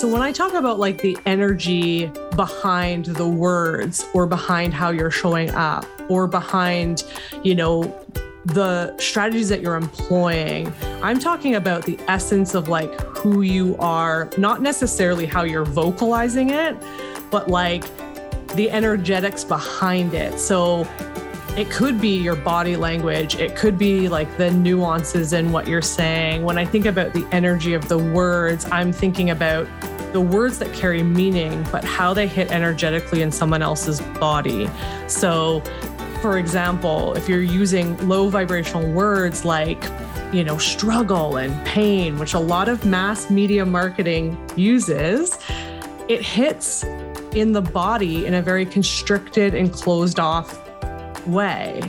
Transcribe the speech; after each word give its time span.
So 0.00 0.08
when 0.08 0.22
I 0.22 0.32
talk 0.32 0.54
about 0.54 0.78
like 0.78 1.02
the 1.02 1.14
energy 1.26 2.06
behind 2.34 3.04
the 3.04 3.28
words 3.28 4.06
or 4.14 4.26
behind 4.26 4.72
how 4.72 4.88
you're 4.92 5.10
showing 5.10 5.50
up 5.50 5.84
or 6.08 6.26
behind, 6.26 7.04
you 7.42 7.54
know, 7.54 7.82
the 8.46 8.96
strategies 8.96 9.50
that 9.50 9.60
you're 9.60 9.76
employing, 9.76 10.72
I'm 11.02 11.18
talking 11.18 11.56
about 11.56 11.84
the 11.84 11.98
essence 12.08 12.54
of 12.54 12.66
like 12.66 12.98
who 13.18 13.42
you 13.42 13.76
are, 13.78 14.30
not 14.38 14.62
necessarily 14.62 15.26
how 15.26 15.42
you're 15.42 15.66
vocalizing 15.66 16.48
it, 16.48 16.74
but 17.30 17.48
like 17.48 17.84
the 18.54 18.70
energetics 18.70 19.44
behind 19.44 20.14
it. 20.14 20.38
So 20.38 20.88
it 21.58 21.68
could 21.68 22.00
be 22.00 22.16
your 22.16 22.36
body 22.36 22.76
language, 22.76 23.34
it 23.34 23.54
could 23.54 23.76
be 23.76 24.08
like 24.08 24.34
the 24.38 24.50
nuances 24.50 25.34
in 25.34 25.52
what 25.52 25.68
you're 25.68 25.82
saying. 25.82 26.42
When 26.42 26.56
I 26.56 26.64
think 26.64 26.86
about 26.86 27.12
the 27.12 27.26
energy 27.32 27.74
of 27.74 27.86
the 27.88 27.98
words, 27.98 28.64
I'm 28.72 28.92
thinking 28.92 29.28
about 29.28 29.68
the 30.12 30.20
words 30.20 30.58
that 30.58 30.72
carry 30.72 31.02
meaning, 31.02 31.66
but 31.70 31.84
how 31.84 32.12
they 32.12 32.26
hit 32.26 32.50
energetically 32.50 33.22
in 33.22 33.30
someone 33.30 33.62
else's 33.62 34.00
body. 34.18 34.68
So, 35.06 35.60
for 36.20 36.38
example, 36.38 37.14
if 37.14 37.28
you're 37.28 37.42
using 37.42 37.96
low 38.08 38.28
vibrational 38.28 38.90
words 38.92 39.44
like, 39.44 39.82
you 40.32 40.44
know, 40.44 40.58
struggle 40.58 41.36
and 41.36 41.66
pain, 41.66 42.18
which 42.18 42.34
a 42.34 42.38
lot 42.38 42.68
of 42.68 42.84
mass 42.84 43.30
media 43.30 43.64
marketing 43.64 44.38
uses, 44.56 45.38
it 46.08 46.22
hits 46.22 46.84
in 47.34 47.52
the 47.52 47.62
body 47.62 48.26
in 48.26 48.34
a 48.34 48.42
very 48.42 48.66
constricted 48.66 49.54
and 49.54 49.72
closed 49.72 50.18
off 50.18 50.58
way. 51.26 51.80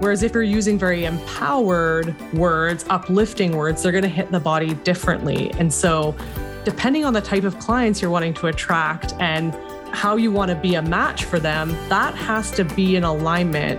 Whereas 0.00 0.22
if 0.22 0.34
you're 0.34 0.42
using 0.42 0.78
very 0.78 1.04
empowered 1.04 2.14
words, 2.34 2.84
uplifting 2.90 3.56
words, 3.56 3.82
they're 3.82 3.92
going 3.92 4.02
to 4.02 4.08
hit 4.08 4.30
the 4.30 4.40
body 4.40 4.74
differently. 4.74 5.50
And 5.52 5.72
so, 5.72 6.14
depending 6.64 7.04
on 7.04 7.12
the 7.12 7.20
type 7.20 7.44
of 7.44 7.58
clients 7.58 8.00
you're 8.00 8.10
wanting 8.10 8.32
to 8.34 8.46
attract 8.46 9.12
and 9.20 9.54
how 9.94 10.16
you 10.16 10.32
want 10.32 10.48
to 10.48 10.54
be 10.56 10.74
a 10.76 10.82
match 10.82 11.24
for 11.24 11.38
them, 11.38 11.70
that 11.88 12.14
has 12.14 12.50
to 12.52 12.64
be 12.64 12.96
in 12.96 13.04
alignment 13.04 13.78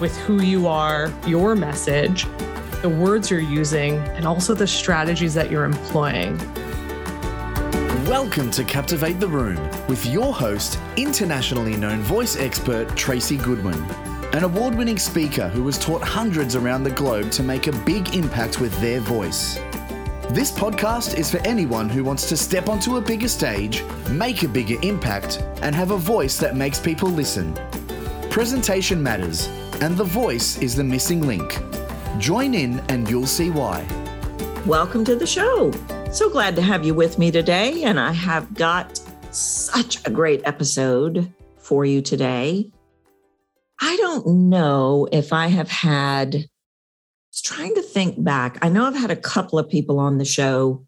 with 0.00 0.16
who 0.18 0.42
you 0.42 0.66
are, 0.66 1.12
your 1.26 1.54
message, 1.54 2.26
the 2.82 2.88
words 2.88 3.30
you're 3.30 3.38
using, 3.40 3.98
and 4.16 4.26
also 4.26 4.52
the 4.52 4.66
strategies 4.66 5.32
that 5.32 5.50
you're 5.50 5.64
employing. 5.64 6.36
Welcome 8.06 8.50
to 8.50 8.64
Captivate 8.64 9.20
the 9.20 9.28
Room 9.28 9.56
with 9.86 10.04
your 10.04 10.34
host, 10.34 10.78
internationally 10.96 11.76
known 11.76 12.00
voice 12.00 12.36
expert 12.36 12.94
Tracy 12.96 13.36
Goodwin 13.36 13.82
an 14.34 14.42
award 14.42 14.74
winning 14.74 14.98
speaker 14.98 15.48
who 15.48 15.64
has 15.66 15.78
taught 15.78 16.02
hundreds 16.02 16.56
around 16.56 16.82
the 16.82 16.90
globe 16.90 17.30
to 17.30 17.40
make 17.40 17.68
a 17.68 17.72
big 17.84 18.16
impact 18.16 18.60
with 18.60 18.76
their 18.80 18.98
voice. 18.98 19.60
This 20.30 20.50
podcast 20.50 21.18
is 21.18 21.30
for 21.30 21.38
anyone 21.46 21.88
who 21.88 22.02
wants 22.02 22.28
to 22.30 22.36
step 22.36 22.70
onto 22.70 22.96
a 22.96 23.00
bigger 23.00 23.28
stage, 23.28 23.84
make 24.08 24.42
a 24.42 24.48
bigger 24.48 24.76
impact, 24.82 25.44
and 25.60 25.74
have 25.74 25.90
a 25.90 25.98
voice 25.98 26.38
that 26.38 26.56
makes 26.56 26.80
people 26.80 27.10
listen. 27.10 27.54
Presentation 28.30 29.02
matters, 29.02 29.46
and 29.82 29.96
the 29.96 30.04
voice 30.04 30.56
is 30.58 30.74
the 30.74 30.82
missing 30.82 31.26
link. 31.26 31.60
Join 32.18 32.54
in 32.54 32.80
and 32.88 33.08
you'll 33.08 33.26
see 33.26 33.50
why. 33.50 33.86
Welcome 34.66 35.04
to 35.04 35.14
the 35.14 35.26
show. 35.26 35.70
So 36.10 36.30
glad 36.30 36.56
to 36.56 36.62
have 36.62 36.86
you 36.86 36.94
with 36.94 37.18
me 37.18 37.30
today, 37.30 37.84
and 37.84 38.00
I 38.00 38.12
have 38.12 38.54
got 38.54 38.98
such 39.30 40.04
a 40.06 40.10
great 40.10 40.40
episode 40.44 41.30
for 41.58 41.84
you 41.84 42.00
today. 42.00 42.70
I 43.80 43.94
don't 43.96 44.48
know 44.48 45.06
if 45.12 45.34
I 45.34 45.48
have 45.48 45.68
had, 45.68 46.46
Trying 47.42 47.74
to 47.74 47.82
think 47.82 48.22
back. 48.22 48.58
I 48.62 48.68
know 48.68 48.84
I've 48.84 48.94
had 48.94 49.10
a 49.10 49.16
couple 49.16 49.58
of 49.58 49.68
people 49.68 49.98
on 49.98 50.18
the 50.18 50.24
show 50.24 50.84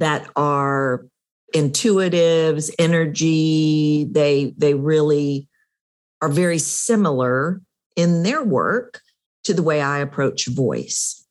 that 0.00 0.28
are 0.36 1.06
intuitives, 1.54 2.70
energy. 2.78 4.06
They, 4.10 4.54
they 4.56 4.74
really 4.74 5.48
are 6.20 6.28
very 6.28 6.58
similar 6.58 7.60
in 7.96 8.22
their 8.22 8.42
work 8.42 9.00
to 9.44 9.54
the 9.54 9.62
way 9.62 9.80
I 9.80 9.98
approach 9.98 10.46
voice. 10.46 11.24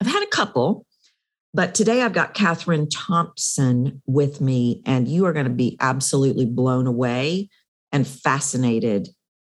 I've 0.00 0.06
had 0.06 0.22
a 0.22 0.28
couple, 0.28 0.86
but 1.54 1.74
today 1.74 2.02
I've 2.02 2.12
got 2.12 2.34
Catherine 2.34 2.88
Thompson 2.88 4.02
with 4.06 4.40
me, 4.40 4.82
and 4.86 5.06
you 5.06 5.26
are 5.26 5.32
going 5.32 5.46
to 5.46 5.50
be 5.50 5.76
absolutely 5.80 6.46
blown 6.46 6.86
away 6.86 7.50
and 7.92 8.06
fascinated 8.06 9.08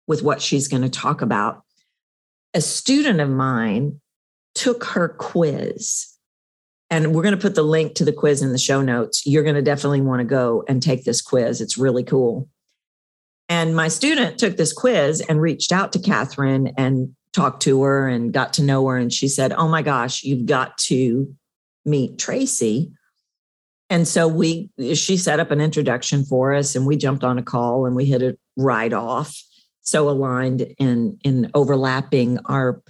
with 0.06 0.22
what 0.22 0.40
she's 0.40 0.68
going 0.68 0.82
to 0.82 0.88
talk 0.88 1.20
about. 1.20 1.62
A 2.54 2.60
student 2.60 3.20
of 3.20 3.28
mine 3.28 4.00
took 4.54 4.84
her 4.84 5.08
quiz, 5.08 6.06
and 6.90 7.14
we're 7.14 7.22
going 7.22 7.34
to 7.34 7.40
put 7.40 7.54
the 7.54 7.62
link 7.62 7.94
to 7.96 8.04
the 8.04 8.12
quiz 8.12 8.42
in 8.42 8.52
the 8.52 8.58
show 8.58 8.80
notes. 8.82 9.26
You're 9.26 9.42
going 9.42 9.54
to 9.54 9.62
definitely 9.62 10.00
want 10.00 10.20
to 10.20 10.24
go 10.24 10.64
and 10.66 10.82
take 10.82 11.04
this 11.04 11.20
quiz. 11.20 11.60
It's 11.60 11.78
really 11.78 12.04
cool. 12.04 12.48
And 13.48 13.74
my 13.74 13.88
student 13.88 14.38
took 14.38 14.56
this 14.56 14.72
quiz 14.72 15.20
and 15.28 15.40
reached 15.40 15.72
out 15.72 15.92
to 15.92 15.98
Catherine 15.98 16.72
and 16.76 17.14
talked 17.32 17.62
to 17.62 17.82
her 17.82 18.08
and 18.08 18.32
got 18.32 18.52
to 18.54 18.62
know 18.62 18.86
her. 18.88 18.96
And 18.96 19.12
she 19.12 19.28
said, 19.28 19.52
Oh 19.52 19.68
my 19.68 19.82
gosh, 19.82 20.22
you've 20.22 20.46
got 20.46 20.76
to 20.78 21.34
meet 21.84 22.18
Tracy. 22.18 22.92
And 23.90 24.06
so 24.06 24.28
we, 24.28 24.70
she 24.94 25.16
set 25.16 25.40
up 25.40 25.50
an 25.50 25.60
introduction 25.62 26.24
for 26.24 26.52
us 26.52 26.74
and 26.74 26.86
we 26.86 26.96
jumped 26.96 27.24
on 27.24 27.38
a 27.38 27.42
call 27.42 27.86
and 27.86 27.96
we 27.96 28.04
hit 28.04 28.22
it 28.22 28.38
right 28.56 28.92
off 28.92 29.42
so 29.88 30.08
aligned 30.08 30.62
in 30.78 31.18
in 31.24 31.50
overlapping 31.54 32.38
our 32.46 32.82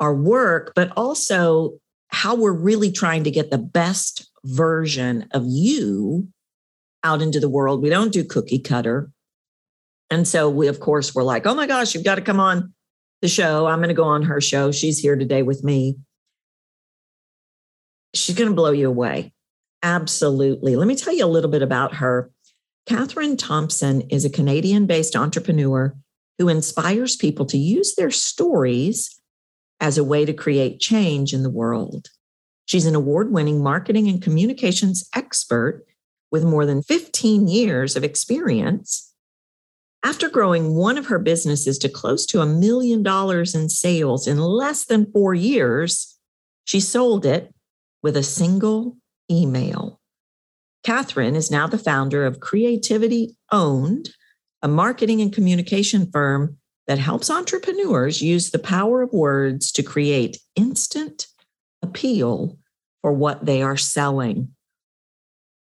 our 0.00 0.14
work 0.14 0.72
but 0.74 0.92
also 0.96 1.78
how 2.08 2.34
we're 2.34 2.52
really 2.52 2.92
trying 2.92 3.24
to 3.24 3.30
get 3.30 3.50
the 3.50 3.58
best 3.58 4.30
version 4.44 5.26
of 5.32 5.44
you 5.46 6.28
out 7.02 7.20
into 7.20 7.40
the 7.40 7.48
world. 7.48 7.82
We 7.82 7.90
don't 7.90 8.12
do 8.12 8.24
cookie 8.24 8.58
cutter. 8.58 9.10
And 10.10 10.26
so 10.28 10.48
we 10.48 10.68
of 10.68 10.80
course 10.80 11.14
we're 11.14 11.22
like 11.22 11.46
oh 11.46 11.54
my 11.54 11.66
gosh 11.66 11.94
you've 11.94 12.04
got 12.04 12.16
to 12.16 12.22
come 12.22 12.40
on 12.40 12.72
the 13.22 13.28
show. 13.28 13.66
I'm 13.66 13.78
going 13.78 13.88
to 13.88 13.94
go 13.94 14.04
on 14.04 14.22
her 14.24 14.40
show. 14.40 14.70
She's 14.70 14.98
here 14.98 15.16
today 15.16 15.42
with 15.42 15.64
me. 15.64 15.96
She's 18.14 18.36
going 18.36 18.50
to 18.50 18.54
blow 18.54 18.70
you 18.70 18.88
away. 18.88 19.32
Absolutely. 19.82 20.76
Let 20.76 20.86
me 20.86 20.94
tell 20.94 21.14
you 21.14 21.24
a 21.24 21.26
little 21.26 21.50
bit 21.50 21.62
about 21.62 21.94
her. 21.96 22.30
Catherine 22.86 23.38
thompson 23.38 24.02
is 24.02 24.24
a 24.24 24.30
canadian 24.30 24.86
based 24.86 25.16
entrepreneur 25.16 25.94
who 26.38 26.48
inspires 26.48 27.16
people 27.16 27.46
to 27.46 27.58
use 27.58 27.94
their 27.94 28.10
stories 28.10 29.20
as 29.80 29.98
a 29.98 30.04
way 30.04 30.24
to 30.24 30.32
create 30.32 30.80
change 30.80 31.32
in 31.32 31.42
the 31.42 31.50
world. 31.50 32.08
She's 32.66 32.86
an 32.86 32.94
award 32.94 33.30
winning 33.30 33.62
marketing 33.62 34.08
and 34.08 34.22
communications 34.22 35.08
expert 35.14 35.84
with 36.30 36.44
more 36.44 36.66
than 36.66 36.82
15 36.82 37.46
years 37.48 37.96
of 37.96 38.04
experience. 38.04 39.12
After 40.02 40.28
growing 40.28 40.74
one 40.74 40.98
of 40.98 41.06
her 41.06 41.18
businesses 41.18 41.78
to 41.78 41.88
close 41.88 42.26
to 42.26 42.40
a 42.40 42.46
million 42.46 43.02
dollars 43.02 43.54
in 43.54 43.68
sales 43.68 44.26
in 44.26 44.38
less 44.38 44.84
than 44.84 45.10
four 45.12 45.34
years, 45.34 46.18
she 46.64 46.80
sold 46.80 47.24
it 47.24 47.54
with 48.02 48.16
a 48.16 48.22
single 48.22 48.96
email. 49.30 50.00
Catherine 50.82 51.34
is 51.36 51.50
now 51.50 51.66
the 51.66 51.78
founder 51.78 52.26
of 52.26 52.40
Creativity 52.40 53.36
Owned, 53.50 54.10
a 54.64 54.68
marketing 54.68 55.20
and 55.20 55.32
communication 55.32 56.10
firm 56.10 56.56
that 56.86 56.98
helps 56.98 57.30
entrepreneurs 57.30 58.22
use 58.22 58.50
the 58.50 58.58
power 58.58 59.02
of 59.02 59.12
words 59.12 59.70
to 59.70 59.82
create 59.82 60.38
instant 60.56 61.26
appeal 61.82 62.58
for 63.02 63.12
what 63.12 63.44
they 63.44 63.62
are 63.62 63.76
selling. 63.76 64.48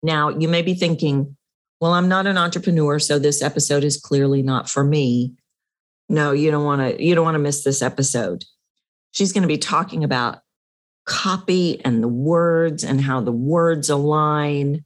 Now, 0.02 0.28
you 0.28 0.47
may 0.47 0.60
be 0.60 0.75
thinking, 0.75 1.38
well, 1.81 1.94
I'm 1.94 2.08
not 2.08 2.26
an 2.26 2.36
entrepreneur, 2.36 2.98
so 2.98 3.19
this 3.19 3.42
episode 3.42 3.82
is 3.82 3.97
clearly 3.98 4.42
not 4.42 4.69
for 4.69 4.84
me. 4.84 5.34
No, 6.10 6.32
you 6.32 6.50
don't 6.50 6.64
want 6.64 6.82
to 6.82 7.02
you 7.02 7.14
don't 7.14 7.25
want 7.25 7.36
to 7.36 7.41
miss 7.41 7.64
this 7.64 7.81
episode. 7.81 8.44
She's 9.12 9.32
going 9.32 9.42
to 9.42 9.48
be 9.48 9.58
talking 9.58 10.04
about 10.04 10.41
copy 11.06 11.82
and 11.84 12.02
the 12.02 12.08
words 12.08 12.84
and 12.84 13.00
how 13.00 13.22
the 13.22 13.32
words 13.32 13.88
align 13.88 14.84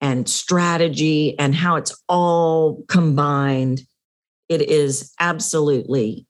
and 0.00 0.28
strategy 0.28 1.38
and 1.38 1.54
how 1.54 1.76
it's 1.76 1.94
all 2.08 2.82
combined. 2.88 3.82
It 4.48 4.62
is 4.62 5.12
absolutely 5.18 6.26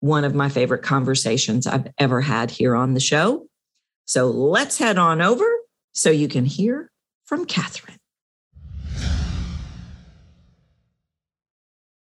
one 0.00 0.24
of 0.24 0.34
my 0.34 0.48
favorite 0.48 0.82
conversations 0.82 1.66
I've 1.66 1.88
ever 1.98 2.20
had 2.20 2.50
here 2.50 2.74
on 2.74 2.94
the 2.94 3.00
show. 3.00 3.46
So 4.06 4.26
let's 4.26 4.78
head 4.78 4.98
on 4.98 5.20
over 5.20 5.46
so 5.92 6.10
you 6.10 6.28
can 6.28 6.44
hear 6.44 6.90
from 7.24 7.44
Catherine. 7.44 7.98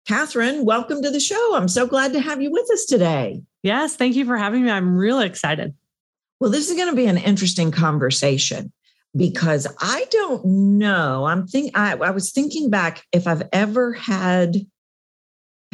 Catherine, 0.06 0.64
welcome 0.64 1.02
to 1.02 1.10
the 1.10 1.18
show. 1.18 1.56
I'm 1.56 1.68
so 1.68 1.86
glad 1.86 2.12
to 2.12 2.20
have 2.20 2.40
you 2.40 2.52
with 2.52 2.70
us 2.70 2.84
today. 2.84 3.42
Yes, 3.62 3.96
thank 3.96 4.14
you 4.14 4.24
for 4.24 4.36
having 4.36 4.64
me. 4.64 4.70
I'm 4.70 4.96
really 4.96 5.26
excited. 5.26 5.74
Well, 6.38 6.50
this 6.50 6.70
is 6.70 6.76
going 6.76 6.90
to 6.90 6.96
be 6.96 7.06
an 7.06 7.18
interesting 7.18 7.72
conversation 7.72 8.72
because 9.16 9.66
I 9.80 10.06
don't 10.10 10.44
know. 10.44 11.24
I'm 11.24 11.46
think 11.46 11.76
I, 11.76 11.96
I 11.96 12.10
was 12.10 12.32
thinking 12.32 12.70
back 12.70 13.04
if 13.12 13.26
I've 13.26 13.42
ever 13.52 13.92
had 13.92 14.56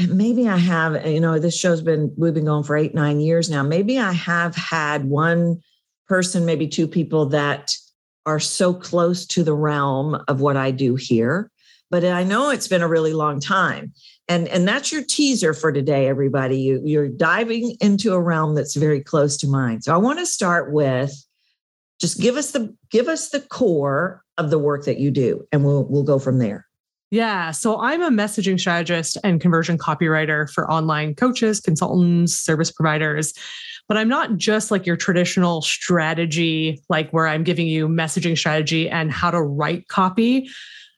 maybe 0.09 0.49
I 0.49 0.57
have, 0.57 1.07
you 1.07 1.21
know, 1.21 1.39
this 1.39 1.59
show's 1.59 1.83
been 1.83 2.15
we've 2.17 2.35
been 2.35 2.45
going 2.45 2.65
for 2.65 2.77
eight, 2.77 2.95
nine 2.95 3.21
years 3.21 3.51
now. 3.51 3.63
Maybe 3.63 3.99
I 3.99 4.13
have 4.13 4.55
had 4.57 5.05
one 5.05 5.61
person, 6.09 6.45
maybe 6.45 6.69
two 6.69 6.89
people 6.89 7.27
that 7.27 7.73
are 8.27 8.41
so 8.41 8.73
close 8.73 9.27
to 9.27 9.43
the 9.43 9.55
realm 9.55 10.23
of 10.29 10.41
what 10.41 10.57
I 10.57 10.71
do 10.71 10.95
here. 10.95 11.51
But 11.91 12.05
I 12.05 12.25
know 12.25 12.51
it's 12.51 12.69
been 12.69 12.83
a 12.83 12.89
really 12.89 13.13
long 13.13 13.41
time. 13.41 13.93
And, 14.29 14.49
and 14.49 14.67
that's 14.67 14.93
your 14.93 15.03
teaser 15.03 15.53
for 15.53 15.73
today, 15.73 16.09
everybody. 16.09 16.59
You, 16.59 16.81
you're 16.85 17.09
diving 17.09 17.77
into 17.81 18.15
a 18.15 18.21
realm 18.21 18.55
that's 18.55 18.77
very 18.77 19.01
close 19.01 19.37
to 19.39 19.49
mine. 19.49 19.83
So 19.83 19.93
I 19.93 19.99
want 19.99 20.19
to 20.21 20.27
start 20.27 20.73
with 20.73 21.13
just 22.03 22.21
give 22.21 22.37
us 22.37 22.51
the 22.51 22.77
give 22.91 23.07
us 23.07 23.31
the 23.31 23.41
core 23.41 24.25
of 24.37 24.51
the 24.51 24.59
work 24.59 24.85
that 24.85 24.99
you 24.99 25.11
do, 25.11 25.47
and 25.53 25.65
we'll 25.65 25.85
we'll 25.85 26.03
go 26.03 26.19
from 26.19 26.39
there. 26.39 26.67
Yeah. 27.13 27.53
So 27.53 27.81
I'm 27.81 28.03
a 28.03 28.11
messaging 28.11 28.59
strategist 28.59 29.17
and 29.23 29.41
conversion 29.41 29.79
copywriter 29.79 30.51
for 30.51 30.69
online 30.71 31.15
coaches, 31.15 31.61
consultants, 31.61 32.35
service 32.35 32.73
providers. 32.73 33.35
But 33.87 33.99
I'm 33.99 34.09
not 34.09 34.37
just 34.37 34.71
like 34.71 34.85
your 34.87 34.97
traditional 34.97 35.63
strategy, 35.63 36.83
like 36.89 37.11
where 37.11 37.29
I'm 37.29 37.45
giving 37.45 37.69
you 37.69 37.87
messaging 37.87 38.37
strategy 38.37 38.89
and 38.89 39.13
how 39.13 39.31
to 39.31 39.43
write 39.43 39.89
copy. 39.89 40.49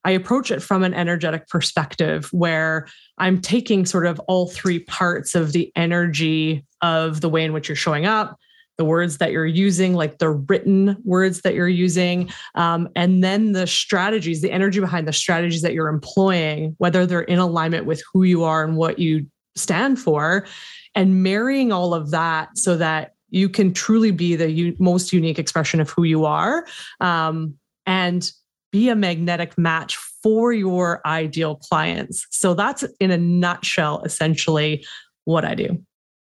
I 0.04 0.12
approach 0.12 0.50
it 0.50 0.62
from 0.62 0.84
an 0.84 0.94
energetic 0.94 1.48
perspective 1.48 2.32
where 2.32 2.86
I'm 3.18 3.40
taking 3.40 3.84
sort 3.84 4.06
of 4.06 4.20
all 4.20 4.48
three 4.48 4.78
parts 4.78 5.34
of 5.34 5.52
the 5.52 5.72
energy 5.76 6.64
of 6.80 7.20
the 7.20 7.28
way 7.28 7.44
in 7.44 7.52
which 7.52 7.68
you're 7.68 7.76
showing 7.76 8.06
up, 8.06 8.38
the 8.76 8.84
words 8.84 9.18
that 9.18 9.30
you're 9.30 9.46
using, 9.46 9.94
like 9.94 10.18
the 10.18 10.30
written 10.30 10.96
words 11.04 11.42
that 11.42 11.54
you're 11.54 11.68
using, 11.68 12.30
um, 12.54 12.88
and 12.96 13.22
then 13.22 13.52
the 13.52 13.66
strategies, 13.66 14.42
the 14.42 14.50
energy 14.50 14.80
behind 14.80 15.06
the 15.06 15.12
strategies 15.12 15.62
that 15.62 15.74
you're 15.74 15.88
employing, 15.88 16.74
whether 16.78 17.06
they're 17.06 17.22
in 17.22 17.38
alignment 17.38 17.86
with 17.86 18.02
who 18.12 18.24
you 18.24 18.42
are 18.42 18.64
and 18.64 18.76
what 18.76 18.98
you 18.98 19.26
stand 19.56 19.98
for, 19.98 20.46
and 20.94 21.22
marrying 21.22 21.72
all 21.72 21.94
of 21.94 22.10
that 22.10 22.56
so 22.56 22.76
that 22.76 23.14
you 23.30 23.48
can 23.48 23.72
truly 23.72 24.10
be 24.10 24.36
the 24.36 24.50
u- 24.50 24.76
most 24.78 25.12
unique 25.12 25.38
expression 25.38 25.80
of 25.80 25.90
who 25.90 26.04
you 26.04 26.24
are 26.24 26.66
um, 27.00 27.54
and 27.86 28.30
be 28.70 28.88
a 28.88 28.96
magnetic 28.96 29.56
match 29.58 29.96
for 29.96 30.52
your 30.52 31.00
ideal 31.06 31.56
clients. 31.56 32.26
So 32.30 32.54
that's 32.54 32.84
in 32.98 33.10
a 33.10 33.18
nutshell, 33.18 34.02
essentially, 34.02 34.84
what 35.24 35.44
I 35.44 35.54
do. 35.54 35.80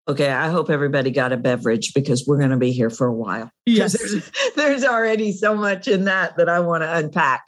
Okay, 0.07 0.31
I 0.31 0.51
hope 0.51 0.69
everybody 0.69 1.11
got 1.11 1.33
a 1.33 1.37
beverage 1.37 1.95
because 1.95 2.27
we're 2.27 2.37
going 2.39 2.51
to 2.51 2.59
be 2.59 2.73
here 2.73 2.91
for 2.91 3.07
a 3.07 3.15
while. 3.15 3.51
Yes. 3.65 3.99
There's, 3.99 4.31
there's 4.57 4.85
already 4.85 5.33
so 5.33 5.55
much 5.55 5.89
in 5.89 6.05
that 6.05 6.37
that 6.37 6.49
I 6.49 6.61
want 6.61 6.83
to 6.83 6.97
unpack. 6.97 7.45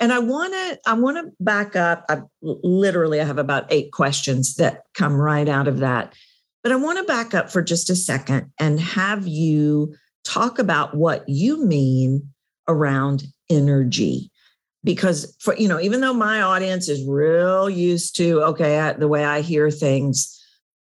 And 0.00 0.12
I 0.12 0.18
want 0.18 0.54
to 0.54 0.78
I 0.86 0.94
want 0.94 1.18
to 1.18 1.32
back 1.40 1.76
up. 1.76 2.04
I 2.08 2.20
literally 2.40 3.20
I 3.20 3.24
have 3.24 3.38
about 3.38 3.66
8 3.70 3.92
questions 3.92 4.54
that 4.54 4.84
come 4.94 5.16
right 5.16 5.48
out 5.48 5.68
of 5.68 5.78
that. 5.78 6.14
But 6.62 6.72
I 6.72 6.76
want 6.76 6.98
to 6.98 7.04
back 7.04 7.34
up 7.34 7.50
for 7.50 7.62
just 7.62 7.90
a 7.90 7.96
second 7.96 8.52
and 8.58 8.80
have 8.80 9.26
you 9.26 9.94
talk 10.24 10.58
about 10.58 10.96
what 10.96 11.24
you 11.28 11.64
mean 11.64 12.28
around 12.68 13.24
energy 13.50 14.30
because 14.84 15.34
for 15.40 15.56
you 15.56 15.66
know 15.66 15.80
even 15.80 16.00
though 16.00 16.12
my 16.12 16.42
audience 16.42 16.88
is 16.88 17.04
real 17.06 17.68
used 17.68 18.14
to 18.14 18.42
okay 18.42 18.94
the 18.98 19.08
way 19.08 19.24
i 19.24 19.40
hear 19.40 19.70
things 19.70 20.37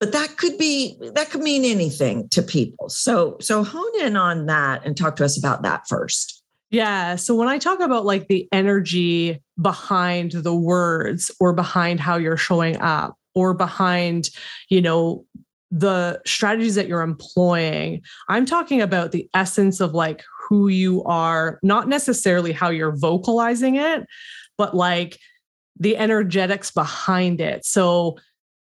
but 0.00 0.12
that 0.12 0.36
could 0.36 0.56
be 0.58 0.96
that 1.14 1.30
could 1.30 1.40
mean 1.40 1.64
anything 1.64 2.28
to 2.30 2.42
people. 2.42 2.88
So 2.88 3.36
so 3.40 3.64
hone 3.64 4.00
in 4.00 4.16
on 4.16 4.46
that 4.46 4.84
and 4.84 4.96
talk 4.96 5.16
to 5.16 5.24
us 5.24 5.38
about 5.38 5.62
that 5.62 5.88
first. 5.88 6.42
Yeah. 6.70 7.16
So 7.16 7.34
when 7.34 7.48
i 7.48 7.58
talk 7.58 7.80
about 7.80 8.04
like 8.04 8.28
the 8.28 8.48
energy 8.52 9.42
behind 9.60 10.32
the 10.32 10.54
words 10.54 11.30
or 11.40 11.52
behind 11.52 12.00
how 12.00 12.16
you're 12.16 12.36
showing 12.36 12.80
up 12.80 13.16
or 13.34 13.54
behind 13.54 14.30
you 14.68 14.80
know 14.80 15.24
the 15.70 16.18
strategies 16.24 16.76
that 16.76 16.88
you're 16.88 17.02
employing 17.02 18.00
i'm 18.30 18.46
talking 18.46 18.80
about 18.80 19.12
the 19.12 19.28
essence 19.34 19.80
of 19.80 19.92
like 19.92 20.24
who 20.48 20.68
you 20.68 21.04
are 21.04 21.58
not 21.62 21.88
necessarily 21.88 22.52
how 22.52 22.70
you're 22.70 22.96
vocalizing 22.96 23.74
it 23.76 24.06
but 24.56 24.74
like 24.74 25.18
the 25.78 25.96
energetics 25.96 26.70
behind 26.70 27.40
it. 27.40 27.64
So 27.64 28.18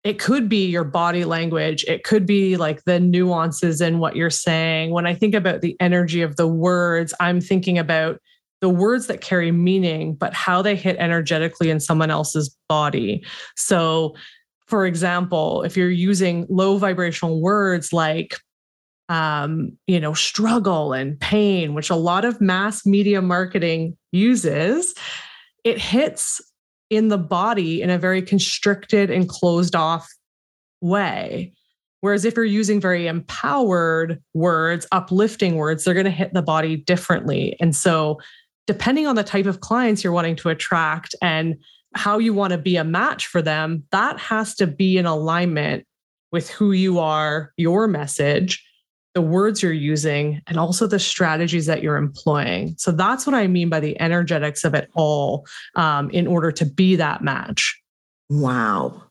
it 0.03 0.19
could 0.19 0.49
be 0.49 0.67
your 0.67 0.85
body 0.85 1.25
language. 1.25 1.85
It 1.85 2.05
could 2.05 2.25
be 2.25 2.57
like 2.57 2.85
the 2.85 2.99
nuances 2.99 3.81
in 3.81 3.99
what 3.99 4.17
you're 4.17 4.31
saying. 4.31 4.93
When 4.93 5.07
i 5.07 5.15
think 5.15 5.35
about 5.35 5.61
the 5.61 5.77
energy 5.81 6.23
of 6.23 6.37
the 6.37 6.47
words 6.47 7.13
i'm 7.21 7.41
thinking 7.41 7.79
about 7.79 8.21
the 8.61 8.69
words 8.69 9.07
that 9.07 9.21
carry 9.21 9.53
meaning 9.53 10.15
but 10.15 10.35
how 10.35 10.61
they 10.63 10.77
hit 10.77 10.97
energetically 10.99 11.71
in 11.71 11.81
someone 11.81 12.11
else's 12.11 12.55
body. 12.69 13.25
So 13.57 14.15
for 14.67 14.87
example 14.87 15.63
if 15.63 15.77
you're 15.77 15.91
using 15.91 16.47
low 16.49 16.79
vibrational 16.79 17.41
words 17.41 17.93
like 17.93 18.37
um, 19.09 19.77
you 19.87 19.99
know 19.99 20.15
struggle 20.15 20.93
and 20.93 21.19
pain 21.19 21.75
which 21.75 21.91
a 21.91 21.97
lot 21.97 22.25
of 22.25 22.41
mass 22.41 22.87
media 22.87 23.21
marketing 23.21 23.97
uses 24.13 24.95
it 25.65 25.79
hits 25.79 26.41
in 26.91 27.09
the 27.09 27.19
body 27.19 27.81
in 27.81 27.89
a 27.89 27.99
very 27.99 28.21
constricted 28.21 29.11
and 29.11 29.29
closed 29.29 29.75
off 29.75 30.09
way. 30.81 31.53
Whereas 32.01 32.25
if 32.25 32.35
you're 32.35 32.45
using 32.45 32.81
very 32.81 33.07
empowered 33.07 34.23
words, 34.35 34.87
uplifting 34.91 35.57
words, 35.57 35.85
they're 35.85 35.95
going 35.95 36.05
to 36.05 36.11
hit 36.11 36.33
the 36.35 36.43
body 36.43 36.77
differently. 36.77 37.57
And 37.61 37.77
so, 37.77 38.21
depending 38.67 39.07
on 39.07 39.17
the 39.17 39.25
type 39.25 39.47
of 39.47 39.61
clients 39.61 40.05
you're 40.05 40.13
wanting 40.13 40.37
to 40.37 40.49
attract 40.49 41.15
and 41.21 41.57
how 41.95 42.19
you 42.19 42.33
want 42.33 42.53
to 42.53 42.59
be 42.59 42.77
a 42.77 42.85
match 42.85 43.27
for 43.27 43.43
them, 43.43 43.83
that 43.91 44.19
has 44.19 44.55
to 44.57 44.67
be 44.67 44.97
in 44.97 45.07
alignment 45.07 45.85
with 46.33 46.49
who 46.51 46.73
you 46.73 46.99
are, 46.99 47.53
your 47.57 47.89
message, 47.89 48.65
the 49.15 49.23
words 49.23 49.63
you're 49.63 49.73
using, 49.73 50.41
and 50.47 50.57
also 50.59 50.87
the 50.87 50.99
strategies 50.99 51.67
that 51.67 51.83
you're 51.83 51.97
employing. 51.97 52.75
So 52.79 52.93
that's 52.93 53.27
what 53.27 53.35
I 53.35 53.47
mean 53.49 53.69
by 53.69 53.81
the 53.81 54.01
energetics 54.01 54.63
of 54.65 54.75
it 54.75 54.89
all 54.95 55.47
um, 55.75 56.11
in 56.11 56.27
order 56.27 56.53
to 56.53 56.65
be 56.65 56.97
that 56.97 57.23
match. 57.23 57.81
Wow. 58.29 59.03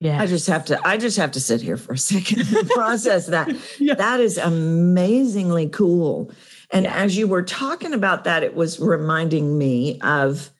Yeah. 0.00 0.20
I 0.20 0.26
just 0.26 0.46
have 0.46 0.64
to 0.66 0.80
I 0.86 0.96
just 0.96 1.16
have 1.16 1.32
to 1.32 1.40
sit 1.40 1.60
here 1.60 1.76
for 1.76 1.94
a 1.94 1.98
second 1.98 2.46
and 2.54 2.68
process 2.74 3.26
that. 3.26 3.48
Yeah. 3.80 3.94
That 3.94 4.20
is 4.20 4.38
amazingly 4.38 5.68
cool. 5.70 6.30
And 6.70 6.84
Yeah. 6.84 6.94
as 6.94 7.16
you 7.16 7.26
were 7.26 7.42
talking 7.42 7.92
about 7.94 8.24
that, 8.24 8.42
it 8.44 8.54
was 8.54 8.78
reminding 8.78 9.58
me 9.58 9.98
of 10.02 10.50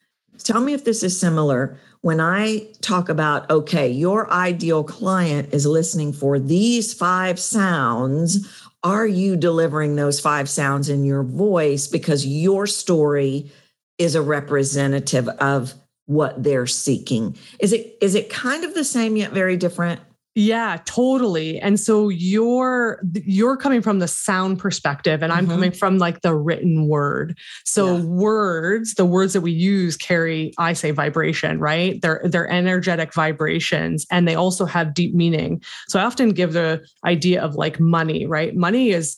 tell 0.43 0.59
me 0.61 0.73
if 0.73 0.83
this 0.83 1.03
is 1.03 1.17
similar. 1.17 1.77
When 2.01 2.21
I 2.21 2.65
talk 2.81 3.09
about, 3.09 3.49
okay, 3.51 3.89
your 3.89 4.31
ideal 4.31 4.83
client 4.85 5.53
is 5.53 5.65
listening 5.65 6.13
for 6.13 6.39
these 6.39 6.93
five 6.93 7.37
sounds, 7.39 8.47
are 8.83 9.05
you 9.05 9.35
delivering 9.35 9.95
those 9.95 10.19
five 10.19 10.49
sounds 10.49 10.89
in 10.89 11.03
your 11.03 11.23
voice 11.23 11.87
because 11.87 12.25
your 12.25 12.65
story 12.65 13.51
is 13.97 14.15
a 14.15 14.21
representative 14.21 15.27
of 15.27 15.73
what 16.05 16.41
they're 16.41 16.67
seeking? 16.67 17.35
Is 17.59 17.73
it 17.73 17.97
is 18.01 18.15
it 18.15 18.29
kind 18.29 18.63
of 18.63 18.73
the 18.73 18.83
same 18.83 19.15
yet 19.17 19.31
very 19.31 19.57
different? 19.57 19.99
Yeah, 20.39 20.77
totally. 20.85 21.59
And 21.59 21.77
so 21.77 22.07
you're 22.07 23.01
you're 23.25 23.57
coming 23.57 23.81
from 23.81 23.99
the 23.99 24.07
sound 24.07 24.57
perspective 24.57 25.21
and 25.21 25.33
I'm 25.33 25.45
Mhm. 25.45 25.51
coming 25.51 25.71
from 25.73 25.97
like 25.97 26.21
the 26.21 26.33
written 26.33 26.87
word. 26.87 27.37
So 27.65 27.97
Yeah. 27.97 28.03
words, 28.03 28.93
the 28.93 29.03
words 29.03 29.33
that 29.33 29.41
we 29.41 29.51
use 29.51 29.97
carry 29.97 30.53
I 30.57 30.71
say 30.71 30.91
vibration, 30.91 31.59
right? 31.59 32.01
They're 32.01 32.21
they're 32.23 32.49
energetic 32.49 33.13
vibrations 33.13 34.05
and 34.09 34.29
they 34.29 34.35
also 34.35 34.63
have 34.63 34.93
deep 34.93 35.13
meaning. 35.13 35.61
So 35.89 35.99
I 35.99 36.03
often 36.05 36.29
give 36.29 36.53
the 36.53 36.85
idea 37.05 37.41
of 37.41 37.55
like 37.55 37.77
money, 37.81 38.25
right? 38.25 38.55
Money 38.55 38.91
is 38.91 39.17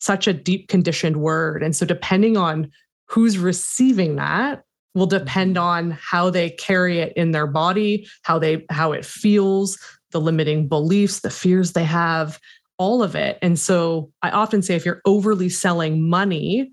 such 0.00 0.26
a 0.26 0.34
deep 0.34 0.68
conditioned 0.68 1.16
word 1.16 1.62
and 1.62 1.74
so 1.74 1.86
depending 1.86 2.36
on 2.36 2.70
who's 3.06 3.38
receiving 3.38 4.16
that 4.16 4.64
will 4.94 5.06
depend 5.06 5.56
on 5.56 5.92
how 5.92 6.28
they 6.28 6.50
carry 6.50 6.98
it 6.98 7.12
in 7.16 7.30
their 7.30 7.46
body, 7.46 8.06
how 8.22 8.38
they 8.38 8.66
how 8.70 8.92
it 8.92 9.06
feels, 9.06 9.78
the 10.12 10.20
limiting 10.20 10.68
beliefs, 10.68 11.20
the 11.20 11.30
fears 11.30 11.72
they 11.72 11.84
have, 11.84 12.38
all 12.78 13.02
of 13.02 13.14
it. 13.14 13.38
And 13.42 13.58
so 13.58 14.10
I 14.22 14.30
often 14.30 14.62
say 14.62 14.74
if 14.76 14.84
you're 14.86 15.02
overly 15.04 15.48
selling 15.48 16.08
money, 16.08 16.70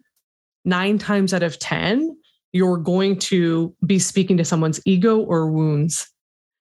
nine 0.64 0.98
times 0.98 1.34
out 1.34 1.44
of 1.44 1.60
10, 1.60 2.16
you're 2.54 2.78
going 2.78 3.18
to 3.20 3.76
be 3.86 4.00
speaking 4.00 4.38
to 4.38 4.46
someone's 4.46 4.80
ego 4.86 5.20
or 5.20 5.52
wounds. 5.52 6.08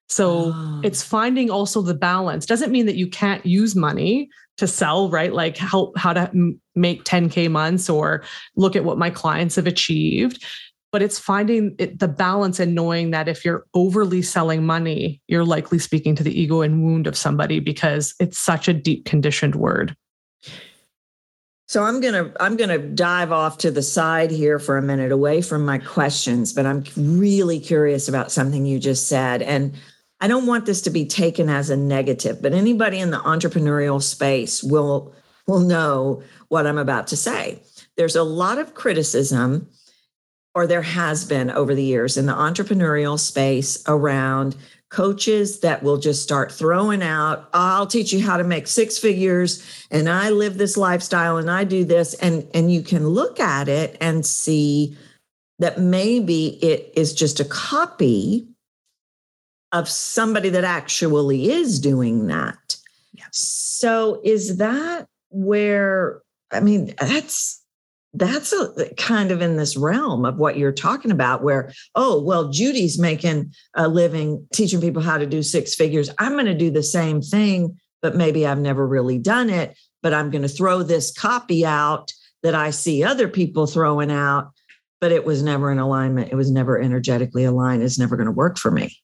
So 0.08 0.52
Oh. 0.54 0.80
it's 0.84 1.02
finding 1.02 1.50
also 1.50 1.80
the 1.82 1.94
balance. 1.94 2.46
Doesn't 2.46 2.72
mean 2.72 2.86
that 2.86 2.96
you 2.96 3.06
can't 3.06 3.44
use 3.46 3.74
money 3.76 4.28
to 4.58 4.66
sell, 4.66 5.08
right? 5.10 5.32
Like 5.32 5.56
how, 5.56 5.92
how 5.96 6.12
to 6.12 6.28
m- 6.30 6.60
make 6.74 7.04
10K 7.04 7.50
months 7.50 7.88
or 7.88 8.22
look 8.56 8.76
at 8.76 8.84
what 8.84 8.98
my 8.98 9.10
clients 9.10 9.56
have 9.56 9.66
achieved 9.66 10.44
but 10.94 11.02
it's 11.02 11.18
finding 11.18 11.74
it, 11.80 11.98
the 11.98 12.06
balance 12.06 12.60
and 12.60 12.72
knowing 12.72 13.10
that 13.10 13.26
if 13.26 13.44
you're 13.44 13.66
overly 13.74 14.22
selling 14.22 14.64
money, 14.64 15.20
you're 15.26 15.44
likely 15.44 15.76
speaking 15.76 16.14
to 16.14 16.22
the 16.22 16.40
ego 16.40 16.60
and 16.60 16.84
wound 16.84 17.08
of 17.08 17.16
somebody 17.16 17.58
because 17.58 18.14
it's 18.20 18.38
such 18.38 18.68
a 18.68 18.72
deep 18.72 19.04
conditioned 19.04 19.56
word. 19.56 19.96
So 21.66 21.82
I'm 21.82 22.00
gonna 22.00 22.32
I'm 22.38 22.56
gonna 22.56 22.78
dive 22.78 23.32
off 23.32 23.58
to 23.58 23.72
the 23.72 23.82
side 23.82 24.30
here 24.30 24.60
for 24.60 24.78
a 24.78 24.82
minute, 24.82 25.10
away 25.10 25.42
from 25.42 25.66
my 25.66 25.78
questions, 25.78 26.52
but 26.52 26.64
I'm 26.64 26.84
really 26.96 27.58
curious 27.58 28.06
about 28.06 28.30
something 28.30 28.64
you 28.64 28.78
just 28.78 29.08
said, 29.08 29.42
and 29.42 29.74
I 30.20 30.28
don't 30.28 30.46
want 30.46 30.64
this 30.64 30.80
to 30.82 30.90
be 30.90 31.06
taken 31.06 31.48
as 31.48 31.70
a 31.70 31.76
negative, 31.76 32.40
but 32.40 32.52
anybody 32.52 33.00
in 33.00 33.10
the 33.10 33.18
entrepreneurial 33.18 34.00
space 34.00 34.62
will 34.62 35.12
will 35.48 35.58
know 35.58 36.22
what 36.50 36.68
I'm 36.68 36.78
about 36.78 37.08
to 37.08 37.16
say. 37.16 37.60
there's 37.96 38.14
a 38.14 38.22
lot 38.22 38.58
of 38.58 38.74
criticism, 38.74 39.68
or 40.54 40.66
there 40.66 40.82
has 40.82 41.24
been 41.24 41.50
over 41.50 41.74
the 41.74 41.82
years 41.82 42.16
in 42.16 42.26
the 42.26 42.32
entrepreneurial 42.32 43.18
space 43.18 43.82
around 43.86 44.56
coaches 44.90 45.60
that 45.60 45.82
will 45.82 45.96
just 45.96 46.22
start 46.22 46.52
throwing 46.52 47.02
out 47.02 47.48
i'll 47.52 47.86
teach 47.86 48.12
you 48.12 48.22
how 48.22 48.36
to 48.36 48.44
make 48.44 48.68
six 48.68 48.96
figures 48.96 49.86
and 49.90 50.08
i 50.08 50.30
live 50.30 50.56
this 50.56 50.76
lifestyle 50.76 51.36
and 51.36 51.50
i 51.50 51.64
do 51.64 51.84
this 51.84 52.14
and 52.14 52.46
and 52.54 52.72
you 52.72 52.80
can 52.80 53.08
look 53.08 53.40
at 53.40 53.68
it 53.68 53.96
and 54.00 54.24
see 54.24 54.96
that 55.58 55.80
maybe 55.80 56.62
it 56.62 56.92
is 56.94 57.12
just 57.12 57.40
a 57.40 57.44
copy 57.46 58.46
of 59.72 59.88
somebody 59.88 60.48
that 60.48 60.64
actually 60.64 61.50
is 61.50 61.80
doing 61.80 62.28
that 62.28 62.76
yeah. 63.14 63.24
so 63.32 64.20
is 64.22 64.58
that 64.58 65.08
where 65.30 66.22
i 66.52 66.60
mean 66.60 66.94
that's 67.00 67.63
that's 68.14 68.52
a, 68.52 68.70
uh, 68.72 68.84
kind 68.96 69.30
of 69.30 69.42
in 69.42 69.56
this 69.56 69.76
realm 69.76 70.24
of 70.24 70.36
what 70.36 70.56
you're 70.56 70.72
talking 70.72 71.10
about 71.10 71.42
where 71.42 71.72
oh 71.94 72.22
well 72.22 72.48
judy's 72.50 72.98
making 72.98 73.52
a 73.74 73.88
living 73.88 74.46
teaching 74.52 74.80
people 74.80 75.02
how 75.02 75.18
to 75.18 75.26
do 75.26 75.42
six 75.42 75.74
figures. 75.74 76.10
I'm 76.18 76.32
going 76.32 76.46
to 76.46 76.54
do 76.54 76.70
the 76.70 76.82
same 76.82 77.20
thing 77.20 77.78
but 78.02 78.16
maybe 78.16 78.46
i've 78.46 78.58
never 78.58 78.86
really 78.86 79.18
done 79.18 79.50
it 79.50 79.76
but 80.02 80.14
i'm 80.14 80.30
going 80.30 80.42
to 80.42 80.48
throw 80.48 80.82
this 80.82 81.10
copy 81.10 81.64
out 81.64 82.12
that 82.42 82.54
i 82.54 82.70
see 82.70 83.02
other 83.02 83.28
people 83.28 83.66
throwing 83.66 84.10
out 84.10 84.52
but 85.04 85.12
it 85.12 85.26
was 85.26 85.42
never 85.42 85.70
in 85.70 85.78
alignment. 85.78 86.32
It 86.32 86.34
was 86.34 86.50
never 86.50 86.80
energetically 86.80 87.44
aligned. 87.44 87.82
It's 87.82 87.98
never 87.98 88.16
going 88.16 88.24
to 88.24 88.32
work 88.32 88.56
for 88.56 88.70
me 88.70 88.96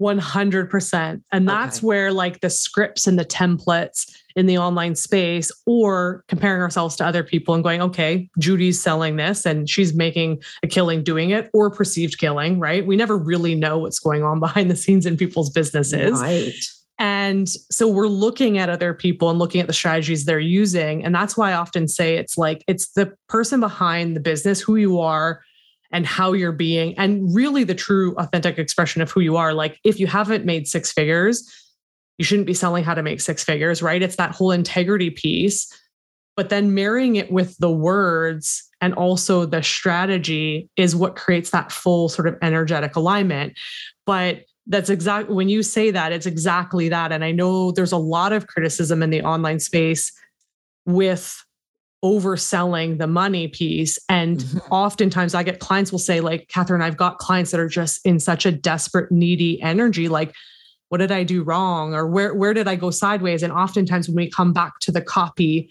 100%. 0.00 1.22
And 1.32 1.48
that's 1.48 1.78
okay. 1.78 1.86
where 1.86 2.12
like 2.12 2.40
the 2.40 2.50
scripts 2.50 3.06
and 3.06 3.18
the 3.18 3.24
templates 3.24 4.08
in 4.36 4.46
the 4.46 4.58
online 4.58 4.94
space 4.94 5.50
or 5.66 6.24
comparing 6.28 6.62
ourselves 6.62 6.94
to 6.96 7.04
other 7.04 7.24
people 7.24 7.54
and 7.54 7.64
going, 7.64 7.82
okay, 7.82 8.30
Judy's 8.38 8.80
selling 8.80 9.16
this 9.16 9.44
and 9.44 9.68
she's 9.68 9.94
making 9.94 10.40
a 10.62 10.68
killing 10.68 11.02
doing 11.02 11.30
it 11.30 11.50
or 11.52 11.70
perceived 11.70 12.18
killing, 12.18 12.60
right? 12.60 12.86
We 12.86 12.94
never 12.94 13.18
really 13.18 13.54
know 13.56 13.78
what's 13.78 13.98
going 13.98 14.22
on 14.22 14.38
behind 14.40 14.70
the 14.70 14.76
scenes 14.76 15.06
in 15.06 15.16
people's 15.16 15.50
businesses. 15.50 16.20
Right. 16.20 16.54
And 17.00 17.48
so 17.70 17.86
we're 17.86 18.08
looking 18.08 18.58
at 18.58 18.68
other 18.68 18.92
people 18.92 19.30
and 19.30 19.38
looking 19.38 19.60
at 19.60 19.68
the 19.68 19.72
strategies 19.72 20.24
they're 20.24 20.40
using. 20.40 21.04
And 21.04 21.14
that's 21.14 21.36
why 21.36 21.50
I 21.50 21.54
often 21.54 21.86
say 21.86 22.16
it's 22.16 22.36
like 22.36 22.64
it's 22.66 22.88
the 22.88 23.14
person 23.28 23.60
behind 23.60 24.16
the 24.16 24.20
business, 24.20 24.60
who 24.60 24.76
you 24.76 24.98
are, 24.98 25.40
and 25.90 26.06
how 26.06 26.32
you're 26.32 26.52
being 26.52 26.96
and 26.98 27.34
really 27.34 27.64
the 27.64 27.74
true 27.74 28.14
authentic 28.16 28.58
expression 28.58 29.00
of 29.02 29.10
who 29.10 29.20
you 29.20 29.36
are. 29.36 29.54
Like 29.54 29.78
if 29.84 29.98
you 29.98 30.06
haven't 30.06 30.44
made 30.44 30.68
six 30.68 30.92
figures 30.92 31.50
you 32.18 32.24
shouldn't 32.24 32.48
be 32.48 32.54
selling 32.54 32.82
how 32.82 32.94
to 32.94 33.02
make 33.02 33.20
six 33.20 33.44
figures 33.44 33.80
right? 33.80 34.02
It's 34.02 34.16
that 34.16 34.32
whole 34.32 34.50
integrity 34.50 35.10
piece. 35.10 35.72
But 36.36 36.50
then 36.50 36.74
marrying 36.74 37.16
it 37.16 37.32
with 37.32 37.56
the 37.58 37.70
words 37.70 38.64
and 38.80 38.94
also 38.94 39.44
the 39.44 39.62
strategy 39.62 40.68
is 40.76 40.94
what 40.94 41.16
creates 41.16 41.50
that 41.50 41.72
full 41.72 42.08
sort 42.08 42.28
of 42.28 42.36
energetic 42.42 42.94
alignment. 42.94 43.54
But 44.06 44.44
that's 44.66 44.90
exactly 44.90 45.34
when 45.34 45.48
you 45.48 45.62
say 45.62 45.90
that 45.90 46.12
it's 46.12 46.26
exactly 46.26 46.88
that. 46.90 47.10
And 47.10 47.24
i 47.24 47.32
know 47.32 47.72
there's 47.72 47.92
a 47.92 47.96
lot 47.96 48.32
of 48.32 48.46
criticism 48.46 49.02
in 49.02 49.10
the 49.10 49.22
online 49.22 49.60
space 49.60 50.12
with 50.86 51.44
overselling 52.04 52.98
the 52.98 53.06
money 53.06 53.48
piece. 53.48 53.98
And 54.08 54.38
mm-hmm. 54.38 54.58
oftentimes 54.72 55.34
I 55.34 55.42
get 55.42 55.60
clients 55.60 55.90
will 55.90 55.98
say, 55.98 56.20
like, 56.20 56.48
Catherine, 56.48 56.82
I've 56.82 56.96
got 56.96 57.18
clients 57.18 57.50
that 57.50 57.60
are 57.60 57.68
just 57.68 58.04
in 58.06 58.20
such 58.20 58.46
a 58.46 58.52
desperate, 58.52 59.10
needy 59.10 59.60
energy. 59.62 60.08
Like, 60.08 60.34
what 60.88 60.98
did 60.98 61.12
I 61.12 61.22
do 61.24 61.42
wrong? 61.42 61.94
Or 61.94 62.06
where, 62.06 62.34
where 62.34 62.54
did 62.54 62.68
I 62.68 62.76
go 62.76 62.90
sideways? 62.90 63.42
And 63.42 63.52
oftentimes 63.52 64.08
when 64.08 64.16
we 64.16 64.30
come 64.30 64.52
back 64.52 64.78
to 64.80 64.92
the 64.92 65.02
copy, 65.02 65.70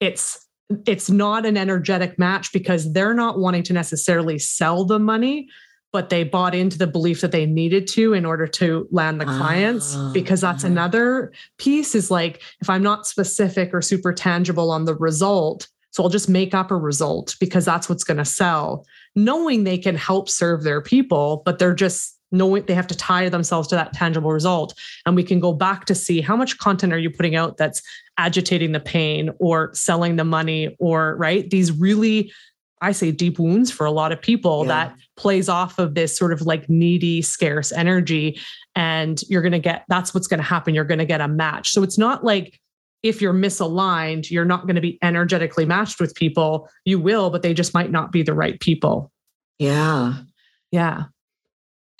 it's 0.00 0.46
it's 0.86 1.10
not 1.10 1.44
an 1.44 1.58
energetic 1.58 2.18
match 2.18 2.50
because 2.50 2.92
they're 2.94 3.12
not 3.12 3.38
wanting 3.38 3.62
to 3.64 3.74
necessarily 3.74 4.38
sell 4.38 4.86
the 4.86 4.98
money 4.98 5.46
but 5.92 6.08
they 6.08 6.24
bought 6.24 6.54
into 6.54 6.78
the 6.78 6.86
belief 6.86 7.20
that 7.20 7.32
they 7.32 7.46
needed 7.46 7.86
to 7.86 8.14
in 8.14 8.24
order 8.24 8.46
to 8.46 8.88
land 8.90 9.20
the 9.20 9.24
clients 9.24 9.94
uh, 9.94 10.10
because 10.12 10.40
that's 10.40 10.64
another 10.64 11.32
piece 11.58 11.94
is 11.94 12.10
like 12.10 12.42
if 12.60 12.68
i'm 12.68 12.82
not 12.82 13.06
specific 13.06 13.72
or 13.72 13.82
super 13.82 14.12
tangible 14.12 14.70
on 14.70 14.84
the 14.84 14.94
result 14.94 15.68
so 15.90 16.02
i'll 16.02 16.08
just 16.08 16.28
make 16.28 16.54
up 16.54 16.70
a 16.70 16.76
result 16.76 17.36
because 17.40 17.64
that's 17.64 17.88
what's 17.88 18.04
going 18.04 18.16
to 18.16 18.24
sell 18.24 18.86
knowing 19.14 19.64
they 19.64 19.78
can 19.78 19.94
help 19.94 20.28
serve 20.28 20.62
their 20.62 20.80
people 20.80 21.42
but 21.44 21.58
they're 21.58 21.74
just 21.74 22.18
knowing 22.32 22.64
they 22.64 22.74
have 22.74 22.86
to 22.86 22.96
tie 22.96 23.28
themselves 23.28 23.68
to 23.68 23.74
that 23.76 23.92
tangible 23.92 24.32
result. 24.32 24.74
And 25.06 25.14
we 25.14 25.22
can 25.22 25.38
go 25.38 25.52
back 25.52 25.84
to 25.84 25.94
see 25.94 26.20
how 26.20 26.34
much 26.34 26.58
content 26.58 26.92
are 26.92 26.98
you 26.98 27.10
putting 27.10 27.36
out 27.36 27.58
that's 27.58 27.82
agitating 28.18 28.72
the 28.72 28.80
pain 28.80 29.30
or 29.38 29.72
selling 29.74 30.16
the 30.16 30.24
money 30.24 30.74
or 30.78 31.16
right 31.16 31.48
these 31.48 31.72
really 31.72 32.32
I 32.82 32.92
say 32.92 33.12
deep 33.12 33.38
wounds 33.38 33.70
for 33.70 33.86
a 33.86 33.90
lot 33.90 34.12
of 34.12 34.20
people 34.20 34.64
yeah. 34.66 34.68
that 34.68 34.96
plays 35.16 35.48
off 35.48 35.78
of 35.78 35.94
this 35.94 36.16
sort 36.16 36.32
of 36.32 36.42
like 36.42 36.68
needy, 36.68 37.22
scarce 37.22 37.72
energy. 37.72 38.38
And 38.74 39.22
you're 39.28 39.42
going 39.42 39.52
to 39.52 39.58
get 39.58 39.84
that's 39.88 40.12
what's 40.12 40.26
going 40.26 40.38
to 40.38 40.44
happen. 40.44 40.74
You're 40.74 40.84
going 40.84 40.98
to 40.98 41.06
get 41.06 41.20
a 41.20 41.28
match. 41.28 41.70
So 41.70 41.82
it's 41.82 41.96
not 41.96 42.24
like 42.24 42.58
if 43.02 43.20
you're 43.20 43.34
misaligned, 43.34 44.30
you're 44.30 44.44
not 44.44 44.62
going 44.62 44.76
to 44.76 44.80
be 44.80 44.98
energetically 45.02 45.64
matched 45.64 46.00
with 46.00 46.14
people. 46.14 46.68
You 46.84 46.98
will, 46.98 47.30
but 47.30 47.42
they 47.42 47.54
just 47.54 47.74
might 47.74 47.90
not 47.90 48.12
be 48.12 48.22
the 48.22 48.34
right 48.34 48.58
people. 48.60 49.10
Yeah. 49.58 50.14
Yeah. 50.70 51.04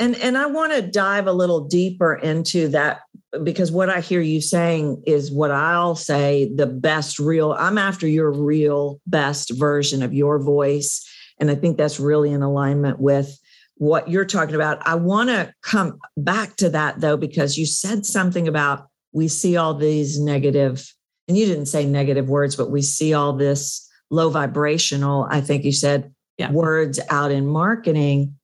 And 0.03 0.17
and 0.17 0.37
I 0.37 0.47
want 0.47 0.73
to 0.73 0.83
dive 0.83 1.29
a 1.29 1.33
little 1.33 1.61
deeper 1.61 2.17
into 2.17 2.67
that 2.69 3.03
because 3.45 3.71
what 3.71 3.89
I 3.89 4.01
hear 4.01 4.21
you 4.21 4.41
saying 4.41 5.01
is 5.07 5.31
what 5.31 5.53
I'll 5.53 5.95
say 5.95 6.51
the 6.53 6.67
best 6.67 7.21
real 7.21 7.53
I'm 7.53 7.79
after 7.79 8.09
your 8.09 8.33
real 8.33 9.01
best 9.07 9.51
version 9.51 10.03
of 10.03 10.13
your 10.13 10.41
voice 10.41 11.09
and 11.39 11.53
I 11.53 11.55
think 11.55 11.79
that's 11.79 12.01
really 12.01 12.33
in 12.33 12.43
alignment 12.43 12.99
with 12.99 13.39
what 13.77 14.11
you're 14.11 14.25
talking 14.25 14.57
about. 14.57 14.85
I 14.85 14.97
want 14.97 15.29
to 15.29 15.55
come 15.63 16.01
back 16.17 16.57
to 16.57 16.71
that 16.71 17.01
though 17.01 17.17
because 17.17 17.57
you 17.57 17.65
said 17.65 18.05
something 18.05 18.49
about 18.49 18.89
we 19.13 19.29
see 19.29 19.57
all 19.57 19.73
these 19.73 20.19
negative 20.19 20.93
and 21.29 21.39
you 21.39 21.47
didn't 21.47 21.67
say 21.67 21.87
negative 21.87 22.29
words 22.29 22.57
but 22.57 22.73
we 22.73 22.83
see 22.83 23.15
all 23.15 23.35
this 23.35 23.89
low 24.11 24.31
vibrational 24.31 25.29
I 25.31 25.43
think 25.43 25.63
you 25.65 25.71
said 25.71 26.13
yeah. 26.39 26.51
words 26.51 26.99
out 27.09 27.31
in 27.31 27.47
marketing 27.47 28.35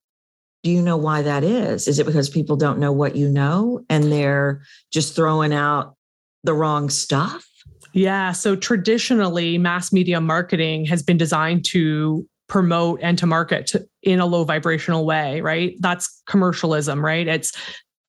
do 0.68 0.74
you 0.74 0.82
know 0.82 0.98
why 0.98 1.22
that 1.22 1.44
is? 1.44 1.88
Is 1.88 1.98
it 1.98 2.04
because 2.04 2.28
people 2.28 2.54
don't 2.54 2.78
know 2.78 2.92
what 2.92 3.16
you 3.16 3.26
know 3.26 3.86
and 3.88 4.12
they're 4.12 4.60
just 4.92 5.16
throwing 5.16 5.54
out 5.54 5.94
the 6.44 6.52
wrong 6.52 6.90
stuff? 6.90 7.48
Yeah. 7.94 8.32
So 8.32 8.54
traditionally, 8.54 9.56
mass 9.56 9.94
media 9.94 10.20
marketing 10.20 10.84
has 10.84 11.02
been 11.02 11.16
designed 11.16 11.64
to 11.68 12.28
promote 12.50 13.00
and 13.02 13.16
to 13.16 13.26
market 13.26 13.72
in 14.02 14.20
a 14.20 14.26
low 14.26 14.44
vibrational 14.44 15.06
way, 15.06 15.40
right? 15.40 15.74
That's 15.80 16.22
commercialism, 16.26 17.02
right? 17.02 17.26
It's 17.26 17.56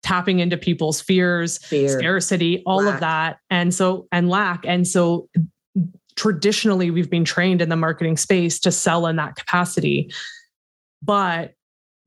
tapping 0.04 0.40
into 0.40 0.58
people's 0.58 1.00
fears, 1.00 1.60
Fear, 1.60 1.98
scarcity, 1.98 2.62
all 2.66 2.84
lack. 2.84 2.96
of 2.96 3.00
that. 3.00 3.38
And 3.50 3.74
so, 3.74 4.06
and 4.12 4.28
lack. 4.30 4.66
And 4.66 4.86
so, 4.86 5.30
traditionally, 6.18 6.92
we've 6.92 7.10
been 7.10 7.24
trained 7.24 7.62
in 7.62 7.70
the 7.70 7.78
marketing 7.78 8.18
space 8.18 8.60
to 8.60 8.72
sell 8.74 9.08
in 9.08 9.16
that 9.16 9.38
capacity. 9.38 10.12
But 11.02 11.54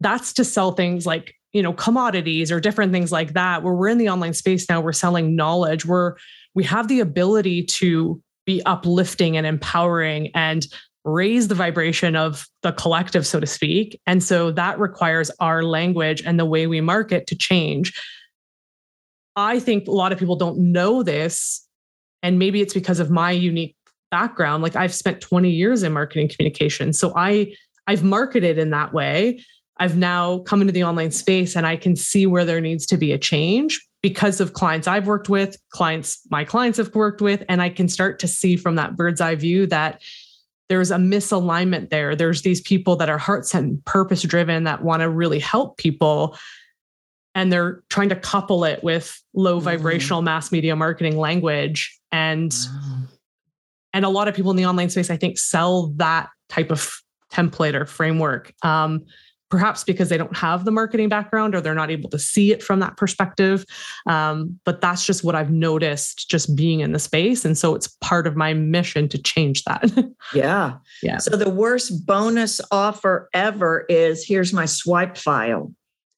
that's 0.02 0.32
to 0.34 0.44
sell 0.44 0.72
things 0.72 1.06
like 1.06 1.34
you 1.52 1.62
know 1.62 1.72
commodities 1.72 2.50
or 2.50 2.60
different 2.60 2.92
things 2.92 3.12
like 3.12 3.34
that. 3.34 3.62
Where 3.62 3.74
we're 3.74 3.88
in 3.88 3.98
the 3.98 4.08
online 4.08 4.34
space 4.34 4.68
now 4.68 4.80
we're 4.80 4.92
selling 4.92 5.36
knowledge. 5.36 5.86
We're 5.86 6.16
we 6.54 6.64
have 6.64 6.88
the 6.88 7.00
ability 7.00 7.64
to 7.64 8.20
be 8.44 8.62
uplifting 8.64 9.36
and 9.36 9.46
empowering 9.46 10.30
and 10.34 10.66
raise 11.04 11.48
the 11.48 11.54
vibration 11.54 12.14
of 12.14 12.46
the 12.62 12.72
collective 12.72 13.26
so 13.26 13.40
to 13.40 13.46
speak. 13.46 14.00
And 14.06 14.22
so 14.22 14.50
that 14.52 14.78
requires 14.78 15.30
our 15.40 15.62
language 15.62 16.22
and 16.24 16.38
the 16.38 16.44
way 16.44 16.66
we 16.66 16.80
market 16.80 17.26
to 17.28 17.36
change. 17.36 17.98
I 19.34 19.58
think 19.58 19.88
a 19.88 19.92
lot 19.92 20.12
of 20.12 20.18
people 20.18 20.36
don't 20.36 20.58
know 20.58 21.02
this 21.02 21.66
and 22.22 22.38
maybe 22.38 22.60
it's 22.60 22.74
because 22.74 23.00
of 23.00 23.10
my 23.10 23.30
unique 23.30 23.76
background. 24.10 24.62
Like 24.62 24.76
i've 24.76 24.94
spent 24.94 25.20
20 25.20 25.50
years 25.50 25.82
in 25.82 25.92
marketing 25.92 26.28
communication 26.28 26.92
so 26.92 27.12
i 27.16 27.52
i've 27.86 28.04
marketed 28.04 28.58
in 28.58 28.70
that 28.70 28.92
way 28.92 29.42
I've 29.82 29.96
now 29.96 30.38
come 30.46 30.60
into 30.60 30.72
the 30.72 30.84
online 30.84 31.10
space 31.10 31.56
and 31.56 31.66
I 31.66 31.76
can 31.76 31.96
see 31.96 32.24
where 32.24 32.44
there 32.44 32.60
needs 32.60 32.86
to 32.86 32.96
be 32.96 33.10
a 33.10 33.18
change 33.18 33.84
because 34.00 34.40
of 34.40 34.52
clients 34.52 34.86
I've 34.86 35.08
worked 35.08 35.28
with, 35.28 35.56
clients 35.70 36.20
my 36.30 36.44
clients 36.44 36.78
have 36.78 36.94
worked 36.94 37.20
with, 37.20 37.42
and 37.48 37.60
I 37.60 37.68
can 37.68 37.88
start 37.88 38.20
to 38.20 38.28
see 38.28 38.56
from 38.56 38.76
that 38.76 38.94
bird's 38.94 39.20
eye 39.20 39.34
view 39.34 39.66
that 39.66 40.00
there's 40.68 40.92
a 40.92 40.98
misalignment 40.98 41.90
there. 41.90 42.14
There's 42.14 42.42
these 42.42 42.60
people 42.60 42.94
that 42.94 43.10
are 43.10 43.18
hearts 43.18 43.54
and 43.54 43.84
purpose 43.84 44.22
driven 44.22 44.62
that 44.64 44.84
want 44.84 45.02
to 45.02 45.08
really 45.08 45.40
help 45.40 45.78
people. 45.78 46.38
And 47.34 47.52
they're 47.52 47.82
trying 47.88 48.10
to 48.10 48.16
couple 48.16 48.62
it 48.64 48.84
with 48.84 49.20
low 49.34 49.56
mm-hmm. 49.56 49.64
vibrational 49.64 50.22
mass 50.22 50.52
media 50.52 50.76
marketing 50.76 51.16
language. 51.18 51.98
And 52.12 52.54
and 53.92 54.04
a 54.04 54.08
lot 54.08 54.28
of 54.28 54.36
people 54.36 54.52
in 54.52 54.56
the 54.56 54.66
online 54.66 54.90
space, 54.90 55.10
I 55.10 55.16
think, 55.16 55.38
sell 55.38 55.88
that 55.96 56.28
type 56.48 56.70
of 56.70 57.02
template 57.32 57.74
or 57.74 57.84
framework. 57.84 58.54
Um, 58.62 59.06
perhaps 59.52 59.84
because 59.84 60.08
they 60.08 60.16
don't 60.16 60.34
have 60.34 60.64
the 60.64 60.70
marketing 60.70 61.10
background 61.10 61.54
or 61.54 61.60
they're 61.60 61.74
not 61.74 61.90
able 61.90 62.08
to 62.08 62.18
see 62.18 62.52
it 62.52 62.62
from 62.62 62.80
that 62.80 62.96
perspective. 62.96 63.66
Um, 64.06 64.58
but 64.64 64.80
that's 64.80 65.04
just 65.04 65.24
what 65.24 65.34
I've 65.34 65.50
noticed 65.50 66.30
just 66.30 66.56
being 66.56 66.80
in 66.80 66.92
the 66.92 66.98
space. 66.98 67.44
And 67.44 67.56
so 67.58 67.74
it's 67.74 67.86
part 68.00 68.26
of 68.26 68.34
my 68.34 68.54
mission 68.54 69.10
to 69.10 69.18
change 69.18 69.64
that. 69.64 69.92
yeah. 70.34 70.78
Yeah. 71.02 71.18
So 71.18 71.36
the 71.36 71.50
worst 71.50 72.06
bonus 72.06 72.62
offer 72.70 73.28
ever 73.34 73.84
is 73.90 74.26
here's 74.26 74.54
my 74.54 74.64
swipe 74.64 75.18
file. 75.18 75.70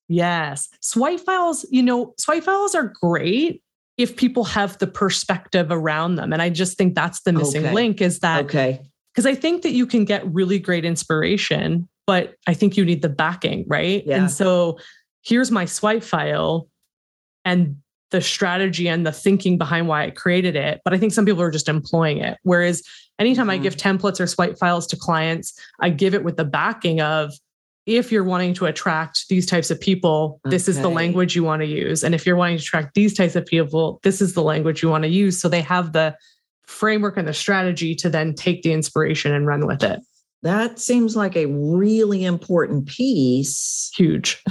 Yes. 0.07 0.69
Swipe 0.81 1.19
files, 1.19 1.67
you 1.73 1.83
know, 1.83 2.15
swipe 2.21 2.45
files 2.45 2.77
are 2.77 2.93
great 3.01 3.65
if 3.97 4.15
people 4.17 4.45
have 4.45 4.79
the 4.79 4.87
perspective 4.87 5.73
around 5.73 6.15
them. 6.15 6.33
And 6.33 6.41
I 6.41 6.51
just 6.51 6.79
think 6.79 6.95
that's 6.95 7.23
the 7.23 7.33
missing 7.33 7.65
Okay. 7.65 7.75
link 7.75 8.01
is 8.01 8.21
that 8.21 8.45
Okay. 8.45 8.81
because 9.13 9.27
I 9.27 9.35
think 9.35 9.63
that 9.63 9.73
you 9.73 9.89
can 9.89 10.05
get 10.05 10.25
really 10.33 10.61
great 10.61 10.85
inspiration, 10.85 11.89
but 12.07 12.35
I 12.47 12.55
think 12.55 12.77
you 12.77 12.85
need 12.85 13.03
the 13.03 13.09
backing, 13.09 13.65
right? 13.67 14.03
Yeah. 14.07 14.17
And 14.17 14.31
so 14.31 14.79
here's 15.23 15.51
my 15.51 15.65
swipe 15.65 16.03
file 16.03 16.69
and 17.45 17.77
the 18.11 18.21
strategy 18.21 18.89
and 18.89 19.07
the 19.07 19.13
thinking 19.13 19.59
behind 19.59 19.89
why 19.89 20.05
I 20.05 20.11
created 20.11 20.55
it. 20.55 20.81
But 20.85 20.95
I 20.95 20.99
think 20.99 21.13
some 21.13 21.25
people 21.27 21.43
are 21.43 21.51
just 21.51 21.69
employing 21.69 22.19
it. 22.19 22.39
Whereas 22.43 22.83
anytime 23.19 23.51
I 23.51 23.59
Mhm. 23.59 23.63
give 23.63 23.77
templates 23.77 24.21
or 24.21 24.27
swipe 24.27 24.59
files 24.59 24.87
to 24.89 24.97
clients, 24.97 25.59
I 25.81 25.91
give 25.91 26.15
it 26.15 26.23
with 26.23 26.37
the 26.37 26.45
backing 26.45 27.01
of 27.01 27.33
if 27.87 28.11
you're 28.11 28.25
wanting 28.25 28.55
to 28.55 28.67
attract 28.67 29.29
these 29.29 29.45
types 29.47 29.71
of 29.71 29.79
people, 29.79 30.41
this 30.45 30.69
is 30.69 30.81
the 30.81 30.89
language 30.89 31.37
you 31.37 31.45
want 31.45 31.61
to 31.61 31.67
use. 31.67 32.03
And 32.03 32.15
if 32.15 32.25
you're 32.25 32.37
wanting 32.37 32.57
to 32.57 32.63
attract 32.63 32.95
these 32.95 33.13
types 33.13 33.37
of 33.37 33.45
people, 33.45 34.01
this 34.03 34.23
is 34.23 34.33
the 34.33 34.43
language 34.43 34.83
you 34.83 34.89
want 34.89 35.05
to 35.05 35.11
use. 35.11 35.39
So 35.39 35.51
they 35.51 35.61
have 35.61 35.93
the 35.93 36.17
framework 36.67 37.19
and 37.19 37.29
the 37.29 37.35
strategy 37.35 37.95
to 37.97 38.09
then 38.09 38.33
take 38.35 38.63
the 38.63 38.73
inspiration 38.73 39.35
and 39.35 39.47
run 39.47 39.67
with 39.67 39.83
it. 39.83 40.01
That 40.45 40.79
seems 40.79 41.17
like 41.17 41.37
a 41.37 41.47
really 41.47 42.25
important 42.25 42.87
piece 42.87 43.91
Huge. 43.97 44.45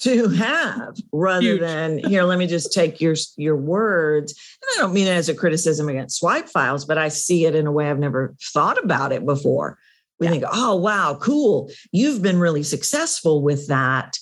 to 0.00 0.28
have 0.28 0.96
rather 1.12 1.42
Huge. 1.42 1.60
than 1.60 1.98
here 1.98 2.22
let 2.24 2.38
me 2.38 2.46
just 2.46 2.72
take 2.72 3.00
your 3.00 3.16
your 3.36 3.56
words 3.56 4.32
and 4.62 4.68
i 4.78 4.82
don't 4.82 4.94
mean 4.94 5.08
it 5.08 5.10
as 5.16 5.28
a 5.28 5.34
criticism 5.34 5.88
against 5.88 6.18
swipe 6.20 6.48
files 6.48 6.84
but 6.84 6.98
i 6.98 7.08
see 7.08 7.46
it 7.46 7.56
in 7.56 7.66
a 7.66 7.72
way 7.72 7.90
i've 7.90 7.98
never 7.98 8.36
thought 8.52 8.78
about 8.82 9.10
it 9.10 9.26
before 9.26 9.76
we 10.20 10.26
Yeah. 10.26 10.30
think 10.30 10.44
oh 10.52 10.76
wow 10.76 11.18
cool 11.20 11.68
you've 11.90 12.22
been 12.22 12.38
really 12.38 12.62
successful 12.62 13.42
with 13.42 13.66
that 13.66 14.16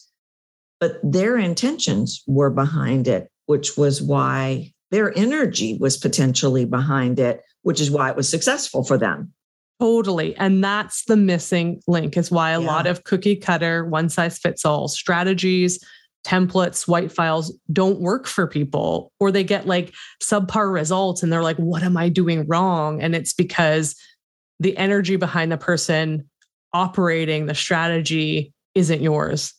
but 0.80 0.98
their 1.02 1.36
intentions 1.36 2.22
were 2.26 2.50
behind 2.50 3.06
it 3.06 3.30
which 3.44 3.76
was 3.76 4.00
why 4.00 4.72
their 4.90 5.16
energy 5.16 5.76
was 5.78 5.98
potentially 5.98 6.64
behind 6.64 7.18
it 7.18 7.42
which 7.62 7.82
is 7.82 7.90
why 7.90 8.08
it 8.08 8.16
was 8.16 8.30
successful 8.30 8.82
for 8.82 8.96
them 8.96 9.30
Totally. 9.80 10.34
And 10.36 10.64
that's 10.64 11.04
the 11.04 11.16
missing 11.16 11.82
link, 11.86 12.16
is 12.16 12.30
why 12.30 12.52
a 12.52 12.60
Yeah. 12.60 12.66
lot 12.66 12.86
of 12.86 13.04
cookie 13.04 13.36
cutter, 13.36 13.84
one 13.84 14.08
size 14.08 14.38
fits 14.38 14.64
all 14.64 14.88
strategies, 14.88 15.78
templates, 16.24 16.76
swipe 16.76 17.12
files 17.12 17.56
don't 17.72 18.00
work 18.00 18.26
for 18.26 18.46
people, 18.46 19.12
or 19.20 19.30
they 19.30 19.44
get 19.44 19.66
like 19.66 19.92
subpar 20.22 20.72
results 20.72 21.22
and 21.22 21.32
they're 21.32 21.42
like, 21.42 21.58
what 21.58 21.82
am 21.82 21.96
I 21.96 22.08
doing 22.08 22.46
wrong? 22.46 23.00
And 23.02 23.14
it's 23.14 23.32
because 23.34 23.94
the 24.58 24.76
energy 24.76 25.16
behind 25.16 25.52
the 25.52 25.58
person 25.58 26.28
operating 26.72 27.46
the 27.46 27.54
strategy 27.54 28.52
isn't 28.74 29.02
yours. 29.02 29.52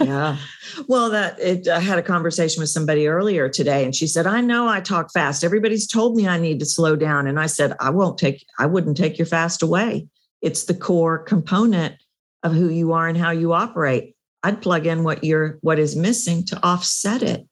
Yeah. 0.00 0.36
Well, 0.86 1.10
that 1.10 1.38
it, 1.40 1.66
I 1.68 1.80
had 1.80 1.98
a 1.98 2.02
conversation 2.02 2.60
with 2.60 2.70
somebody 2.70 3.08
earlier 3.08 3.48
today, 3.48 3.84
and 3.84 3.94
she 3.94 4.06
said, 4.06 4.26
"I 4.26 4.40
know 4.40 4.68
I 4.68 4.80
talk 4.80 5.12
fast. 5.12 5.42
Everybody's 5.42 5.86
told 5.86 6.16
me 6.16 6.28
I 6.28 6.38
need 6.38 6.60
to 6.60 6.66
slow 6.66 6.94
down." 6.96 7.26
And 7.26 7.40
I 7.40 7.46
said, 7.46 7.74
"I 7.80 7.90
won't 7.90 8.16
take. 8.18 8.46
I 8.58 8.66
wouldn't 8.66 8.96
take 8.96 9.18
your 9.18 9.26
fast 9.26 9.62
away. 9.62 10.06
It's 10.42 10.64
the 10.64 10.74
core 10.74 11.18
component 11.18 11.96
of 12.44 12.52
who 12.54 12.68
you 12.68 12.92
are 12.92 13.08
and 13.08 13.18
how 13.18 13.30
you 13.32 13.52
operate. 13.52 14.14
I'd 14.44 14.62
plug 14.62 14.86
in 14.86 15.02
what 15.02 15.24
you're 15.24 15.58
what 15.60 15.78
is 15.80 15.96
missing 15.96 16.44
to 16.46 16.60
offset 16.64 17.22
it." 17.22 17.46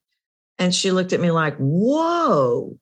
And 0.59 0.73
she 0.75 0.93
looked 0.93 1.13
at 1.13 1.21
me 1.21 1.31
like, 1.33 1.57
"Whoa." 1.59 2.79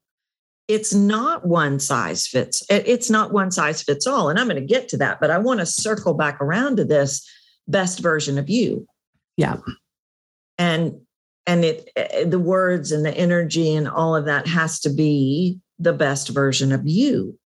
It's 0.68 0.92
not 0.92 1.46
one 1.46 1.78
size 1.80 2.26
fits. 2.26 2.62
it- 2.68 2.86
It's 2.86 3.08
not 3.08 3.32
one 3.32 3.50
size 3.52 3.82
fits 3.82 4.06
all. 4.06 4.28
And 4.28 4.38
I'm 4.38 4.48
going 4.48 4.60
to 4.60 4.66
get 4.66 4.88
to 4.90 4.96
that, 4.98 5.18
but 5.20 5.30
I 5.30 5.38
want 5.38 5.60
to 5.60 5.66
circle 5.66 6.12
back 6.14 6.40
around 6.40 6.76
to 6.76 6.84
this 6.84 7.26
best 7.68 8.00
version 8.00 8.36
of 8.38 8.50
you 8.50 8.86
Yeah. 9.36 9.56
and 10.58 11.00
and 11.46 11.64
it 11.64 11.90
eh, 11.96 12.24
the 12.24 12.38
words 12.38 12.92
and 12.92 13.04
the 13.04 13.16
energy 13.16 13.74
and 13.74 13.88
all 13.88 14.16
of 14.16 14.24
that 14.26 14.46
has 14.46 14.80
to 14.80 14.90
be 14.90 15.58
the 15.78 15.92
best 15.92 16.28
version 16.30 16.72
of 16.72 16.86
you 16.86 17.38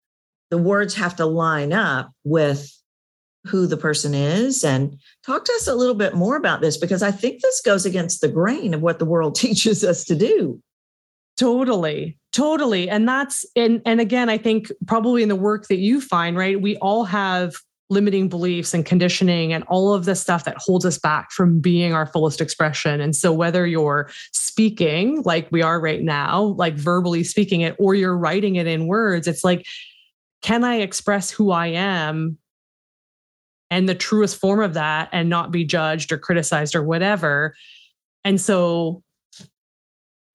the 0.52 0.58
words 0.58 0.95
have 0.95 1.15
to 1.17 1.25
line 1.25 1.73
up 1.73 2.12
with 2.23 2.71
who 3.45 3.65
the 3.65 3.78
person 3.78 4.13
is 4.13 4.63
and 4.63 4.99
talk 5.25 5.45
to 5.45 5.54
us 5.54 5.67
a 5.67 5.75
little 5.75 5.95
bit 5.95 6.13
more 6.13 6.36
about 6.36 6.62
this 6.62 6.78
because 6.78 7.02
i 7.02 7.12
think 7.12 7.41
this 7.41 7.62
goes 7.62 7.86
against 7.86 8.21
the 8.21 8.28
grain 8.28 8.73
of 8.73 8.82
what 8.82 8.99
the 8.99 9.06
world 9.06 9.36
teaches 9.45 9.84
us 9.84 10.04
to 10.04 10.15
do 10.15 10.62
Totally. 11.39 12.17
Totally. 12.34 12.89
And 12.89 13.08
that's 13.08 13.45
and 13.56 13.82
and 13.86 14.02
again, 14.02 14.28
I 14.28 14.38
think 14.38 14.73
probably 14.88 15.23
in 15.23 15.30
the 15.30 15.38
work 15.38 15.67
that 15.69 15.78
you 15.78 16.02
find, 16.02 16.36
right? 16.36 16.62
We 16.62 16.75
all 16.78 17.06
have 17.06 17.56
limiting 17.89 18.30
beliefs 18.30 18.73
and 18.73 18.86
conditioning 18.86 19.52
and 19.52 19.63
all 19.65 19.93
of 19.93 20.06
the 20.06 20.15
stuff 20.15 20.43
that 20.43 20.58
holds 20.58 20.86
us 20.86 20.97
back 20.97 21.32
from 21.32 21.60
being 21.60 21.93
our 21.93 22.06
fullest 22.06 22.39
expression. 22.39 23.02
And 23.02 23.15
so 23.15 23.34
whether 23.34 23.65
you're 23.65 24.10
speaking 24.32 25.23
like 25.23 25.47
we 25.52 25.62
are 25.63 25.80
right 25.80 26.02
now, 26.02 26.41
like 26.58 26.75
verbally 26.75 27.23
speaking 27.23 27.62
it, 27.62 27.75
or 27.80 27.95
you're 27.95 28.17
writing 28.17 28.58
it 28.58 28.67
in 28.67 28.88
words, 28.88 29.28
it's 29.28 29.43
like, 29.43 29.65
can 30.41 30.63
I 30.63 30.75
express 30.75 31.32
who 31.32 31.52
I 31.52 31.67
am 31.67 32.38
and 33.71 33.89
the 33.89 33.95
truest 33.95 34.39
form 34.39 34.62
of 34.62 34.75
that 34.75 35.10
and 35.12 35.30
not 35.30 35.52
be 35.52 35.65
judged 35.65 36.12
or 36.12 36.17
criticized 36.17 36.75
or 36.75 36.84
whatever? 36.84 37.56
And 38.23 38.39
so 38.39 39.04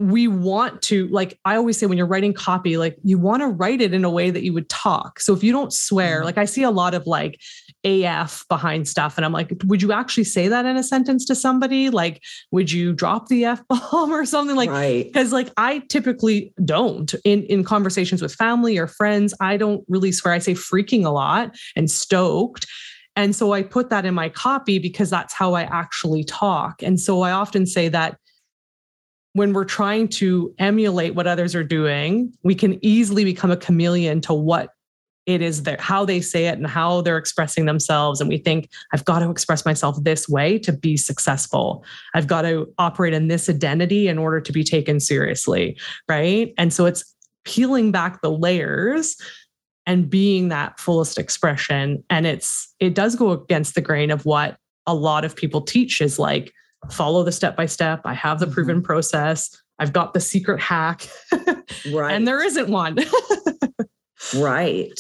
we 0.01 0.27
want 0.27 0.83
to 0.83 1.07
like 1.09 1.39
i 1.45 1.55
always 1.55 1.79
say 1.79 1.87
when 1.87 1.97
you're 1.97 2.07
writing 2.07 2.33
copy 2.33 2.77
like 2.77 2.97
you 3.05 3.17
want 3.17 3.41
to 3.41 3.47
write 3.47 3.81
it 3.81 3.95
in 3.95 4.05
a 4.05 4.11
way 4.11 4.29
that 4.29 4.43
you 4.43 4.53
would 4.53 4.69
talk. 4.69 5.21
So 5.21 5.33
if 5.33 5.45
you 5.45 5.53
don't 5.53 5.73
swear 5.73 6.21
Mhm. 6.21 6.25
like 6.25 6.37
i 6.39 6.45
see 6.45 6.65
a 6.65 6.71
lot 6.71 6.95
of 6.95 7.07
like 7.07 7.41
af 7.85 8.45
behind 8.49 8.89
stuff 8.89 9.17
and 9.17 9.25
i'm 9.25 9.33
like 9.33 9.53
would 9.67 9.83
you 9.83 9.93
actually 9.93 10.25
say 10.25 10.49
that 10.49 10.67
in 10.67 10.77
a 10.77 10.83
sentence 10.83 11.25
to 11.27 11.35
somebody? 11.35 11.91
Like 11.91 12.23
would 12.51 12.73
you 12.73 12.93
drop 12.93 13.29
the 13.29 13.45
f 13.45 13.63
bomb 13.69 14.11
or 14.13 14.25
something? 14.27 14.57
Like 14.57 14.71
right. 14.71 15.05
because 15.05 15.33
like 15.33 15.51
i 15.57 15.79
typically 15.89 16.53
don't 16.65 17.15
in 17.25 17.45
in 17.45 17.63
conversations 17.63 18.21
with 18.21 18.35
family 18.35 18.77
or 18.79 18.87
friends. 18.89 19.33
I 19.41 19.57
don't 19.57 19.85
really 19.89 20.11
swear. 20.13 20.35
I 20.35 20.39
say 20.41 20.55
freaking 20.55 21.05
a 21.07 21.11
lot 21.11 21.55
and 21.77 21.89
stoked. 21.91 22.67
And 23.17 23.37
so 23.37 23.53
i 23.53 23.63
put 23.63 23.91
that 23.91 24.05
in 24.05 24.15
my 24.15 24.29
copy 24.29 24.81
because 24.81 25.09
that's 25.09 25.33
how 25.35 25.55
i 25.55 25.63
actually 25.63 26.25
talk. 26.25 26.83
And 26.83 26.99
so 26.99 27.23
i 27.23 27.31
often 27.31 27.65
say 27.65 27.89
that 27.91 28.19
when 29.35 29.53
we're 29.53 29.65
trying 29.65 30.09
to 30.09 30.55
emulate 30.59 31.15
what 31.15 31.27
others 31.27 31.55
are 31.55 31.65
doing 31.65 32.33
we 32.43 32.55
can 32.55 32.79
easily 32.85 33.25
become 33.25 33.51
a 33.51 33.57
chameleon 33.57 34.21
to 34.21 34.33
what 34.33 34.71
it 35.27 35.41
is 35.41 35.63
that 35.63 35.81
how 35.81 36.05
they 36.05 36.21
say 36.21 36.47
it 36.47 36.59
and 36.59 36.67
how 36.67 37.01
they're 37.01 37.17
expressing 37.17 37.65
themselves. 37.65 38.21
And 38.21 38.29
we 38.29 38.39
think 38.39 38.71
i've 38.93 39.05
got 39.05 39.21
to 39.21 39.31
express 39.31 39.65
myself 39.65 39.97
this 40.03 40.29
way 40.29 40.59
to 40.59 40.73
be 40.73 40.97
successful. 40.97 41.85
I've 42.15 42.27
got 42.27 42.43
to 42.43 42.73
operate 42.79 43.15
in 43.15 43.29
this 43.29 43.49
identity 43.49 44.09
in 44.09 44.19
order 44.19 44.41
to 44.41 44.53
be 44.53 44.65
taken 44.65 45.01
seriously 45.01 45.79
right? 46.09 46.53
And 46.59 46.73
so 46.73 46.87
it's 46.87 47.15
peeling 47.45 47.93
back 47.93 48.23
the 48.23 48.31
layers 48.31 49.17
and 49.87 50.09
being 50.09 50.49
that 50.49 50.81
fullest 50.81 51.19
expression. 51.19 52.03
And 52.11 52.27
it's 52.27 52.75
it 52.81 52.95
does 52.95 53.17
go 53.17 53.31
against 53.31 53.75
the 53.75 53.81
grain 53.81 54.11
of 54.11 54.25
what 54.25 54.57
a 54.87 54.95
lot 54.95 55.25
of 55.25 55.37
people 55.37 55.63
teach 55.63 56.01
is 56.01 56.19
like 56.19 56.53
follow 56.91 57.23
the 57.23 57.33
step 57.33 57.57
by 57.57 57.67
step 57.67 58.01
i 58.05 58.15
have 58.15 58.41
the 58.41 58.47
proven 58.47 58.77
mm-hmm. 58.77 58.85
process 58.85 59.51
i've 59.79 59.93
got 59.93 60.15
the 60.15 60.21
secret 60.21 60.61
hack 60.61 61.09
right 61.93 62.13
and 62.15 62.27
there 62.27 62.43
isn't 62.43 62.69
one 62.69 62.97
Right. 64.37 64.99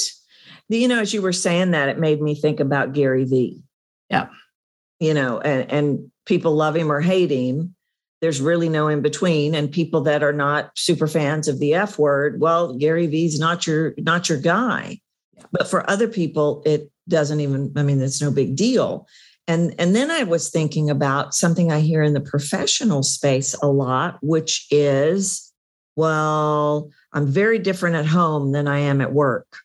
You 0.68 0.88
know, 0.88 1.00
as 1.00 1.14
you 1.14 1.22
were 1.22 1.32
saying 1.32 1.70
that, 1.72 1.88
it 1.88 1.98
made 1.98 2.20
me 2.20 2.34
think 2.34 2.60
about 2.60 2.92
Gary 2.92 3.24
Vee. 3.24 3.62
Yeah. 4.10 4.28
You 5.00 5.14
know, 5.14 5.40
and, 5.40 5.70
and 5.70 6.10
people 6.26 6.54
love 6.54 6.76
him 6.76 6.90
or 6.90 7.00
hate 7.00 7.30
him. 7.30 7.74
There's 8.20 8.40
really 8.40 8.68
no 8.68 8.88
in 8.88 9.02
between. 9.02 9.54
And 9.54 9.70
people 9.70 10.00
that 10.02 10.22
are 10.22 10.32
not 10.32 10.70
super 10.76 11.06
fans 11.06 11.48
of 11.48 11.58
the 11.58 11.74
F 11.74 11.98
word, 11.98 12.40
well, 12.40 12.74
Gary 12.74 13.06
Vee's 13.06 13.38
not 13.38 13.66
your 13.66 13.94
not 13.98 14.28
your 14.28 14.38
guy. 14.38 15.00
But 15.52 15.68
for 15.68 15.88
other 15.90 16.08
people, 16.08 16.62
it 16.64 16.90
doesn't 17.08 17.40
even, 17.40 17.72
I 17.76 17.82
mean, 17.82 18.00
it's 18.00 18.22
no 18.22 18.30
big 18.30 18.56
deal. 18.56 19.06
And, 19.46 19.74
and 19.78 19.94
then 19.94 20.10
I 20.10 20.22
was 20.22 20.50
thinking 20.50 20.88
about 20.88 21.34
something 21.34 21.70
I 21.70 21.80
hear 21.80 22.02
in 22.02 22.14
the 22.14 22.20
professional 22.20 23.02
space 23.02 23.54
a 23.62 23.66
lot, 23.66 24.18
which 24.22 24.66
is, 24.70 25.52
well, 25.96 26.90
I'm 27.12 27.26
very 27.26 27.58
different 27.58 27.96
at 27.96 28.06
home 28.06 28.52
than 28.52 28.66
I 28.66 28.78
am 28.80 29.00
at 29.00 29.12
work. 29.12 29.58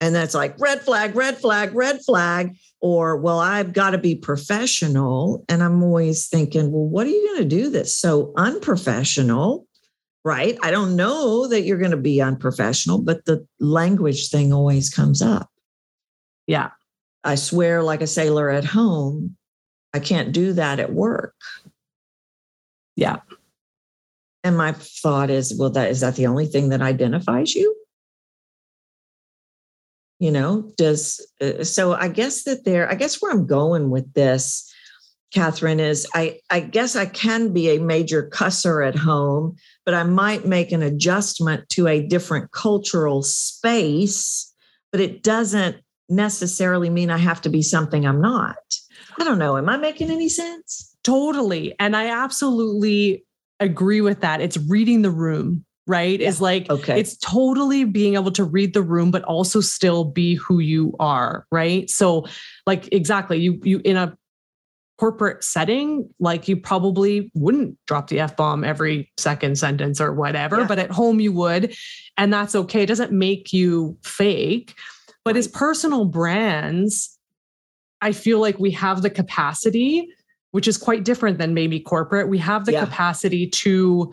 And 0.00 0.14
that's 0.14 0.34
like 0.34 0.60
red 0.60 0.82
flag, 0.82 1.16
red 1.16 1.38
flag, 1.38 1.74
red 1.74 2.04
flag. 2.04 2.56
Or, 2.80 3.16
well, 3.16 3.38
I've 3.38 3.72
got 3.72 3.90
to 3.90 3.98
be 3.98 4.14
professional. 4.14 5.46
And 5.48 5.62
I'm 5.62 5.82
always 5.82 6.28
thinking, 6.28 6.70
well, 6.70 6.84
what 6.86 7.06
are 7.06 7.10
you 7.10 7.26
going 7.28 7.48
to 7.48 7.56
do 7.56 7.70
that's 7.70 7.96
so 7.96 8.34
unprofessional? 8.36 9.66
Right. 10.22 10.58
I 10.62 10.70
don't 10.70 10.94
know 10.94 11.48
that 11.48 11.62
you're 11.62 11.78
going 11.78 11.90
to 11.90 11.96
be 11.96 12.20
unprofessional, 12.20 12.98
but 12.98 13.24
the 13.24 13.46
language 13.60 14.28
thing 14.28 14.52
always 14.52 14.90
comes 14.90 15.22
up. 15.22 15.48
yeah 16.46 16.70
I 17.24 17.36
swear 17.36 17.82
like 17.82 18.02
a 18.02 18.06
sailor 18.06 18.50
at 18.50 18.64
home. 18.64 19.36
I 19.94 19.98
can't 19.98 20.32
do 20.32 20.52
that 20.52 20.78
at 20.78 20.92
work. 20.92 21.34
Yeah. 22.96 23.20
And 24.42 24.58
my 24.58 24.72
thought 24.72 25.30
is, 25.30 25.54
well, 25.58 25.70
that 25.70 25.90
is 25.90 26.00
that 26.00 26.16
the 26.16 26.26
only 26.26 26.46
thing 26.46 26.68
that 26.68 26.82
identifies 26.82 27.54
you? 27.54 27.74
You 30.20 30.30
know, 30.30 30.72
does 30.76 31.26
uh, 31.40 31.64
so 31.64 31.94
I 31.94 32.08
guess 32.08 32.44
that 32.44 32.64
there, 32.64 32.90
I 32.90 32.94
guess 32.94 33.20
where 33.20 33.32
I'm 33.32 33.46
going 33.46 33.90
with 33.90 34.12
this, 34.12 34.70
Catherine, 35.32 35.80
is 35.80 36.06
I, 36.14 36.38
I 36.50 36.60
guess 36.60 36.94
I 36.94 37.06
can 37.06 37.52
be 37.52 37.70
a 37.70 37.80
major 37.80 38.30
cusser 38.30 38.86
at 38.86 38.94
home, 38.94 39.56
but 39.84 39.94
I 39.94 40.04
might 40.04 40.46
make 40.46 40.72
an 40.72 40.82
adjustment 40.82 41.68
to 41.70 41.88
a 41.88 42.06
different 42.06 42.52
cultural 42.52 43.22
space, 43.22 44.52
but 44.92 45.00
it 45.00 45.22
doesn't 45.22 45.83
necessarily 46.08 46.90
mean 46.90 47.10
I 47.10 47.18
have 47.18 47.40
to 47.42 47.48
be 47.48 47.62
something 47.62 48.06
I'm 48.06 48.20
not. 48.20 48.56
I 49.18 49.24
don't 49.24 49.38
know. 49.38 49.56
Am 49.56 49.68
I 49.68 49.76
making 49.76 50.10
any 50.10 50.28
sense? 50.28 50.96
Totally. 51.04 51.74
And 51.78 51.96
I 51.96 52.08
absolutely 52.08 53.24
agree 53.60 54.00
with 54.00 54.20
that. 54.20 54.40
It's 54.40 54.56
reading 54.56 55.02
the 55.02 55.10
room, 55.10 55.64
right? 55.86 56.18
Yeah. 56.20 56.28
Is 56.28 56.40
like, 56.40 56.68
Okay. 56.70 56.98
it's 56.98 57.16
totally 57.18 57.84
being 57.84 58.14
able 58.14 58.32
to 58.32 58.44
read 58.44 58.74
the 58.74 58.82
room, 58.82 59.10
but 59.10 59.22
also 59.24 59.60
still 59.60 60.04
be 60.04 60.34
who 60.34 60.58
you 60.58 60.94
are, 60.98 61.46
right? 61.52 61.88
So, 61.88 62.26
like, 62.66 62.88
exactly, 62.92 63.38
you, 63.38 63.60
you, 63.62 63.80
in 63.84 63.96
a, 63.96 64.16
corporate 64.96 65.42
setting 65.42 66.08
like 66.20 66.46
you 66.46 66.56
probably 66.56 67.28
wouldn't 67.34 67.76
drop 67.88 68.06
the 68.06 68.20
f 68.20 68.36
bomb 68.36 68.62
every 68.62 69.10
second 69.18 69.58
sentence 69.58 70.00
or 70.00 70.12
whatever 70.14 70.60
Yeah. 70.60 70.66
but 70.68 70.78
at 70.78 70.92
home 70.92 71.18
you 71.18 71.32
would 71.32 71.74
and 72.16 72.32
that's 72.32 72.54
okay 72.54 72.84
it 72.84 72.86
doesn't 72.86 73.10
make 73.10 73.52
you 73.52 73.98
fake 74.04 74.76
but 75.24 75.36
as 75.36 75.48
personal 75.48 76.04
brands 76.04 77.18
i 78.00 78.12
feel 78.12 78.40
like 78.40 78.58
we 78.58 78.70
have 78.70 79.02
the 79.02 79.10
capacity 79.10 80.08
which 80.52 80.68
is 80.68 80.78
quite 80.78 81.04
different 81.04 81.38
than 81.38 81.54
maybe 81.54 81.80
corporate 81.80 82.28
we 82.28 82.38
have 82.38 82.64
the 82.66 82.72
Yeah. 82.72 82.84
capacity 82.84 83.48
to 83.48 84.12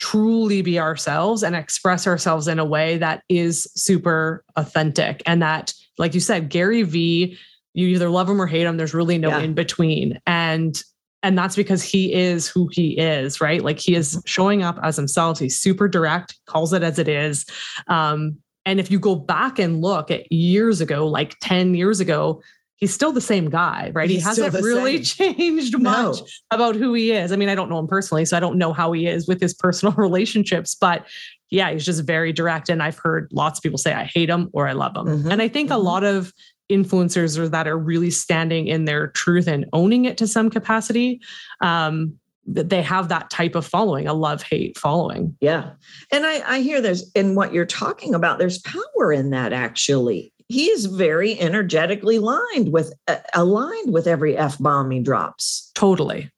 truly 0.00 0.62
be 0.62 0.78
ourselves 0.78 1.42
and 1.42 1.56
express 1.56 2.06
ourselves 2.06 2.46
in 2.46 2.58
a 2.58 2.64
way 2.64 2.98
that 2.98 3.22
is 3.28 3.66
super 3.74 4.44
authentic 4.56 5.22
and 5.26 5.42
that 5.42 5.72
like 5.98 6.14
you 6.14 6.20
said 6.20 6.48
gary 6.48 6.82
vee 6.82 7.36
you 7.74 7.88
either 7.88 8.08
love 8.08 8.28
him 8.28 8.40
or 8.40 8.46
hate 8.46 8.64
him 8.66 8.76
there's 8.76 8.94
really 8.94 9.18
no 9.18 9.30
Yeah. 9.30 9.40
in 9.40 9.54
between 9.54 10.20
and 10.26 10.80
and 11.24 11.36
that's 11.36 11.56
because 11.56 11.82
he 11.82 12.12
is 12.12 12.46
who 12.46 12.68
he 12.70 12.96
is 12.96 13.40
right 13.40 13.62
like 13.62 13.80
he 13.80 13.92
Mm-hmm. 13.92 14.00
is 14.00 14.22
showing 14.24 14.62
up 14.62 14.78
as 14.84 14.94
himself 14.96 15.40
he's 15.40 15.58
super 15.58 15.88
direct 15.88 16.38
calls 16.46 16.72
it 16.72 16.82
as 16.84 16.98
it 17.00 17.08
is 17.08 17.44
um 17.88 18.38
and 18.68 18.78
if 18.78 18.90
you 18.90 18.98
go 18.98 19.14
back 19.14 19.58
and 19.58 19.80
look 19.80 20.10
at 20.10 20.30
years 20.30 20.80
ago 20.80 21.06
like 21.06 21.36
10 21.40 21.74
years 21.74 22.00
ago 22.00 22.42
he's 22.76 22.92
still 22.94 23.10
the 23.12 23.20
same 23.20 23.48
guy 23.50 23.90
right 23.94 24.10
He's 24.10 24.22
he 24.22 24.28
hasn't 24.28 24.54
really 24.62 25.02
same. 25.02 25.34
changed 25.36 25.72
No. 25.80 25.90
much 26.12 26.18
about 26.50 26.76
who 26.76 26.92
he 26.94 27.10
is 27.12 27.32
i 27.32 27.36
mean 27.36 27.48
i 27.48 27.54
don't 27.54 27.70
know 27.70 27.78
him 27.78 27.88
personally 27.88 28.24
so 28.24 28.36
i 28.36 28.40
don't 28.40 28.58
know 28.58 28.72
how 28.72 28.92
he 28.92 29.06
is 29.06 29.26
with 29.26 29.40
his 29.40 29.54
personal 29.64 29.94
relationships 29.94 30.74
but 30.74 31.06
yeah 31.50 31.70
he's 31.72 31.84
just 31.84 32.04
very 32.04 32.32
direct 32.32 32.68
and 32.68 32.82
i've 32.82 32.98
heard 32.98 33.28
lots 33.32 33.58
of 33.58 33.62
people 33.62 33.78
say 33.78 33.92
i 33.94 34.04
hate 34.04 34.28
him 34.28 34.50
or 34.52 34.68
i 34.68 34.72
love 34.72 34.94
him 34.96 35.06
Mhm. 35.06 35.32
and 35.32 35.40
i 35.42 35.48
think 35.48 35.70
a 35.70 35.74
Mhm. 35.74 35.84
lot 35.84 36.04
of 36.04 36.32
influencers 36.70 37.38
are 37.38 37.48
that 37.48 37.66
are 37.66 37.78
really 37.78 38.10
standing 38.10 38.66
in 38.66 38.84
their 38.84 39.08
truth 39.08 39.46
and 39.48 39.64
owning 39.72 40.04
it 40.04 40.18
to 40.18 40.26
some 40.28 40.50
capacity 40.50 41.20
um 41.62 42.12
they 42.48 42.82
have 42.82 43.08
that 43.08 43.28
type 43.30 43.54
of 43.54 43.66
following 43.66 44.06
a 44.06 44.14
love 44.14 44.42
hate 44.42 44.78
following 44.78 45.36
Yeah. 45.40 45.72
And 46.10 46.24
I, 46.24 46.56
I 46.56 46.60
hear 46.60 46.80
there's 46.80 47.10
in 47.12 47.34
what 47.34 47.52
you're 47.52 47.66
talking 47.66 48.14
about, 48.14 48.38
there's 48.38 48.58
power 48.58 49.12
in 49.12 49.30
that 49.30 49.52
actually. 49.52 50.32
He 50.48 50.68
is 50.70 50.86
very 50.86 51.38
energetically 51.38 52.18
lined 52.18 52.72
with 52.72 52.94
uh, 53.06 53.16
aligned 53.34 53.92
with 53.92 54.06
every 54.06 54.36
F 54.36 54.58
bomb 54.58 54.90
he 54.90 55.00
drops. 55.00 55.70
totally 55.74 56.30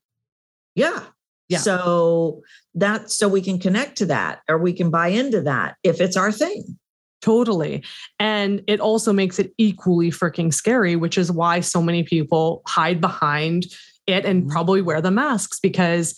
Yeah. 0.75 1.05
Yeah. 1.49 1.59
So 1.59 2.43
that 2.75 3.11
so 3.11 3.29
we 3.29 3.43
can 3.43 3.59
connect 3.59 3.99
to 3.99 4.07
that 4.07 4.41
or 4.49 4.59
we 4.59 4.73
can 4.73 4.91
buy 4.91 5.09
into 5.09 5.41
that 5.43 5.77
if 5.85 6.01
it's 6.01 6.17
our 6.17 6.33
thing. 6.33 6.77
Totally. 7.23 7.85
And 8.19 8.63
it 8.67 8.81
also 8.81 9.13
makes 9.13 9.39
it 9.39 9.53
equally 9.59 10.11
freaking 10.11 10.55
scary, 10.55 10.97
which 10.97 11.19
is 11.19 11.31
why 11.31 11.61
so 11.61 11.83
many 11.83 12.03
people 12.03 12.63
hide 12.67 13.01
behind 13.01 13.67
it 14.11 14.25
and 14.25 14.45
Mhm. 14.45 14.51
probably 14.51 14.83
wear 14.83 15.01
the 15.01 15.11
masks 15.11 15.59
because 15.61 16.15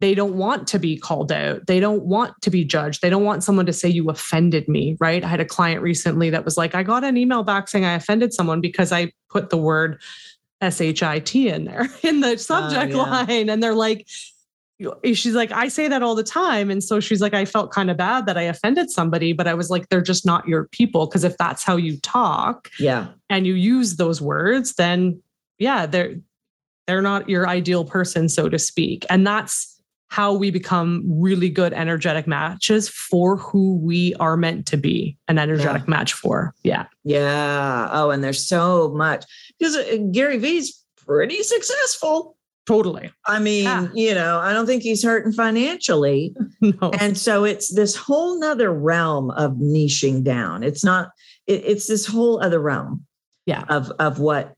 they 0.00 0.14
don't 0.14 0.34
want 0.34 0.68
to 0.68 0.78
be 0.78 0.96
called 0.96 1.32
out. 1.32 1.66
They 1.66 1.80
don't 1.80 2.04
want 2.04 2.32
to 2.42 2.50
be 2.50 2.64
judged. 2.64 3.02
They 3.02 3.10
don't 3.10 3.24
want 3.24 3.42
someone 3.42 3.66
to 3.66 3.72
say 3.72 3.88
you 3.88 4.08
offended 4.10 4.68
me, 4.68 4.96
right? 5.00 5.24
I 5.24 5.26
had 5.28 5.40
a 5.40 5.44
client 5.44 5.82
recently 5.82 6.30
that 6.30 6.44
was 6.44 6.56
like, 6.56 6.74
I 6.76 6.84
got 6.84 7.02
an 7.02 7.16
email 7.16 7.42
back 7.42 7.66
saying 7.68 7.84
I 7.84 7.94
offended 7.94 8.32
someone 8.32 8.60
because 8.60 8.92
I 8.92 9.10
put 9.28 9.50
the 9.50 9.56
word 9.56 10.00
SHIT 10.62 11.34
in 11.34 11.64
there 11.64 11.88
in 12.02 12.20
the 12.20 12.36
subject 12.38 12.92
yeah. 12.92 13.02
line. 13.02 13.48
And 13.48 13.60
they're 13.60 13.74
like, 13.74 14.06
she's 15.12 15.34
like, 15.34 15.50
I 15.50 15.66
say 15.66 15.88
that 15.88 16.02
all 16.04 16.14
the 16.14 16.22
time. 16.22 16.70
And 16.70 16.82
so 16.84 17.00
she's 17.00 17.20
like, 17.20 17.34
I 17.34 17.44
felt 17.44 17.72
kind 17.72 17.90
of 17.90 17.96
bad 17.96 18.26
that 18.26 18.38
I 18.38 18.42
offended 18.42 18.90
somebody, 18.90 19.32
but 19.32 19.48
I 19.48 19.54
was 19.54 19.70
like, 19.70 19.88
they're 19.88 20.00
just 20.00 20.24
not 20.24 20.46
your 20.46 20.68
people. 20.68 21.06
Cause 21.08 21.24
if 21.24 21.36
that's 21.38 21.64
how 21.64 21.74
you 21.76 21.98
talk 21.98 22.70
Yeah. 22.78 23.08
and 23.28 23.46
you 23.48 23.54
use 23.54 23.96
those 23.96 24.20
words, 24.20 24.74
then 24.74 25.20
yeah, 25.58 25.86
they're 25.86 26.14
they're 26.88 27.02
not 27.02 27.28
your 27.28 27.46
ideal 27.46 27.84
person, 27.84 28.28
so 28.28 28.48
to 28.48 28.58
speak. 28.58 29.04
And 29.10 29.24
that's 29.26 29.76
how 30.08 30.32
we 30.32 30.50
become 30.50 31.04
really 31.06 31.50
good 31.50 31.74
energetic 31.74 32.26
matches 32.26 32.88
for 32.88 33.36
who 33.36 33.76
we 33.76 34.14
are 34.14 34.38
meant 34.38 34.64
to 34.66 34.78
be 34.78 35.14
an 35.28 35.38
energetic 35.38 35.86
match 35.86 36.14
for. 36.14 36.54
Yeah. 36.64 36.86
Yeah. 37.04 37.90
Oh, 37.92 38.08
and 38.08 38.24
there's 38.24 38.48
so 38.48 38.88
much 38.96 39.26
because 39.58 39.76
uh, 39.76 39.98
Gary 40.10 40.38
Vee's 40.38 40.82
pretty 41.06 41.42
successful. 41.42 42.36
Totally. 42.66 43.10
I 43.26 43.38
mean, 43.38 43.64
Yeah. 43.64 43.88
you 43.94 44.14
know, 44.14 44.38
I 44.40 44.54
don't 44.54 44.64
think 44.66 44.82
he's 44.82 45.04
hurting 45.04 45.32
financially. 45.32 46.34
No. 46.60 46.90
And 46.98 47.16
so 47.16 47.44
it's 47.44 47.72
this 47.72 47.94
whole 47.94 48.40
nother 48.40 48.72
realm 48.72 49.30
of 49.32 49.52
niching 49.52 50.24
down. 50.24 50.64
It's 50.64 50.82
not, 50.82 51.10
it, 51.46 51.62
it's 51.64 51.86
this 51.86 52.04
whole 52.04 52.42
other 52.42 52.58
realm 52.60 53.06
Yeah. 53.48 53.64
of, 53.68 53.90
of 53.98 54.20
what 54.20 54.54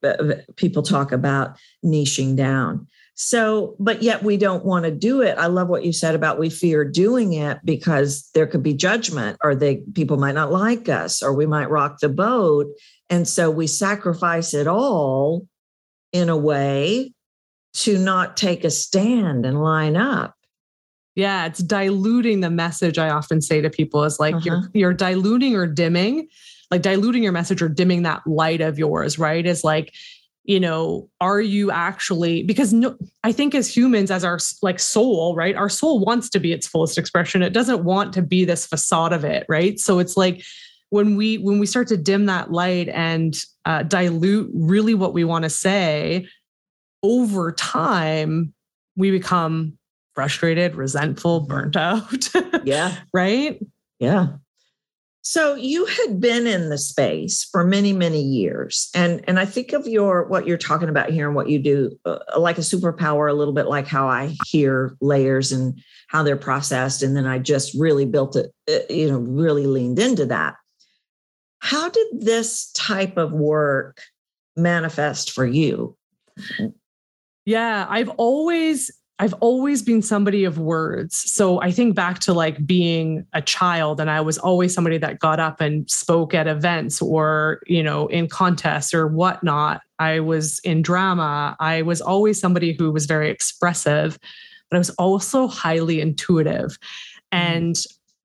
people 0.56 0.82
talk 0.82 1.12
about 1.12 1.56
niching 1.84 2.34
down. 2.36 2.86
So, 3.14 3.76
but 3.78 4.02
yet 4.02 4.22
we 4.22 4.36
don't 4.36 4.64
want 4.64 4.84
to 4.86 4.90
do 4.90 5.20
it. 5.22 5.36
I 5.38 5.46
love 5.46 5.68
what 5.68 5.84
you 5.84 5.92
said 5.92 6.14
about 6.14 6.38
we 6.40 6.50
fear 6.50 6.84
doing 6.84 7.34
it 7.34 7.58
because 7.64 8.28
there 8.34 8.46
could 8.46 8.62
be 8.62 8.74
judgment 8.74 9.36
or 9.44 9.54
they 9.54 9.82
people 9.94 10.16
might 10.16 10.34
not 10.34 10.50
like 10.50 10.88
us 10.88 11.22
or 11.22 11.34
we 11.34 11.46
might 11.46 11.70
rock 11.70 12.00
the 12.00 12.08
boat. 12.08 12.66
And 13.10 13.28
so 13.28 13.50
we 13.50 13.66
sacrifice 13.66 14.54
it 14.54 14.66
all 14.66 15.46
in 16.12 16.28
a 16.28 16.36
way 16.36 17.12
to 17.74 17.96
not 17.98 18.36
take 18.36 18.64
a 18.64 18.70
stand 18.70 19.46
and 19.46 19.62
line 19.62 19.96
up. 19.96 20.34
Yeah, 21.14 21.46
it's 21.46 21.60
diluting 21.62 22.40
the 22.40 22.50
message. 22.50 22.98
I 22.98 23.10
often 23.10 23.40
say 23.42 23.60
to 23.60 23.70
people 23.70 24.02
is 24.04 24.18
like 24.18 24.34
Uh-huh. 24.36 24.44
you're 24.46 24.70
you're 24.72 24.94
diluting 24.94 25.54
or 25.54 25.66
dimming, 25.66 26.26
like 26.70 26.82
diluting 26.82 27.22
your 27.22 27.32
message 27.32 27.62
or 27.62 27.68
dimming 27.68 28.02
that 28.02 28.26
light 28.26 28.60
of 28.60 28.78
yours, 28.78 29.18
right? 29.18 29.44
Is 29.44 29.64
like, 29.64 29.92
you 30.44 30.60
know, 30.60 31.08
are 31.20 31.40
you 31.40 31.70
actually 31.70 32.42
because 32.42 32.72
no 32.72 32.96
I 33.24 33.32
think 33.32 33.54
as 33.54 33.74
humans 33.74 34.10
as 34.10 34.24
our 34.24 34.38
like 34.62 34.78
soul, 34.78 35.34
right? 35.34 35.54
Our 35.54 35.68
soul 35.68 36.00
wants 36.04 36.28
to 36.30 36.40
be 36.40 36.52
its 36.52 36.66
fullest 36.66 36.98
expression. 36.98 37.42
It 37.42 37.52
doesn't 37.52 37.84
want 37.84 38.12
to 38.14 38.22
be 38.22 38.44
this 38.44 38.66
facade 38.66 39.12
of 39.12 39.24
it, 39.24 39.46
right? 39.48 39.78
So 39.78 39.98
it's 39.98 40.16
like 40.16 40.42
when 40.90 41.16
we 41.16 41.38
when 41.38 41.58
we 41.58 41.66
start 41.66 41.88
to 41.88 41.96
dim 41.96 42.26
that 42.26 42.50
light 42.50 42.88
and 42.88 43.36
uh, 43.64 43.82
dilute 43.84 44.50
really 44.54 44.94
what 44.94 45.12
we 45.14 45.24
want 45.24 45.44
to 45.44 45.50
say 45.50 46.26
over 47.02 47.52
time 47.52 48.52
we 48.96 49.10
become 49.10 49.78
frustrated, 50.14 50.74
resentful, 50.74 51.40
burnt 51.40 51.76
out, 51.76 52.28
Yeah. 52.64 52.94
right? 53.14 53.58
Yeah. 54.00 54.28
So 55.22 55.54
you 55.54 55.84
had 55.84 56.18
been 56.18 56.46
in 56.46 56.70
the 56.70 56.78
space 56.78 57.44
for 57.52 57.62
many, 57.62 57.92
many 57.92 58.22
years, 58.22 58.88
and 58.94 59.22
and 59.28 59.38
I 59.38 59.44
think 59.44 59.74
of 59.74 59.86
your 59.86 60.24
what 60.24 60.46
you're 60.46 60.56
talking 60.56 60.88
about 60.88 61.10
here 61.10 61.26
and 61.26 61.36
what 61.36 61.50
you 61.50 61.58
do 61.58 61.90
uh, 62.06 62.20
like 62.38 62.56
a 62.56 62.62
superpower, 62.62 63.30
a 63.30 63.34
little 63.34 63.52
bit 63.52 63.66
like 63.66 63.86
how 63.86 64.08
I 64.08 64.34
hear 64.46 64.96
layers 65.02 65.52
and 65.52 65.78
how 66.08 66.22
they're 66.22 66.36
processed, 66.36 67.02
and 67.02 67.14
then 67.14 67.26
I 67.26 67.38
just 67.38 67.74
really 67.74 68.06
built 68.06 68.34
it, 68.34 68.50
uh, 68.68 68.92
you 68.92 69.10
know, 69.10 69.18
really 69.18 69.66
leaned 69.66 69.98
into 69.98 70.24
that. 70.26 70.54
How 71.58 71.90
did 71.90 72.06
this 72.12 72.72
type 72.72 73.18
of 73.18 73.32
work 73.32 74.00
manifest 74.56 75.32
for 75.32 75.44
you? 75.44 75.98
Yeah, 77.44 77.86
I've 77.88 78.08
always 78.10 78.90
I've 79.20 79.34
always 79.34 79.82
been 79.82 80.00
somebody 80.00 80.44
of 80.44 80.58
words. 80.58 81.30
So 81.30 81.60
I 81.60 81.72
think 81.72 81.94
back 81.94 82.20
to 82.20 82.32
like 82.32 82.66
being 82.66 83.26
a 83.34 83.42
child 83.42 84.00
and 84.00 84.10
I 84.10 84.22
was 84.22 84.38
always 84.38 84.72
somebody 84.72 84.96
that 84.96 85.18
got 85.18 85.38
up 85.38 85.60
and 85.60 85.88
spoke 85.90 86.32
at 86.32 86.46
events 86.46 87.02
or, 87.02 87.60
you 87.66 87.82
know, 87.82 88.06
in 88.06 88.28
contests 88.28 88.94
or 88.94 89.06
whatnot. 89.06 89.82
I 89.98 90.20
was 90.20 90.58
in 90.60 90.80
drama. 90.80 91.54
I 91.60 91.82
was 91.82 92.00
always 92.00 92.40
somebody 92.40 92.72
who 92.72 92.90
was 92.92 93.04
very 93.04 93.28
expressive, 93.28 94.18
but 94.70 94.76
I 94.76 94.78
was 94.78 94.90
also 94.90 95.46
highly 95.46 96.00
intuitive. 96.00 96.78
Mm-hmm. 97.30 97.56
And 97.56 97.76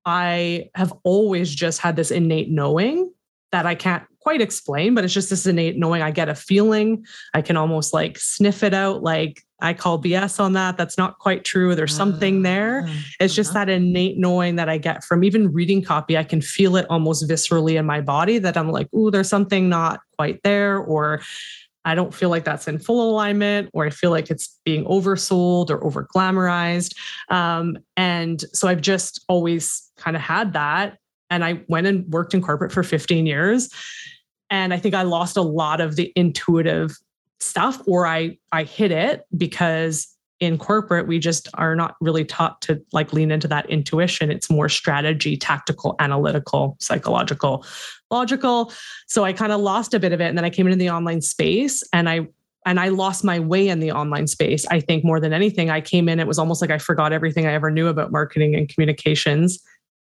I 0.06 0.70
have 0.76 0.94
always 1.04 1.54
just 1.54 1.82
had 1.82 1.98
this 1.98 2.10
innate 2.10 2.50
knowing 2.50 3.12
that 3.52 3.66
I 3.66 3.76
can't 3.76 4.04
quite 4.22 4.40
explain, 4.40 4.96
but 4.96 5.04
it's 5.04 5.14
just 5.14 5.30
this 5.30 5.46
innate 5.46 5.78
knowing 5.78 6.02
I 6.02 6.12
get 6.12 6.30
a 6.30 6.36
feeling. 6.36 7.06
I 7.34 7.42
can 7.42 7.58
almost 7.58 7.94
like 7.94 8.18
sniff 8.18 8.64
it 8.64 8.74
out. 8.74 9.04
Like 9.04 9.45
I 9.62 9.74
call 9.74 10.02
BS 10.02 10.40
on 10.40 10.54
that. 10.54 10.78
That's 10.78 10.98
not 10.98 11.20
quite 11.20 11.46
true. 11.46 11.76
There's 11.76 11.96
something 11.96 12.42
there. 12.42 12.86
Ah, 12.88 13.06
It's 13.22 13.34
just 13.34 13.52
uh-huh. 13.52 13.66
that 13.66 13.72
innate 13.72 14.18
knowing 14.18 14.58
that 14.58 14.68
I 14.68 14.78
get 14.78 15.04
from 15.04 15.24
even 15.24 15.52
reading 15.54 15.82
copy. 15.82 16.18
I 16.18 16.24
can 16.24 16.42
feel 16.42 16.76
it 16.76 16.86
almost 16.90 17.28
viscerally 17.30 17.80
in 17.80 17.86
my 17.86 18.02
body 18.02 18.38
that 18.40 18.58
I'm 18.58 18.70
like, 18.70 18.94
ooh, 18.94 19.12
there's 19.12 19.30
something 19.30 19.70
not 19.70 20.02
quite 20.18 20.42
there, 20.44 20.78
or 20.78 21.22
I 21.86 21.96
don't 21.96 22.14
feel 22.14 22.30
like 22.30 22.44
that's 22.44 22.68
in 22.68 22.80
full 22.80 23.12
alignment, 23.12 23.70
or 23.74 23.86
I 23.86 23.92
feel 23.92 24.12
like 24.12 24.30
it's 24.30 24.60
being 24.66 24.84
oversold 24.86 25.70
or 25.70 25.82
over 25.84 26.08
glamorized. 26.14 26.96
Um, 27.30 27.78
and 27.96 28.44
so 28.54 28.68
I've 28.68 28.82
just 28.82 29.24
always 29.30 29.90
kind 29.96 30.16
of 30.16 30.22
had 30.22 30.54
that. 30.54 30.98
And 31.30 31.46
I 31.46 31.64
went 31.70 31.88
and 31.88 32.06
worked 32.12 32.34
in 32.34 32.42
corporate 32.42 32.72
for 32.72 32.84
15 32.84 33.26
years. 33.26 33.70
And 34.50 34.74
I 34.74 34.78
think 34.78 34.96
I 34.96 35.04
lost 35.04 35.38
a 35.38 35.42
lot 35.42 35.82
of 35.82 35.96
the 35.96 36.12
intuitive 36.16 36.96
stuff, 37.40 37.82
or 37.88 38.08
I 38.08 38.38
I 38.52 38.64
hit 38.64 38.92
it 38.92 39.26
because 39.38 40.08
in 40.40 40.58
corporate 40.58 41.08
we 41.08 41.18
just 41.18 41.48
are 41.54 41.76
not 41.76 41.96
really 42.02 42.26
taught 42.26 42.62
to 42.62 42.82
like 42.92 43.14
lean 43.14 43.32
into 43.32 43.48
that 43.48 43.70
intuition. 43.70 44.32
It's 44.32 44.50
more 44.50 44.68
strategy 44.68 45.38
tactical 45.38 45.96
analytical 46.00 46.76
psychological 46.80 47.66
logical. 48.12 48.72
So 49.08 49.24
i 49.24 49.34
kind 49.34 49.52
of 49.52 49.62
lost 49.62 49.94
a 49.94 50.00
bit 50.00 50.12
of 50.12 50.22
it 50.22 50.26
and 50.26 50.38
then 50.38 50.46
i 50.46 50.50
came 50.50 50.68
into 50.68 50.78
the 50.78 50.90
online 50.90 51.22
space 51.22 51.84
and 51.94 52.10
i 52.10 52.28
and 52.66 52.80
i 52.80 52.90
lost 52.90 53.24
my 53.24 53.40
way 53.40 53.68
in 53.68 53.80
the 53.80 53.92
online 53.92 54.28
space 54.28 54.66
i 54.68 54.80
think 54.80 55.04
more 55.04 55.20
than 55.20 55.34
anything. 55.34 55.70
I 55.70 55.82
came 55.82 56.10
in 56.10 56.20
it 56.20 56.28
was 56.28 56.40
almost 56.40 56.62
like 56.62 56.72
i 56.72 56.78
forgot 56.78 57.14
everything 57.14 57.46
i 57.48 57.54
ever 57.54 57.72
knew 57.72 57.88
about 57.88 58.12
marketing 58.12 58.56
and 58.56 58.68
communications 58.68 59.60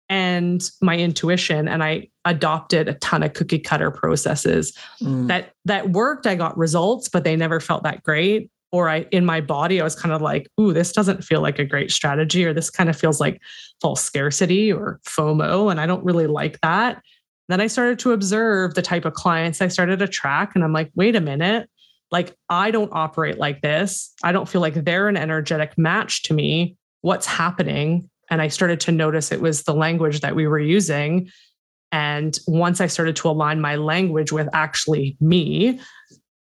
and 0.09 0.69
my 0.81 0.95
intuition 0.97 1.67
and 1.67 1.83
i 1.83 2.07
adopted 2.25 2.87
a 2.87 2.93
ton 2.95 3.23
of 3.23 3.33
cookie 3.33 3.59
cutter 3.59 3.89
processes 3.91 4.77
Mm. 5.01 5.27
that 5.27 5.51
that 5.65 5.91
worked. 5.91 6.27
I 6.27 6.35
got 6.35 6.57
results 6.57 7.09
but 7.09 7.23
they 7.23 7.35
never 7.35 7.59
felt 7.59 7.83
that 7.83 8.03
great. 8.03 8.49
Or 8.71 8.89
i 8.89 9.05
in 9.11 9.25
my 9.25 9.41
body 9.41 9.79
i 9.79 9.83
was 9.83 9.95
kind 9.95 10.13
of 10.13 10.21
like 10.21 10.47
ooh 10.59 10.73
this 10.73 10.91
doesn't 10.91 11.23
feel 11.23 11.41
like 11.41 11.59
a 11.59 11.65
great 11.65 11.91
strategy 11.91 12.45
or 12.45 12.53
this 12.53 12.69
kind 12.69 12.89
of 12.89 12.95
feels 12.97 13.19
like 13.19 13.41
false 13.81 14.01
scarcity 14.03 14.71
or 14.71 14.99
fomo 15.07 15.71
and 15.71 15.79
i 15.79 15.85
don't 15.85 16.03
really 16.03 16.27
like 16.27 16.59
that. 16.61 17.01
Then 17.47 17.61
i 17.61 17.67
started 17.67 17.99
to 17.99 18.11
observe 18.11 18.73
the 18.73 18.81
type 18.81 19.05
of 19.05 19.13
clients 19.13 19.61
i 19.61 19.67
started 19.69 19.99
to 19.99 20.07
track 20.07 20.51
and 20.55 20.63
i'm 20.63 20.73
like 20.73 20.91
wait 20.95 21.15
a 21.15 21.21
minute. 21.21 21.69
Like 22.11 22.35
i 22.49 22.69
don't 22.71 22.91
operate 22.93 23.37
like 23.37 23.61
this. 23.61 24.13
I 24.23 24.31
don't 24.31 24.47
feel 24.49 24.61
like 24.61 24.73
they're 24.75 25.07
an 25.07 25.17
energetic 25.17 25.77
match 25.77 26.23
to 26.23 26.33
me. 26.33 26.75
What's 27.01 27.25
happening 27.27 28.09
and 28.29 28.41
i 28.41 28.47
started 28.47 28.79
to 28.79 28.91
notice 28.91 29.31
it 29.31 29.41
was 29.41 29.63
the 29.63 29.73
language 29.73 30.21
that 30.21 30.35
we 30.35 30.47
were 30.47 30.59
using 30.59 31.29
and 31.95 32.37
once 32.45 32.81
I 32.81 32.87
started 32.87 33.15
to 33.17 33.29
align 33.29 33.61
my 33.61 33.77
language 33.77 34.33
with 34.33 34.49
actually 34.51 35.15
me, 35.21 35.79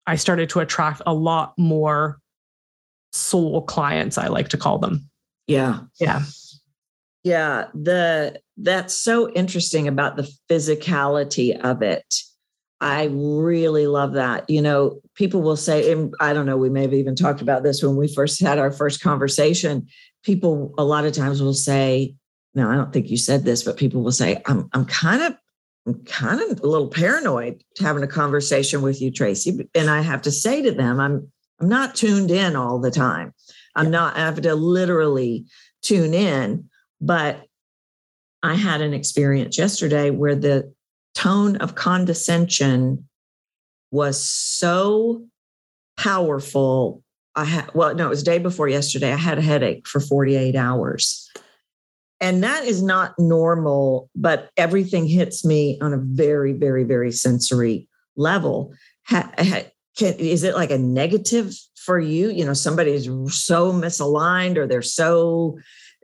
I 0.07 0.17
started 0.17 0.51
to 0.51 0.61
attract 0.61 1.01
a 1.07 1.15
lot 1.15 1.55
more 1.57 2.19
soul 3.13 3.63
clients, 3.63 4.19
I 4.19 4.27
like 4.27 4.51
to 4.51 4.59
call 4.59 4.79
them. 4.79 5.09
Yeah. 5.47 5.81
Yeah. 5.99 6.23
Yeah, 7.25 7.67
the 7.75 8.41
that's 8.59 8.95
so 8.95 9.31
interesting 9.33 9.89
about 9.89 10.17
the 10.17 10.31
physicality 10.51 11.59
of 11.59 11.83
it. 11.83 12.15
I 12.81 13.09
really 13.11 13.87
love 13.87 14.13
that. 14.13 14.49
You 14.49 14.63
know, 14.63 15.01
people 15.15 15.43
will 15.43 15.57
say, 15.57 15.91
and 15.93 16.15
I 16.21 16.33
don't 16.33 16.47
know, 16.47 16.57
we 16.57 16.71
may 16.71 16.83
have 16.83 16.95
even 16.95 17.17
talked 17.17 17.41
about 17.41 17.65
this 17.65 17.83
when 17.83 17.97
we 17.97 18.13
first 18.13 18.41
had 18.41 18.59
our 18.59 18.71
first 18.71 19.03
conversation. 19.03 19.89
People 20.25 20.75
a 20.79 20.85
lot 20.85 21.05
of 21.05 21.13
times 21.13 21.43
will 21.43 21.55
say, 21.55 22.15
no, 22.55 22.71
I 22.71 22.75
don't 22.75 22.93
think 22.93 23.09
you 23.09 23.17
said 23.17 23.45
this, 23.45 23.63
but 23.63 23.77
people 23.77 24.03
will 24.03 24.13
say, 24.13 24.43
I'm 24.47 24.69
I'm 24.73 24.85
kind 24.85 25.23
of 25.23 25.37
I'm 25.87 26.05
kind 26.05 26.41
of 26.41 26.61
a 26.61 26.67
little 26.67 26.89
paranoid 26.89 27.63
having 27.81 28.03
a 28.03 28.09
conversation 28.09 28.83
with 28.83 29.01
you, 29.01 29.11
Tracy. 29.11 29.69
And 29.75 29.89
I 29.89 30.01
have 30.01 30.23
to 30.23 30.31
say 30.31 30.63
to 30.63 30.73
them, 30.73 31.01
I'm 31.01 31.31
I'm 31.61 31.69
not 31.69 31.95
tuned 31.95 32.31
in 32.31 32.57
all 32.57 32.79
the 32.79 32.91
time. 32.91 33.33
I'm 33.75 33.91
not, 33.91 34.17
I 34.17 34.21
have 34.21 34.41
to 34.41 34.55
literally 34.55 35.47
tune 35.83 36.15
in. 36.15 36.69
But 37.01 37.45
I 38.43 38.55
had 38.55 38.81
an 38.81 38.93
experience 38.93 39.59
yesterday 39.59 40.11
where 40.11 40.35
the 40.35 40.73
tone 41.15 41.57
of 41.57 41.75
condescension 41.75 43.09
was 43.91 44.23
so 44.23 45.27
powerful. 45.97 47.03
I 47.39 47.45
had, 47.45 47.71
well, 47.73 47.95
no, 47.95 48.07
it 48.07 48.11
was 48.11 48.25
day 48.25 48.39
before 48.39 48.69
yesterday. 48.69 49.13
I 49.13 49.17
had 49.17 49.39
a 49.39 49.43
headache 49.43 49.87
for 49.87 50.01
48 50.01 50.57
hours. 50.57 51.31
And 52.21 52.43
that 52.43 52.65
is 52.65 52.83
not 52.83 53.15
normal, 53.17 54.11
but 54.17 54.51
everything 54.57 55.07
hits 55.07 55.45
me 55.45 55.79
on 55.81 55.95
a 55.95 55.99
very, 55.99 56.53
very, 56.53 56.83
very 56.83 57.13
sensory 57.13 57.87
level. 58.17 58.75
Ha, 59.07 59.31
ha, 59.39 59.63
can, 59.97 60.15
is 60.15 60.43
it 60.43 60.57
like 60.57 60.73
a 60.73 60.79
negative 60.79 61.55
for 61.77 62.01
you? 62.01 62.29
You 62.31 62.45
know, 62.45 62.55
somebody 62.55 62.91
is 62.91 63.05
so 63.05 63.73
misaligned 63.73 64.57
or 64.57 64.67
they're 64.67 64.83
so 64.83 65.59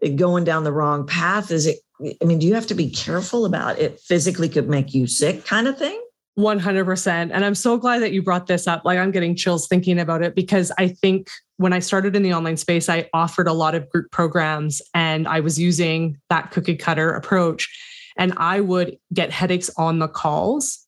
uh, 0.04 0.10
going 0.10 0.44
down 0.44 0.62
the 0.62 0.72
wrong 0.72 1.04
path? 1.04 1.50
Is 1.50 1.66
it, 1.66 1.78
I 2.00 2.24
mean, 2.24 2.38
do 2.38 2.46
you 2.46 2.54
have 2.54 2.68
to 2.68 2.74
be 2.76 2.90
careful 2.90 3.44
about 3.44 3.80
it 3.80 3.98
physically 3.98 4.48
could 4.48 4.68
make 4.68 4.94
you 4.94 5.08
sick 5.08 5.44
kind 5.44 5.66
of 5.66 5.76
thing? 5.76 6.00
100%. 6.38 7.06
And 7.32 7.44
I'm 7.44 7.54
so 7.54 7.76
glad 7.76 8.02
that 8.02 8.12
you 8.12 8.22
brought 8.22 8.46
this 8.46 8.66
up. 8.66 8.84
Like, 8.84 8.98
I'm 8.98 9.10
getting 9.10 9.36
chills 9.36 9.68
thinking 9.68 9.98
about 9.98 10.22
it 10.22 10.34
because 10.34 10.72
I 10.78 10.88
think 10.88 11.30
when 11.58 11.72
I 11.72 11.78
started 11.78 12.16
in 12.16 12.22
the 12.22 12.34
online 12.34 12.56
space, 12.56 12.88
I 12.88 13.08
offered 13.14 13.46
a 13.46 13.52
lot 13.52 13.74
of 13.74 13.88
group 13.90 14.10
programs 14.10 14.82
and 14.94 15.28
I 15.28 15.40
was 15.40 15.60
using 15.60 16.18
that 16.30 16.50
cookie 16.50 16.76
cutter 16.76 17.10
approach. 17.10 17.68
And 18.16 18.32
I 18.36 18.60
would 18.60 18.96
get 19.12 19.30
headaches 19.30 19.70
on 19.76 19.98
the 19.98 20.08
calls 20.08 20.84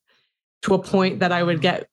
to 0.63 0.73
a 0.73 0.79
point 0.79 1.19
that 1.19 1.31
I 1.31 1.43
would 1.43 1.59
mm. 1.59 1.61
get 1.61 1.87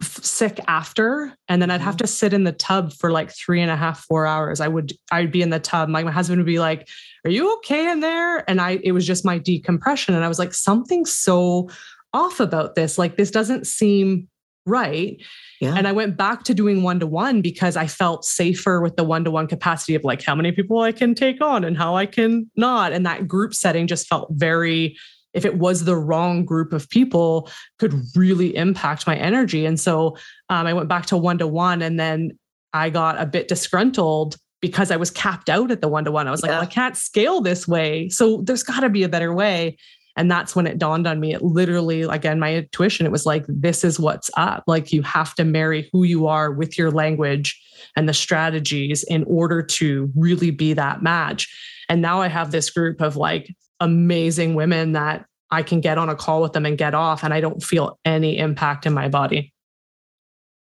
sick 0.00 0.58
after. 0.68 1.34
And 1.48 1.60
then 1.60 1.70
i'd 1.70 1.82
have 1.82 1.96
mm. 1.96 1.98
to 1.98 2.06
sit 2.06 2.32
in 2.32 2.44
the 2.44 2.52
tub 2.52 2.94
for 2.94 3.10
like 3.10 3.30
three 3.30 3.60
and 3.60 3.70
a 3.70 3.76
half 3.76 4.04
four 4.04 4.26
hours. 4.26 4.60
I 4.60 4.68
would 4.68 4.92
i'd 5.12 5.30
be 5.30 5.42
in 5.42 5.50
the 5.50 5.60
tub. 5.60 5.90
Like 5.90 6.06
my 6.06 6.10
husband 6.10 6.38
would 6.38 6.46
be 6.46 6.58
like 6.58 6.88
are 7.24 7.30
you 7.30 7.54
okay 7.56 7.90
in 7.90 8.00
there? 8.00 8.48
And 8.48 8.60
i 8.60 8.78
it 8.82 8.92
was 8.92 9.06
just 9.06 9.24
my 9.24 9.36
decompression. 9.36 10.14
And 10.14 10.24
i 10.24 10.28
was 10.28 10.38
like 10.38 10.54
something 10.54 11.04
so 11.04 11.68
off 12.16 12.40
about 12.40 12.74
this 12.74 12.96
like 12.98 13.16
this 13.16 13.30
doesn't 13.30 13.66
seem 13.66 14.28
right. 14.64 15.22
Yeah. 15.60 15.74
and 15.74 15.86
i 15.88 15.92
went 15.92 16.16
back 16.18 16.42
to 16.44 16.52
doing 16.54 16.82
one-to-one 16.82 17.40
because 17.40 17.76
i 17.76 17.86
felt 17.86 18.24
safer 18.24 18.80
with 18.80 18.96
the 18.96 19.04
one-to-one 19.04 19.46
capacity 19.46 19.94
of 19.94 20.04
like 20.04 20.22
how 20.22 20.34
many 20.34 20.52
people 20.52 20.80
i 20.80 20.92
can 20.92 21.14
take 21.14 21.40
on 21.40 21.64
and 21.64 21.76
how 21.78 21.96
i 21.96 22.04
can 22.04 22.50
not. 22.56 22.92
And 22.92 23.06
that 23.06 23.26
group 23.26 23.54
setting 23.54 23.86
just 23.86 24.06
felt 24.08 24.28
very 24.32 24.96
if 25.32 25.44
it 25.44 25.58
was 25.58 25.84
the 25.84 25.96
wrong 25.96 26.44
group 26.44 26.72
of 26.72 26.88
people 26.88 27.50
could 27.78 27.94
really 28.14 28.56
impact 28.56 29.06
my 29.06 29.16
energy. 29.16 29.64
And 29.66 29.78
so 29.78 30.16
um, 30.50 30.66
i 30.66 30.72
went 30.74 30.88
back 30.88 31.06
to 31.06 31.16
one-to-one 31.16 31.80
and 31.82 31.98
then 31.98 32.38
i 32.72 32.90
got 32.90 33.20
a 33.20 33.26
bit 33.26 33.48
disgruntled 33.48 34.36
because 34.60 34.90
i 34.90 34.96
was 34.96 35.10
capped 35.10 35.48
out 35.48 35.70
at 35.70 35.80
the 35.80 35.88
one-to-one. 35.88 36.26
I 36.26 36.30
was 36.30 36.42
like 36.42 36.50
Yeah. 36.50 36.56
well, 36.58 36.68
i 36.70 36.78
can't 36.80 36.96
scale 36.96 37.40
this 37.40 37.66
way. 37.68 38.08
So 38.08 38.42
there's 38.46 38.62
got 38.62 38.80
to 38.80 38.90
be 38.90 39.04
a 39.04 39.08
better 39.08 39.32
way 39.32 39.76
and 40.16 40.30
that's 40.30 40.56
when 40.56 40.66
it 40.66 40.78
dawned 40.78 41.06
on 41.06 41.20
me 41.20 41.34
it 41.34 41.42
literally 41.42 42.02
again 42.02 42.38
my 42.38 42.54
intuition 42.54 43.06
it 43.06 43.12
was 43.12 43.26
like 43.26 43.44
this 43.48 43.84
is 43.84 44.00
what's 44.00 44.30
up 44.36 44.64
like 44.66 44.92
you 44.92 45.02
have 45.02 45.34
to 45.34 45.44
marry 45.44 45.88
who 45.92 46.04
you 46.04 46.26
are 46.26 46.50
with 46.50 46.78
your 46.78 46.90
language 46.90 47.60
and 47.96 48.08
the 48.08 48.14
strategies 48.14 49.02
in 49.04 49.24
order 49.24 49.62
to 49.62 50.10
really 50.16 50.50
be 50.50 50.72
that 50.72 51.02
match 51.02 51.48
and 51.88 52.00
now 52.02 52.20
i 52.20 52.28
have 52.28 52.50
this 52.50 52.70
group 52.70 53.00
of 53.00 53.16
like 53.16 53.54
amazing 53.80 54.54
women 54.54 54.92
that 54.92 55.26
I 55.50 55.62
can 55.62 55.80
get 55.80 55.98
on 55.98 56.08
a 56.08 56.16
call 56.16 56.42
with 56.42 56.52
them 56.52 56.66
and 56.66 56.76
get 56.76 56.94
off, 56.94 57.22
and 57.22 57.32
I 57.32 57.40
don't 57.40 57.62
feel 57.62 57.98
any 58.04 58.38
impact 58.38 58.86
in 58.86 58.92
my 58.92 59.08
body. 59.08 59.52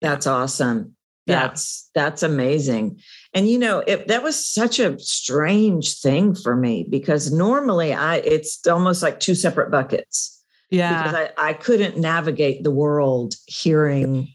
That's 0.01 0.27
awesome. 0.27 0.97
Yeah. 1.27 1.41
That's 1.41 1.91
that's 1.95 2.23
amazing. 2.23 3.01
And 3.33 3.49
you 3.49 3.59
know, 3.59 3.79
it, 3.87 4.09
that 4.09 4.23
was 4.23 4.45
such 4.45 4.81
a 4.81 4.99
strange 4.99 6.01
thing 6.01 6.35
for 6.35 6.57
me 6.57 6.85
because 6.89 7.33
normally 7.33 7.93
I 7.95 8.17
it's 8.17 8.67
almost 8.67 9.03
like 9.03 9.21
two 9.21 9.35
separate 9.35 9.71
buckets 9.71 10.43
Yeah. 10.71 11.03
because 11.03 11.31
I, 11.39 11.51
I 11.51 11.53
couldn't 11.53 11.97
navigate 11.97 12.65
the 12.65 12.73
world 12.73 13.35
hearing 13.47 14.29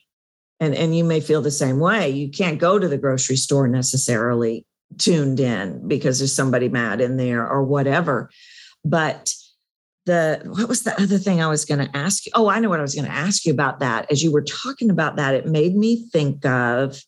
and 0.62 0.74
and 0.74 0.96
you 0.96 1.04
may 1.04 1.20
feel 1.20 1.42
the 1.42 1.52
same 1.52 1.80
way. 1.80 2.10
You 2.10 2.30
can't 2.32 2.60
go 2.60 2.80
to 2.80 2.88
the 2.88 2.98
grocery 2.98 3.36
store 3.36 3.68
necessarily 3.68 4.66
tuned 4.98 5.40
in 5.40 5.86
because 5.88 6.20
there's 6.20 6.34
somebody 6.34 6.70
mad 6.70 7.02
in 7.02 7.18
there 7.18 7.46
or 7.46 7.64
whatever. 7.64 8.30
But 8.86 9.34
the 10.06 10.42
what 10.46 10.70
was 10.70 10.84
the 10.84 11.00
other 11.02 11.18
thing 11.18 11.42
I 11.42 11.48
was 11.48 11.66
going 11.66 11.86
to 11.86 11.98
ask 11.98 12.26
you? 12.26 12.32
Oh, 12.36 12.48
I 12.48 12.60
know 12.60 12.70
what 12.70 12.80
I 12.80 12.84
was 12.84 12.96
going 12.96 13.08
to 13.08 13.12
ask 13.12 13.46
you 13.46 13.52
about 13.52 13.80
that. 13.80 14.10
As 14.10 14.24
you 14.24 14.32
were 14.32 14.44
talking 14.44 14.90
about 14.90 15.16
that, 15.18 15.34
it 15.34 15.48
made 15.48 15.76
me 15.76 16.06
think 16.12 16.46
of, 16.46 17.02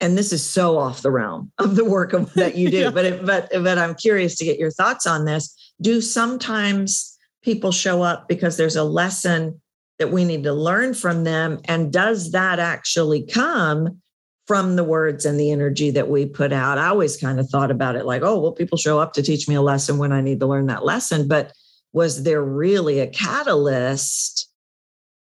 and 0.00 0.16
this 0.16 0.32
is 0.32 0.42
so 0.48 0.78
off 0.78 1.02
the 1.02 1.10
realm 1.10 1.50
of 1.58 1.76
the 1.76 1.84
work 1.84 2.12
of, 2.12 2.32
that 2.34 2.56
you 2.56 2.70
do, 2.70 2.76
Yeah. 2.80 2.90
but 2.90 3.04
it, 3.04 3.24
but 3.26 3.48
but 3.52 3.78
I'm 3.78 3.94
curious 3.94 4.36
to 4.36 4.44
get 4.44 4.58
your 4.58 4.70
thoughts 4.70 5.06
on 5.06 5.24
this. 5.24 5.54
Do 5.80 6.00
sometimes 6.00 7.16
people 7.42 7.72
show 7.72 8.02
up 8.02 8.28
because 8.28 8.56
there's 8.56 8.76
a 8.76 8.84
lesson 8.84 9.60
that 9.98 10.12
we 10.12 10.24
need 10.24 10.42
to 10.44 10.52
learn 10.52 10.94
from 10.94 11.24
them, 11.24 11.60
and 11.64 11.92
does 11.92 12.32
that 12.32 12.58
actually 12.58 13.22
come? 13.26 14.00
From 14.46 14.76
the 14.76 14.84
words 14.84 15.24
and 15.24 15.40
the 15.40 15.50
energy 15.50 15.90
that 15.90 16.08
we 16.08 16.24
put 16.24 16.52
out. 16.52 16.78
I 16.78 16.86
always 16.86 17.16
kind 17.16 17.40
of 17.40 17.48
thought 17.50 17.72
about 17.72 17.96
it 17.96 18.06
like, 18.06 18.22
oh, 18.22 18.38
well, 18.38 18.52
people 18.52 18.78
show 18.78 19.00
up 19.00 19.12
to 19.14 19.22
teach 19.24 19.48
me 19.48 19.56
a 19.56 19.60
lesson 19.60 19.98
when 19.98 20.12
I 20.12 20.20
need 20.20 20.38
to 20.38 20.46
learn 20.46 20.66
that 20.66 20.84
lesson. 20.84 21.26
But 21.26 21.52
was 21.92 22.22
there 22.22 22.44
really 22.44 23.00
a 23.00 23.08
catalyst 23.08 24.48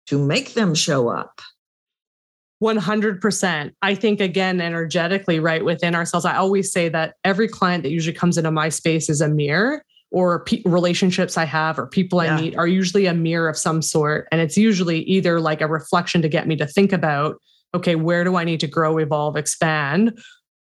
to 0.09 0.19
make 0.19 0.53
them 0.53 0.75
show 0.75 1.09
up? 1.09 1.41
100%. 2.63 3.73
I 3.83 3.95
think, 3.95 4.21
again, 4.21 4.61
energetically, 4.61 5.39
right 5.39 5.65
within 5.65 5.95
ourselves, 5.95 6.27
I 6.27 6.37
always 6.37 6.73
say 6.73 6.89
that 6.89 7.15
every 7.25 7.49
client 7.49 7.85
that 7.85 7.91
usually 7.91 8.15
comes 8.15 8.37
into 8.37 8.51
my 8.51 8.69
space 8.69 9.09
is 9.09 9.21
a 9.21 9.29
mirror 9.29 9.85
or 10.11 10.45
pe- 10.45 10.63
relationships 10.65 11.37
I 11.37 11.45
have 11.45 11.79
or 11.79 11.87
people 11.87 12.23
yeah. 12.23 12.35
I 12.35 12.41
meet 12.41 12.57
are 12.57 12.67
usually 12.67 13.07
a 13.07 13.15
mirror 13.15 13.49
of 13.49 13.57
some 13.57 13.83
sort. 13.83 14.27
And 14.33 14.41
it's 14.41 14.57
usually 14.57 15.01
either 15.03 15.39
like 15.39 15.61
a 15.61 15.67
reflection 15.67 16.23
to 16.23 16.29
get 16.29 16.49
me 16.49 16.57
to 16.57 16.67
think 16.67 16.93
about, 16.93 17.37
okay, 17.75 17.95
where 17.95 18.25
do 18.25 18.35
I 18.37 18.45
need 18.45 18.61
to 18.61 18.67
grow, 18.67 18.99
evolve, 18.99 19.37
expand? 19.37 20.19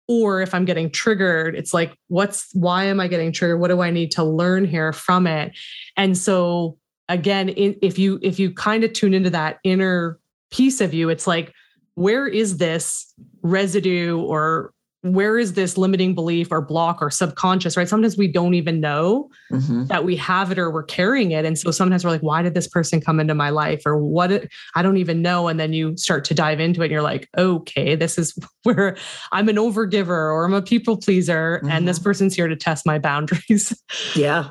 Or 0.09 0.41
if 0.41 0.55
I'm 0.55 0.65
getting 0.65 0.91
triggered, 0.91 1.55
it's 1.55 1.75
like, 1.75 1.95
what's, 2.09 2.49
why 2.55 2.85
am 2.85 3.01
I 3.01 3.09
getting 3.09 3.33
triggered? 3.33 3.61
What 3.61 3.69
do 3.69 3.81
I 3.83 3.91
need 3.91 4.13
to 4.13 4.25
learn 4.25 4.65
here 4.65 4.93
from 4.93 5.27
it? 5.27 5.53
And 5.97 6.17
so, 6.17 6.79
again, 7.09 7.49
in, 7.51 7.77
if 7.83 7.99
you, 7.99 8.19
if 8.23 8.39
you 8.39 8.55
kind 8.55 8.85
of 8.85 8.93
tune 8.93 9.13
into 9.13 9.31
that 9.31 9.59
inner 9.65 10.19
piece 10.51 10.81
of 10.81 10.95
you, 10.95 11.09
it's 11.09 11.27
like, 11.27 11.53
where 11.95 12.27
is 12.27 12.59
this 12.59 13.13
residue 13.43 14.19
or 14.21 14.73
where 15.03 15.37
is 15.37 15.55
this 15.55 15.77
limiting 15.77 16.15
belief 16.15 16.53
or 16.53 16.61
block 16.61 17.03
or 17.03 17.11
subconscious, 17.11 17.77
right? 17.77 17.89
Sometimes 17.89 18.17
we 18.17 18.29
don't 18.29 18.55
even 18.55 18.81
know 18.81 19.29
mm-hmm. 19.51 19.87
that 19.87 20.05
we 20.05 20.15
have 20.17 20.53
it 20.53 20.61
or 20.61 20.71
we're 20.71 20.85
carrying 20.85 21.33
it. 21.33 21.45
And 21.45 21.59
so 21.59 21.73
sometimes 21.73 22.05
we're 22.05 22.13
like, 22.13 22.23
why 22.23 22.41
did 22.41 22.55
this 22.55 22.69
person 22.69 23.01
come 23.01 23.19
into 23.19 23.35
my 23.35 23.51
life? 23.51 23.83
Or 23.85 23.99
what? 23.99 24.47
I 24.77 24.83
don't 24.83 24.99
even 24.99 25.21
know. 25.21 25.49
And 25.49 25.59
then 25.59 25.73
you 25.73 25.97
start 25.97 26.25
to 26.27 26.35
dive 26.35 26.61
into 26.61 26.83
it 26.83 26.85
and 26.85 26.93
you're 26.93 27.03
like, 27.03 27.29
okay, 27.37 27.97
this 27.97 28.17
is 28.17 28.39
where 28.63 28.97
I'm 29.33 29.49
an 29.49 29.57
overgiver 29.57 30.09
or 30.09 30.45
I'm 30.45 30.55
a 30.55 30.63
people 30.63 30.97
pleaser. 30.97 31.59
Mm-hmm. 31.59 31.71
And 31.71 31.89
this 31.89 31.99
mm-hmm. 31.99 32.05
person's 32.05 32.37
here 32.37 32.47
to 32.47 32.57
test 32.57 32.87
my 32.87 32.99
boundaries. 32.99 33.77
Yeah. 34.15 34.51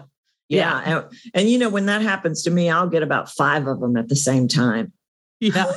Yeah. 0.49 0.81
yeah. 0.85 0.97
And, 0.97 1.05
and, 1.33 1.49
you 1.49 1.57
know, 1.57 1.69
when 1.69 1.85
that 1.85 2.01
happens 2.01 2.43
to 2.43 2.51
me, 2.51 2.69
I'll 2.69 2.89
get 2.89 3.03
about 3.03 3.29
five 3.29 3.67
of 3.67 3.79
them 3.79 3.95
at 3.95 4.09
the 4.09 4.15
same 4.15 4.47
time. 4.47 4.91
Yeah. 5.41 5.73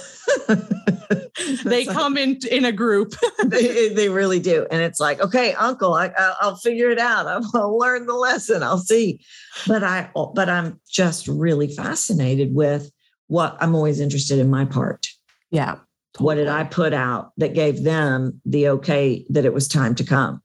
they 1.64 1.86
come 1.86 2.18
in 2.18 2.38
in 2.50 2.66
a 2.66 2.70
group. 2.70 3.14
they, 3.44 3.88
they 3.88 4.10
really 4.10 4.38
do. 4.38 4.66
And 4.70 4.82
it's 4.82 5.00
like, 5.00 5.20
okay, 5.20 5.54
uncle, 5.54 5.94
I, 5.94 6.12
I'll 6.40 6.56
figure 6.56 6.90
it 6.90 6.98
out. 6.98 7.26
I'll 7.26 7.78
learn 7.78 8.04
the 8.06 8.14
lesson. 8.14 8.62
I'll 8.62 8.78
see. 8.78 9.24
But 9.66 9.82
I, 9.82 10.10
but 10.34 10.50
I'm 10.50 10.80
just 10.88 11.26
really 11.26 11.68
fascinated 11.68 12.54
with 12.54 12.90
what 13.28 13.56
I'm 13.58 13.74
always 13.74 14.00
interested 14.00 14.38
in 14.38 14.50
my 14.50 14.66
part. 14.66 15.08
Yeah. 15.50 15.76
Totally. 16.12 16.26
What 16.26 16.34
did 16.34 16.48
I 16.48 16.64
put 16.64 16.92
out 16.92 17.32
that 17.38 17.54
gave 17.54 17.84
them 17.84 18.42
the 18.44 18.68
okay 18.68 19.24
that 19.30 19.46
it 19.46 19.54
was 19.54 19.66
time 19.66 19.94
to 19.94 20.04
come? 20.04 20.42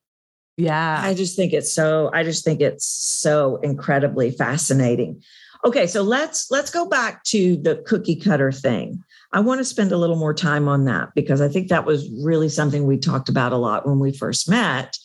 Yeah. 0.55 1.01
I 1.03 1.13
just 1.13 1.35
think 1.35 1.51
it's 1.51 1.71
so, 1.71 2.09
I 2.13 2.23
just 2.23 2.45
think 2.45 2.61
it's 2.61 2.85
so 2.85 3.57
incredibly 3.57 4.31
fascinating. 4.31 5.21
Okay, 5.65 5.87
so 5.87 6.03
let's 6.03 6.49
let's 6.49 6.71
go 6.71 6.85
back 6.87 7.23
to 7.25 7.57
the 7.57 7.83
cookie 7.85 8.15
cutter 8.15 8.51
thing. 8.51 9.03
I 9.31 9.41
want 9.41 9.59
to 9.59 9.65
spend 9.65 9.91
a 9.91 9.97
little 9.97 10.15
more 10.15 10.33
time 10.33 10.67
on 10.67 10.85
that 10.85 11.09
because 11.13 11.39
I 11.39 11.49
think 11.49 11.69
that 11.69 11.85
was 11.85 12.09
really 12.23 12.49
something 12.49 12.85
we 12.85 12.97
talked 12.97 13.29
about 13.29 13.53
a 13.53 13.57
lot 13.57 13.87
when 13.87 13.99
we 13.99 14.11
first 14.11 14.49
met. 14.49 14.97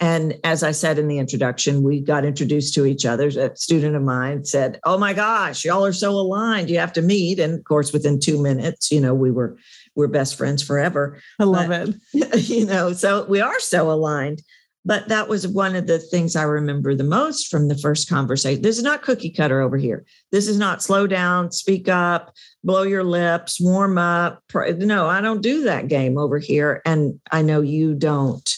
And 0.00 0.38
as 0.44 0.62
I 0.62 0.70
said 0.70 0.98
in 0.98 1.08
the 1.08 1.18
introduction, 1.18 1.82
we 1.82 2.00
got 2.00 2.24
introduced 2.24 2.74
to 2.74 2.86
each 2.86 3.04
other. 3.04 3.28
A 3.28 3.56
student 3.56 3.96
of 3.96 4.02
mine 4.02 4.44
said, 4.44 4.78
Oh 4.84 4.96
my 4.96 5.12
gosh, 5.12 5.64
y'all 5.64 5.84
are 5.84 5.92
so 5.92 6.10
aligned. 6.10 6.70
You 6.70 6.78
have 6.78 6.92
to 6.94 7.02
meet. 7.02 7.40
And 7.40 7.54
of 7.54 7.64
course, 7.64 7.92
within 7.92 8.20
two 8.20 8.40
minutes, 8.40 8.92
you 8.92 9.00
know, 9.00 9.14
we 9.14 9.30
were 9.30 9.56
we're 9.96 10.06
best 10.06 10.36
friends 10.36 10.62
forever. 10.62 11.20
I 11.40 11.44
love 11.44 11.68
but, 11.68 11.88
it. 12.14 12.44
You 12.48 12.66
know, 12.66 12.92
so 12.92 13.24
we 13.24 13.40
are 13.40 13.58
so 13.58 13.90
aligned. 13.90 14.42
But 14.88 15.08
that 15.08 15.28
was 15.28 15.46
one 15.46 15.76
of 15.76 15.86
the 15.86 15.98
things 15.98 16.34
I 16.34 16.44
remember 16.44 16.94
the 16.94 17.04
most 17.04 17.48
from 17.48 17.68
the 17.68 17.76
first 17.76 18.08
conversation. 18.08 18.62
This 18.62 18.78
is 18.78 18.82
not 18.82 19.02
cookie 19.02 19.28
cutter 19.28 19.60
over 19.60 19.76
here. 19.76 20.06
This 20.32 20.48
is 20.48 20.58
not 20.58 20.82
slow 20.82 21.06
down, 21.06 21.52
speak 21.52 21.90
up, 21.90 22.32
blow 22.64 22.84
your 22.84 23.04
lips, 23.04 23.60
warm 23.60 23.98
up. 23.98 24.42
No, 24.54 25.06
I 25.06 25.20
don't 25.20 25.42
do 25.42 25.64
that 25.64 25.88
game 25.88 26.16
over 26.16 26.38
here. 26.38 26.80
And 26.86 27.20
I 27.30 27.42
know 27.42 27.60
you 27.60 27.94
don't 27.96 28.50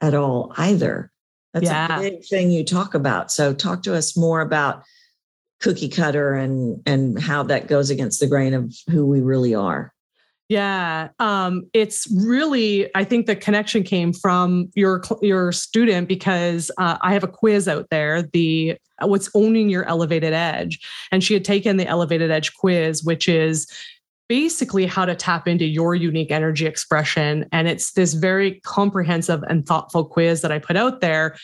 at 0.00 0.14
all 0.14 0.52
either. 0.56 1.12
That's 1.54 1.66
yeah. 1.66 1.96
a 1.96 2.00
big 2.00 2.24
thing 2.26 2.50
you 2.50 2.64
talk 2.64 2.94
about. 2.94 3.30
So 3.30 3.54
talk 3.54 3.84
to 3.84 3.94
us 3.94 4.16
more 4.16 4.40
about 4.40 4.82
cookie 5.60 5.88
cutter 5.88 6.34
and 6.34 6.82
and 6.86 7.20
how 7.20 7.44
that 7.44 7.68
goes 7.68 7.90
against 7.90 8.18
the 8.18 8.26
grain 8.26 8.52
of 8.52 8.74
who 8.90 9.06
we 9.06 9.20
really 9.20 9.54
are. 9.54 9.94
Yeah, 10.48 11.08
um, 11.18 11.64
it's 11.74 12.08
really. 12.10 12.90
I 12.94 13.04
think 13.04 13.26
the 13.26 13.36
connection 13.36 13.82
came 13.82 14.14
from 14.14 14.70
your 14.74 15.02
your 15.20 15.52
student 15.52 16.08
because 16.08 16.70
uh, 16.78 16.96
I 17.02 17.12
have 17.12 17.22
a 17.22 17.28
quiz 17.28 17.68
out 17.68 17.90
there. 17.90 18.22
The 18.22 18.78
what's 19.02 19.30
owning 19.34 19.68
your 19.68 19.84
elevated 19.84 20.32
edge, 20.32 20.80
and 21.12 21.22
she 21.22 21.34
had 21.34 21.44
taken 21.44 21.76
the 21.76 21.86
elevated 21.86 22.30
edge 22.30 22.54
quiz, 22.54 23.04
which 23.04 23.28
is 23.28 23.70
basically 24.26 24.86
how 24.86 25.04
to 25.04 25.14
tap 25.14 25.46
into 25.46 25.66
your 25.66 25.94
unique 25.94 26.30
energy 26.30 26.66
expression. 26.66 27.46
And 27.52 27.68
it's 27.68 27.92
this 27.92 28.14
very 28.14 28.60
comprehensive 28.60 29.42
and 29.48 29.66
thoughtful 29.66 30.04
quiz 30.04 30.40
that 30.42 30.52
I 30.52 30.58
put 30.58 30.76
out 30.76 31.00
there 31.00 31.36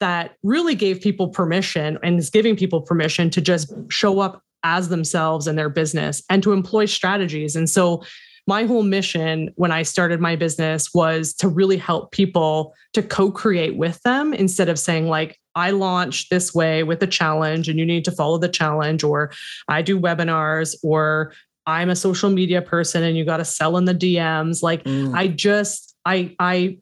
that 0.00 0.36
really 0.42 0.74
gave 0.74 1.00
people 1.00 1.28
permission 1.28 1.98
and 2.02 2.18
is 2.18 2.30
giving 2.30 2.56
people 2.56 2.80
permission 2.80 3.30
to 3.30 3.40
just 3.40 3.72
show 3.90 4.20
up 4.20 4.42
as 4.64 4.88
themselves 4.88 5.46
in 5.46 5.56
their 5.56 5.68
business 5.68 6.22
and 6.30 6.42
to 6.42 6.52
employ 6.52 6.86
strategies. 6.86 7.56
And 7.56 7.68
so 7.68 8.02
my 8.50 8.64
whole 8.64 8.82
mission 8.82 9.48
when 9.54 9.70
I 9.70 9.84
started 9.84 10.20
my 10.20 10.34
business 10.34 10.92
was 10.92 11.32
to 11.34 11.46
really 11.46 11.76
help 11.76 12.10
people 12.10 12.74
to 12.94 13.00
co 13.00 13.30
create 13.30 13.76
with 13.76 14.02
them 14.02 14.34
instead 14.34 14.68
of 14.68 14.76
saying, 14.76 15.06
like, 15.06 15.38
I 15.54 15.70
launch 15.70 16.28
this 16.30 16.52
way 16.52 16.82
with 16.82 17.00
a 17.04 17.06
challenge 17.06 17.68
and 17.68 17.78
you 17.78 17.86
need 17.86 18.04
to 18.06 18.10
follow 18.10 18.38
the 18.38 18.48
challenge, 18.48 19.04
or 19.04 19.30
I 19.68 19.82
do 19.82 20.00
webinars, 20.00 20.74
or 20.82 21.32
I'm 21.64 21.90
a 21.90 21.94
social 21.94 22.28
media 22.28 22.60
person 22.60 23.04
and 23.04 23.16
you 23.16 23.24
got 23.24 23.36
to 23.36 23.44
sell 23.44 23.76
in 23.76 23.84
the 23.84 23.94
DMs. 23.94 24.64
Like, 24.64 24.82
mm. 24.82 25.14
I 25.14 25.28
just, 25.28 25.94
I, 26.04 26.34
I, 26.40 26.78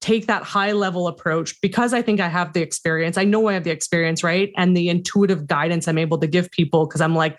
take 0.00 0.28
that 0.28 0.44
high 0.44 0.70
level 0.70 1.08
approach 1.08 1.60
because 1.60 1.92
I 1.92 2.02
think 2.02 2.20
I 2.20 2.28
have 2.28 2.52
the 2.52 2.62
experience. 2.62 3.18
I 3.18 3.24
know 3.24 3.48
I 3.48 3.54
have 3.54 3.64
the 3.64 3.72
experience, 3.72 4.22
right? 4.22 4.52
And 4.56 4.76
the 4.76 4.90
intuitive 4.90 5.48
guidance 5.48 5.88
I'm 5.88 5.98
able 5.98 6.18
to 6.18 6.28
give 6.28 6.52
people 6.52 6.86
because 6.86 7.00
I'm 7.00 7.16
like, 7.16 7.36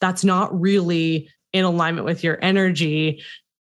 that's 0.00 0.24
not 0.24 0.58
really 0.58 1.28
in 1.52 1.64
alignment 1.64 2.04
with 2.04 2.22
your 2.22 2.38
energy. 2.42 3.22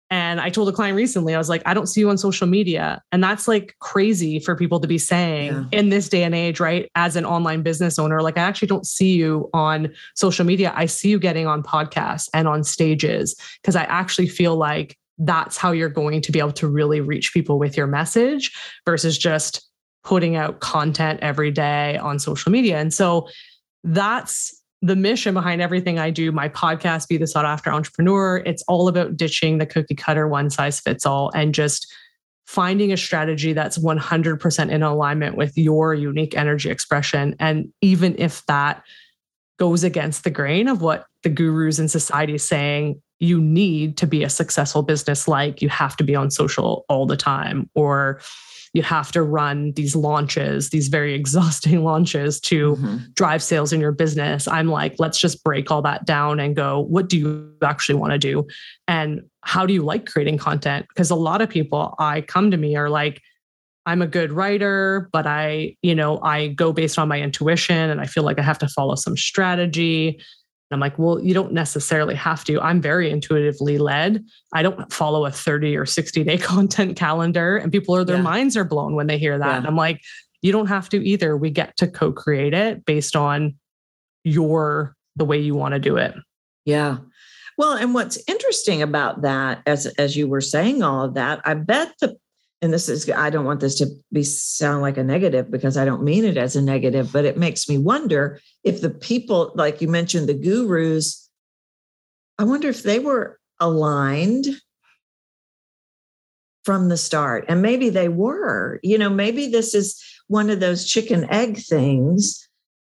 And 0.09 0.41
I 0.41 0.49
told 0.49 0.67
a 0.67 0.73
client 0.73 0.97
recently, 0.97 1.33
I 1.33 1.37
was 1.37 1.47
like, 1.47 1.61
I 1.65 1.73
don't 1.73 1.87
see 1.87 2.01
you 2.01 2.09
on 2.09 2.17
social 2.17 2.45
media. 2.45 3.01
And 3.13 3.23
that's 3.23 3.47
like 3.47 3.75
crazy 3.79 4.39
for 4.39 4.57
people 4.57 4.81
to 4.81 4.87
be 4.87 4.97
saying 4.97 5.53
yeah. 5.53 5.79
in 5.79 5.87
this 5.89 6.09
day 6.09 6.23
and 6.23 6.35
age, 6.35 6.59
right? 6.59 6.89
As 6.95 7.15
an 7.15 7.25
online 7.25 7.63
business 7.63 7.97
owner, 7.97 8.21
like 8.21 8.37
I 8.37 8.41
actually 8.41 8.67
don't 8.67 8.85
see 8.85 9.13
you 9.13 9.49
on 9.53 9.93
social 10.15 10.45
media. 10.45 10.73
I 10.75 10.85
see 10.85 11.09
you 11.09 11.17
getting 11.17 11.47
on 11.47 11.63
podcasts 11.63 12.27
and 12.33 12.45
on 12.45 12.65
stages 12.65 13.35
because 13.61 13.77
I 13.77 13.83
actually 13.83 14.27
feel 14.27 14.57
like 14.57 14.97
that's 15.17 15.55
how 15.55 15.71
you're 15.71 15.87
going 15.87 16.21
to 16.21 16.31
be 16.31 16.39
able 16.39 16.51
to 16.53 16.67
really 16.67 16.99
reach 16.99 17.33
people 17.33 17.57
with 17.57 17.77
your 17.77 17.87
message 17.87 18.51
versus 18.85 19.17
just 19.17 19.65
putting 20.03 20.35
out 20.35 20.59
content 20.59 21.19
every 21.21 21.51
day 21.51 21.97
on 21.97 22.19
social 22.19 22.51
media. 22.51 22.79
And 22.79 22.93
so 22.93 23.29
that's 23.83 24.60
the 24.81 24.95
mission 24.95 25.33
behind 25.33 25.61
everything 25.61 25.99
I 25.99 26.09
do, 26.09 26.31
my 26.31 26.49
podcast, 26.49 27.07
Be 27.07 27.17
the 27.17 27.27
Sought 27.27 27.45
After 27.45 27.71
Entrepreneur, 27.71 28.37
it's 28.45 28.63
all 28.67 28.87
about 28.87 29.15
ditching 29.15 29.59
the 29.59 29.65
cookie 29.65 29.95
cutter 29.95 30.27
one 30.27 30.49
size 30.49 30.79
fits 30.79 31.05
all 31.05 31.31
and 31.35 31.53
just 31.53 31.91
finding 32.47 32.91
a 32.91 32.97
strategy 32.97 33.53
that's 33.53 33.77
100% 33.77 34.71
in 34.71 34.83
alignment 34.83 35.37
with 35.37 35.57
your 35.57 35.93
unique 35.93 36.35
energy 36.35 36.69
expression. 36.69 37.35
And 37.39 37.71
even 37.81 38.15
if 38.17 38.45
that 38.47 38.83
goes 39.57 39.83
against 39.83 40.23
the 40.23 40.31
grain 40.31 40.67
of 40.67 40.81
what 40.81 41.05
the 41.23 41.29
gurus 41.29 41.77
in 41.77 41.87
society 41.87 42.33
is 42.33 42.43
saying, 42.45 42.99
you 43.19 43.39
need 43.39 43.97
to 43.97 44.07
be 44.07 44.23
a 44.23 44.29
successful 44.29 44.81
business, 44.81 45.27
like 45.27 45.61
you 45.61 45.69
have 45.69 45.95
to 45.97 46.03
be 46.03 46.15
on 46.15 46.31
social 46.31 46.85
all 46.89 47.05
the 47.05 47.15
time, 47.15 47.69
or 47.75 48.19
you 48.73 48.81
have 48.83 49.11
to 49.11 49.21
run 49.21 49.73
these 49.73 49.95
launches, 49.95 50.69
these 50.69 50.87
very 50.87 51.13
exhausting 51.21 51.83
launches 51.83 52.39
to 52.41 52.75
mm-hmm. 52.75 52.97
drive 53.13 53.43
sales 53.43 53.73
in 53.73 53.81
your 53.81 53.91
business. 53.91 54.47
I'm 54.47 54.67
like, 54.67 54.95
let's 54.99 55.19
just 55.19 55.43
break 55.43 55.71
all 55.71 55.81
that 55.81 56.05
down 56.05 56.39
and 56.39 56.55
go, 56.55 56.79
what 56.79 57.09
do 57.09 57.17
you 57.17 57.53
actually 57.61 57.95
want 57.95 58.13
to 58.13 58.17
do? 58.17 58.47
And 58.87 59.21
how 59.43 59.65
do 59.65 59.73
you 59.73 59.81
like 59.81 60.05
creating 60.05 60.37
content? 60.37 60.85
Because 60.89 61.09
a 61.09 61.15
lot 61.15 61.41
of 61.41 61.49
people 61.49 61.95
I 61.99 62.21
come 62.21 62.51
to 62.51 62.57
me 62.57 62.75
are 62.75 62.89
like, 62.89 63.21
I'm 63.85 64.01
a 64.01 64.07
good 64.07 64.31
writer, 64.31 65.09
but 65.11 65.25
I, 65.25 65.75
you 65.81 65.95
know, 65.95 66.21
I 66.21 66.49
go 66.49 66.71
based 66.71 66.99
on 66.99 67.07
my 67.07 67.19
intuition 67.19 67.89
and 67.89 67.99
I 67.99 68.05
feel 68.05 68.23
like 68.23 68.37
I 68.37 68.43
have 68.43 68.59
to 68.59 68.67
follow 68.67 68.95
some 68.95 69.17
strategy. 69.17 70.21
I'm 70.73 70.79
like, 70.79 70.97
well, 70.97 71.21
you 71.21 71.33
don't 71.33 71.53
necessarily 71.53 72.15
have 72.15 72.43
to. 72.45 72.59
I'm 72.61 72.81
very 72.81 73.09
intuitively 73.09 73.77
led. 73.77 74.23
I 74.53 74.63
don't 74.63 74.91
follow 74.91 75.25
a 75.25 75.31
30 75.31 75.75
or 75.75 75.85
60 75.85 76.23
day 76.23 76.37
content 76.39 76.95
calendar. 76.95 77.57
And 77.57 77.71
people 77.71 77.95
are, 77.95 78.03
their 78.03 78.17
yeah. 78.17 78.21
minds 78.21 78.55
are 78.55 78.63
blown 78.63 78.95
when 78.95 79.07
they 79.07 79.17
hear 79.17 79.37
that. 79.37 79.47
Yeah. 79.47 79.57
And 79.57 79.67
I'm 79.67 79.75
like, 79.75 80.01
you 80.41 80.51
don't 80.51 80.67
have 80.67 80.89
to 80.89 81.05
either. 81.07 81.37
We 81.37 81.49
get 81.49 81.77
to 81.77 81.87
co 81.87 82.11
create 82.11 82.53
it 82.53 82.85
based 82.85 83.15
on 83.15 83.55
your, 84.23 84.95
the 85.15 85.25
way 85.25 85.39
you 85.39 85.55
want 85.55 85.73
to 85.73 85.79
do 85.79 85.97
it. 85.97 86.15
Yeah. 86.65 86.97
Well, 87.57 87.73
and 87.73 87.93
what's 87.93 88.17
interesting 88.27 88.81
about 88.81 89.21
that, 89.21 89.61
as 89.65 89.85
as 89.97 90.15
you 90.15 90.27
were 90.27 90.41
saying 90.41 90.81
all 90.81 91.03
of 91.03 91.13
that, 91.15 91.41
I 91.45 91.53
bet 91.53 91.93
the 91.99 92.17
and 92.61 92.73
this 92.73 92.89
is 92.89 93.09
i 93.11 93.29
don't 93.29 93.45
want 93.45 93.59
this 93.59 93.77
to 93.77 93.87
be 94.11 94.23
sound 94.23 94.81
like 94.81 94.97
a 94.97 95.03
negative 95.03 95.49
because 95.49 95.77
i 95.77 95.85
don't 95.85 96.03
mean 96.03 96.25
it 96.25 96.37
as 96.37 96.55
a 96.55 96.61
negative 96.61 97.11
but 97.11 97.25
it 97.25 97.37
makes 97.37 97.67
me 97.67 97.77
wonder 97.77 98.39
if 98.63 98.81
the 98.81 98.89
people 98.89 99.51
like 99.55 99.81
you 99.81 99.87
mentioned 99.87 100.27
the 100.27 100.33
gurus 100.33 101.21
I 102.41 102.43
wonder 102.43 102.69
if 102.69 102.81
they 102.81 102.97
were 102.97 103.39
aligned 103.59 104.47
from 106.65 106.89
the 106.89 106.97
start. 106.97 107.45
And 107.47 107.61
maybe 107.61 107.89
they 107.89 108.09
were, 108.09 108.79
you 108.81 108.97
know, 108.97 109.11
maybe 109.11 109.47
this 109.47 109.75
is 109.75 110.03
one 110.27 110.49
of 110.49 110.59
those 110.59 110.87
chicken 110.87 111.31
egg 111.31 111.59
things, 111.59 112.49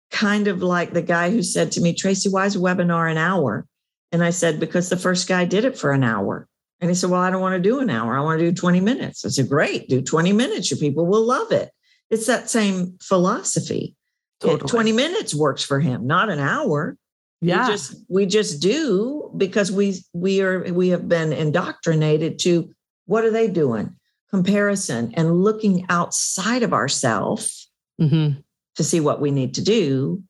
kind 0.10 0.48
of 0.48 0.64
like 0.64 0.94
the 0.94 1.02
guy 1.02 1.32
who 1.32 1.44
said 1.44 1.70
to 1.74 1.82
me, 1.82 1.94
Tracy, 1.94 2.30
why 2.30 2.46
is 2.46 2.56
a 2.56 2.60
webinar 2.60 3.12
an 3.12 3.18
hour? 3.18 3.66
And 4.14 4.24
I 4.24 4.30
said, 4.30 4.58
because 4.58 4.88
the 4.88 4.96
first 4.96 5.28
guy 5.28 5.44
did 5.44 5.66
it 5.66 5.78
for 5.78 5.92
an 5.92 6.06
hour. 6.06 6.48
And 6.82 6.90
he 6.90 6.96
said, 6.96 7.12
well, 7.12 7.22
I 7.22 7.30
don't 7.30 7.42
want 7.42 7.54
to 7.54 7.70
do 7.70 7.80
an 7.80 7.92
hour. 7.92 8.18
I 8.18 8.22
want 8.22 8.40
to 8.40 8.50
do 8.50 8.56
20 8.56 8.82
minutes. 8.82 9.24
I 9.24 9.30
said, 9.30 9.48
great, 9.48 9.88
do 9.88 10.02
20 10.02 10.34
minutes. 10.34 10.72
Your 10.72 10.80
people 10.80 11.06
will 11.06 11.24
love 11.24 11.52
it. 11.52 11.70
It's 12.10 12.26
that 12.26 12.50
same 12.50 12.98
philosophy. 13.02 13.96
Totally. 14.42 14.68
20 14.68 14.92
minutes 14.92 15.36
works 15.36 15.64
for 15.64 15.80
him, 15.80 16.08
not 16.08 16.30
an 16.30 16.40
hour. 16.40 16.98
Yeah. 17.42 17.68
We 17.68 17.74
just 17.74 17.96
we 18.08 18.26
just 18.26 18.62
do 18.62 19.32
because 19.38 19.72
we 19.72 20.00
we 20.14 20.42
are 20.42 20.74
we 20.74 20.90
have 20.90 21.08
been 21.08 21.32
indoctrinated 21.34 22.40
to 22.40 22.72
what 23.06 23.24
are 23.24 23.32
they 23.32 23.48
doing? 23.48 23.96
Comparison 24.30 25.14
and 25.16 25.44
looking 25.44 25.86
outside 25.90 26.64
of 26.64 26.74
ourselves 26.74 27.70
mm-hmm. 28.00 28.40
to 28.76 28.84
see 28.84 29.00
what 29.00 29.22
we 29.22 29.32
need 29.32 29.56
to 29.56 29.64
do 29.64 30.24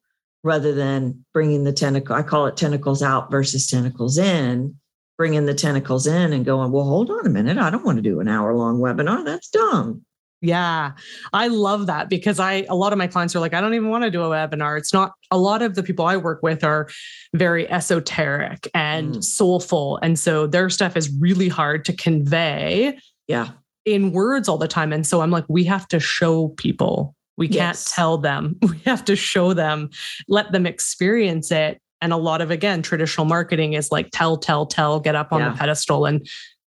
rather 0.43 0.73
than 0.73 1.25
bringing 1.33 1.63
the 1.63 1.73
tentacle. 1.73 2.15
I 2.15 2.23
call 2.23 2.47
it 2.47 2.57
tentacles 2.57 3.03
out 3.03 3.29
versus 3.29 3.67
tentacles 3.67 4.17
in, 4.17 4.79
bringing 5.21 5.45
the 5.45 5.53
tentacles 5.53 6.07
in 6.07 6.33
and 6.33 6.43
going, 6.43 6.71
well, 6.71 6.83
hold 6.83 7.11
on 7.11 7.27
a 7.27 7.29
minute. 7.29 7.59
I 7.59 7.69
don't 7.69 7.85
want 7.85 7.99
to 7.99 8.01
do 8.01 8.21
an 8.21 8.27
hour 8.27 8.55
long 8.55 8.79
webinar. 8.79 9.23
That's 9.23 9.49
dumb. 9.49 10.03
Yeah, 10.41 10.93
I 11.31 11.47
love 11.47 11.85
that 11.85 12.09
because 12.09 12.39
I 12.39 12.65
a 12.69 12.75
lot 12.75 12.91
of 12.91 12.97
my 12.97 13.05
clients 13.05 13.35
are 13.35 13.39
like, 13.39 13.53
I 13.53 13.61
don't 13.61 13.75
even 13.75 13.89
want 13.89 14.03
to 14.03 14.09
do 14.09 14.23
a 14.23 14.29
webinar. 14.29 14.79
It's 14.79 14.91
not 14.91 15.11
a 15.29 15.37
lot 15.37 15.61
of 15.61 15.75
the 15.75 15.83
people 15.83 16.07
I 16.07 16.17
work 16.17 16.41
with 16.41 16.63
are 16.63 16.89
very 17.35 17.69
esoteric 17.69 18.67
and 18.73 19.17
mm. 19.17 19.23
soulful. 19.23 19.99
And 20.01 20.17
so 20.17 20.47
their 20.47 20.71
stuff 20.71 20.97
is 20.97 21.15
really 21.19 21.49
hard 21.49 21.85
to 21.85 21.93
convey. 21.93 22.97
Yeah. 23.27 23.49
In 23.85 24.13
words 24.13 24.49
all 24.49 24.57
the 24.57 24.67
time. 24.67 24.91
And 24.91 25.05
so 25.05 25.21
I'm 25.21 25.29
like, 25.29 25.45
we 25.49 25.65
have 25.65 25.87
to 25.89 25.99
show 25.99 26.47
people. 26.47 27.13
We 27.37 27.47
can't 27.47 27.77
tell 27.87 28.17
them. 28.17 28.57
We 28.61 28.77
have 28.85 29.05
to 29.05 29.15
show 29.15 29.53
them, 29.53 29.89
let 30.27 30.51
them 30.51 30.65
experience 30.65 31.51
it. 31.51 31.80
And 32.01 32.13
a 32.13 32.17
lot 32.17 32.41
of, 32.41 32.51
again, 32.51 32.81
traditional 32.81 33.25
marketing 33.25 33.73
is 33.73 33.91
like 33.91 34.09
tell, 34.11 34.37
tell, 34.37 34.65
tell, 34.65 34.99
get 34.99 35.15
up 35.15 35.31
on 35.31 35.41
yeah. 35.41 35.49
the 35.49 35.57
pedestal 35.57 36.05
and 36.05 36.27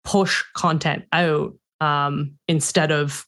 push 0.04 0.44
content 0.56 1.06
out 1.14 1.54
um, 1.80 2.34
instead 2.48 2.92
of 2.92 3.26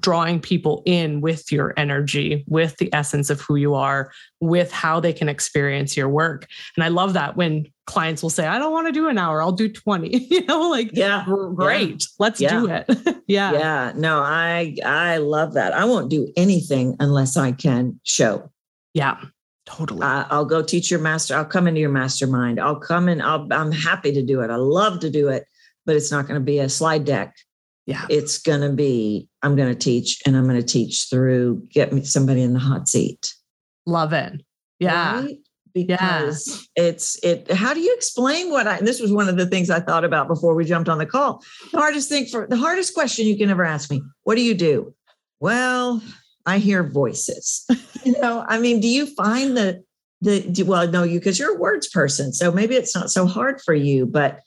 drawing 0.00 0.40
people 0.40 0.82
in 0.86 1.20
with 1.20 1.52
your 1.52 1.74
energy, 1.76 2.44
with 2.48 2.76
the 2.78 2.92
essence 2.94 3.30
of 3.30 3.40
who 3.40 3.56
you 3.56 3.74
are, 3.74 4.10
with 4.40 4.72
how 4.72 4.98
they 4.98 5.12
can 5.12 5.28
experience 5.28 5.96
your 5.96 6.08
work. 6.08 6.46
And 6.76 6.84
I 6.84 6.88
love 6.88 7.12
that 7.12 7.36
when 7.36 7.66
clients 7.86 8.22
will 8.22 8.30
say, 8.30 8.46
I 8.46 8.58
don't 8.58 8.72
want 8.72 8.86
to 8.86 8.92
do 8.92 9.08
an 9.08 9.18
hour, 9.18 9.42
I'll 9.42 9.52
do 9.52 9.68
20. 9.68 10.26
you 10.30 10.44
know, 10.46 10.70
like 10.70 10.90
yeah, 10.92 11.24
great. 11.54 12.02
Yeah. 12.02 12.06
Let's 12.18 12.40
yeah. 12.40 12.60
do 12.60 12.66
it. 12.68 13.16
yeah. 13.26 13.52
Yeah. 13.52 13.92
No, 13.94 14.20
I 14.20 14.76
I 14.84 15.18
love 15.18 15.54
that. 15.54 15.72
I 15.74 15.84
won't 15.84 16.10
do 16.10 16.32
anything 16.36 16.96
unless 17.00 17.36
I 17.36 17.52
can 17.52 18.00
show. 18.04 18.50
Yeah. 18.94 19.20
Totally. 19.66 20.02
Uh, 20.02 20.24
I'll 20.30 20.44
go 20.44 20.62
teach 20.62 20.90
your 20.90 21.00
master. 21.00 21.34
I'll 21.34 21.44
come 21.44 21.66
into 21.66 21.80
your 21.80 21.90
mastermind. 21.90 22.60
I'll 22.60 22.80
come 22.80 23.08
and 23.08 23.22
I'll, 23.22 23.46
I'm 23.50 23.72
happy 23.72 24.12
to 24.12 24.22
do 24.22 24.40
it. 24.40 24.50
I 24.50 24.56
love 24.56 25.00
to 25.00 25.10
do 25.10 25.28
it, 25.28 25.46
but 25.86 25.96
it's 25.96 26.10
not 26.10 26.26
going 26.26 26.38
to 26.38 26.44
be 26.44 26.58
a 26.58 26.68
slide 26.68 27.04
deck 27.04 27.34
yeah. 27.86 28.06
It's 28.08 28.38
going 28.38 28.62
to 28.62 28.70
be, 28.70 29.28
I'm 29.42 29.56
going 29.56 29.68
to 29.68 29.78
teach 29.78 30.22
and 30.26 30.36
I'm 30.36 30.44
going 30.44 30.60
to 30.60 30.66
teach 30.66 31.06
through 31.10 31.66
get 31.70 31.92
me 31.92 32.02
somebody 32.04 32.42
in 32.42 32.54
the 32.54 32.58
hot 32.58 32.88
seat. 32.88 33.34
Love 33.86 34.12
it. 34.12 34.42
Yeah. 34.78 35.22
Right? 35.22 35.38
Because 35.74 36.68
yeah. 36.76 36.84
it's, 36.84 37.22
it, 37.22 37.50
how 37.50 37.74
do 37.74 37.80
you 37.80 37.92
explain 37.94 38.50
what 38.50 38.66
I, 38.66 38.80
this 38.80 39.00
was 39.00 39.12
one 39.12 39.28
of 39.28 39.36
the 39.36 39.46
things 39.46 39.70
I 39.70 39.80
thought 39.80 40.04
about 40.04 40.28
before 40.28 40.54
we 40.54 40.64
jumped 40.64 40.88
on 40.88 40.98
the 40.98 41.06
call. 41.06 41.42
The 41.72 41.78
hardest 41.78 42.08
thing 42.08 42.26
for 42.26 42.46
the 42.46 42.56
hardest 42.56 42.94
question 42.94 43.26
you 43.26 43.36
can 43.36 43.50
ever 43.50 43.64
ask 43.64 43.90
me, 43.90 44.00
what 44.22 44.36
do 44.36 44.42
you 44.42 44.54
do? 44.54 44.94
Well, 45.40 46.00
I 46.46 46.58
hear 46.58 46.82
voices. 46.82 47.66
you 48.04 48.12
know, 48.20 48.44
I 48.46 48.58
mean, 48.58 48.80
do 48.80 48.88
you 48.88 49.06
find 49.06 49.56
that 49.56 49.82
the, 50.24 50.64
well, 50.66 50.88
no, 50.88 51.02
you, 51.02 51.18
because 51.18 51.38
you're 51.38 51.56
a 51.56 51.58
words 51.58 51.88
person. 51.88 52.32
So 52.32 52.50
maybe 52.50 52.74
it's 52.74 52.94
not 52.94 53.10
so 53.10 53.26
hard 53.26 53.60
for 53.60 53.74
you, 53.74 54.06
but 54.06 54.40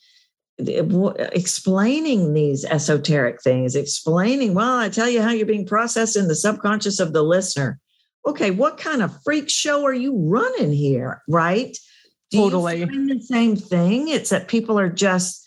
eh, 0.65 0.83
explaining 1.31 2.33
these 2.33 2.65
esoteric 2.65 3.41
things, 3.41 3.75
explaining, 3.75 4.53
well, 4.53 4.77
I 4.77 4.89
tell 4.89 5.07
you 5.07 5.21
how 5.21 5.29
you're 5.29 5.45
being 5.45 5.67
processed 5.67 6.15
in 6.15 6.27
the 6.27 6.35
subconscious 6.35 6.99
of 6.99 7.13
the 7.13 7.23
listener. 7.23 7.79
Okay, 8.25 8.51
what 8.51 8.77
kind 8.77 9.01
of 9.01 9.15
freak 9.23 9.49
show 9.49 9.85
are 9.85 9.93
you 9.93 10.17
running 10.17 10.73
here? 10.73 11.21
Right? 11.29 11.77
Do 12.31 12.37
totally. 12.39 12.83
the 12.83 13.21
same 13.21 13.55
thing. 13.55 14.09
It's 14.09 14.31
that 14.31 14.49
people 14.49 14.77
are 14.77 14.89
just 14.89 15.45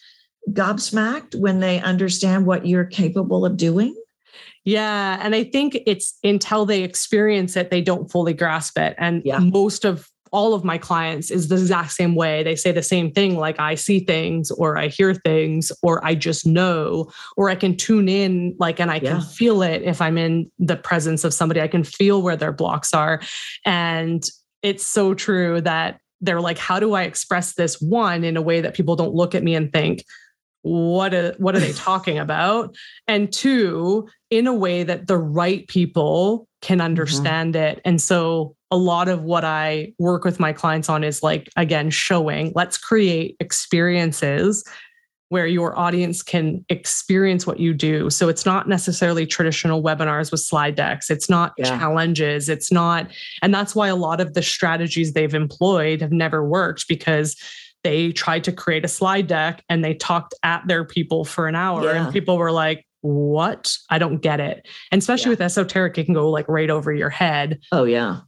gobsmacked 0.51 1.35
when 1.35 1.61
they 1.61 1.81
understand 1.81 2.47
what 2.47 2.67
you're 2.67 2.87
capable 2.87 3.45
of 3.45 3.57
doing. 3.57 4.00
Yeah. 4.65 5.19
And 5.23 5.35
I 5.35 5.45
think 5.45 5.79
it's 5.87 6.19
until 6.23 6.67
they 6.67 6.83
experience 6.83 7.57
it, 7.57 7.71
they 7.71 7.81
don't 7.81 8.11
fully 8.11 8.35
grasp 8.35 8.79
it. 8.79 8.95
And 8.99 9.23
yeah. 9.25 9.39
most 9.39 9.85
of 9.85 10.09
all 10.33 10.55
of 10.55 10.65
my 10.65 10.79
clients 10.79 11.31
is 11.31 11.49
the 11.49 11.57
exact 11.57 11.93
same 11.93 12.15
way. 12.15 12.43
They 12.43 12.55
say 12.55 12.73
the 12.73 12.83
same 12.83 13.11
thing 13.11 13.37
like 13.37 13.59
I 13.59 13.75
see 13.75 14.01
things 14.01 14.51
or 14.53 14.79
I 14.79 14.89
hear 14.89 15.15
things 15.15 15.73
or 15.83 16.05
I 16.05 16.15
just 16.15 16.47
know 16.47 17.11
or 17.37 17.51
I 17.51 17.57
can 17.57 17.77
tune 17.77 18.09
in 18.09 18.55
like 18.59 18.81
and 18.81 18.91
I 18.91 18.97
yeah. 18.97 19.13
can 19.13 19.21
feel 19.23 19.63
it 19.63 19.83
if 19.83 20.01
I'm 20.01 20.17
in 20.17 20.51
the 20.59 20.77
presence 20.77 21.25
of 21.25 21.35
somebody. 21.35 21.61
I 21.61 21.69
can 21.69 21.85
feel 21.85 22.23
where 22.23 22.37
their 22.37 22.53
blocks 22.53 22.95
are. 22.95 23.21
And 23.65 24.25
it's 24.63 24.87
so 24.87 25.15
true 25.15 25.61
that 25.63 26.01
they're 26.21 26.41
like 26.41 26.59
how 26.59 26.79
do 26.79 26.93
I 26.93 27.05
express 27.05 27.55
this 27.55 27.81
one 27.81 28.25
in 28.25 28.37
a 28.37 28.43
way 28.43 28.61
that 28.61 28.75
people 28.75 28.95
don't 28.95 29.15
look 29.15 29.35
at 29.35 29.43
me 29.43 29.55
and 29.55 29.73
think 29.73 30.05
what 30.63 31.15
are, 31.15 31.35
what 31.39 31.57
are 31.57 31.61
they 31.61 31.73
talking 31.75 32.19
about? 32.19 32.77
And 33.09 33.33
two, 33.33 34.09
in 34.31 34.47
a 34.47 34.55
way 34.55 34.83
that 34.85 35.07
the 35.07 35.19
right 35.19 35.67
people 35.69 36.49
can 36.63 36.79
mm-hmm. 36.79 36.85
understand 36.85 37.55
mm-hmm. 37.55 37.79
it. 37.79 37.83
And 37.85 38.01
so 38.01 38.55
a 38.71 38.77
lot 38.77 39.09
of 39.09 39.23
what 39.23 39.45
I 39.45 39.93
work 39.99 40.25
with 40.25 40.39
my 40.39 40.53
clients 40.53 40.89
on 40.89 41.03
is 41.03 41.23
like, 41.23 41.51
again, 41.57 41.91
showing, 41.91 42.53
let's 42.55 42.79
create 42.79 43.37
experiences 43.41 44.65
where 45.31 45.47
your 45.47 45.79
audience 45.79 46.23
can 46.23 46.65
experience 46.69 47.47
what 47.47 47.61
you 47.61 47.73
do. 47.73 48.11
So 48.11 48.29
it's 48.29 48.45
not 48.45 48.69
necessarily 48.69 49.27
traditional 49.27 49.81
webinars 49.81 50.33
with 50.33 50.41
slide 50.41 50.75
decks. 50.75 51.09
It's 51.09 51.31
not 51.31 51.53
yeah. 51.57 51.79
challenges. 51.79 52.49
It's 52.49 52.73
not, 52.73 53.09
and 53.41 53.55
that's 53.55 53.75
why 53.75 53.89
a 53.89 53.97
lot 53.97 54.21
of 54.21 54.35
the 54.35 54.43
strategies 54.43 55.13
they've 55.13 55.33
employed 55.33 56.01
have 56.01 56.11
never 56.11 56.45
worked 56.45 56.89
because 56.89 57.37
they 57.85 58.11
tried 58.11 58.43
to 58.45 58.53
create 58.53 58.85
a 58.85 58.89
slide 58.89 59.29
deck 59.29 59.65
and 59.69 59.85
they 59.85 59.95
talked 59.95 60.35
at 60.43 60.67
their 60.67 60.85
people 60.85 61.25
for 61.25 61.47
an 61.47 61.55
hour 61.55 61.85
yeah. 61.85 62.05
and 62.05 62.13
people 62.13 62.37
were 62.37 62.53
like, 62.53 62.85
what? 63.03 63.73
I 63.89 63.99
don't 63.99 64.19
get 64.19 64.41
it. 64.41 64.67
And 64.93 65.01
especially 65.01 65.31
yeah. 65.31 65.35
with 65.35 65.43
esoteric, 65.43 65.99
it 65.99 66.05
can 66.05 66.15
go 66.15 66.31
like 66.31 66.49
right 66.49 66.71
over 66.71 66.93
your 66.93 67.11
head. 67.11 67.61
Oh, 67.73 67.85
yeah. 67.85 68.21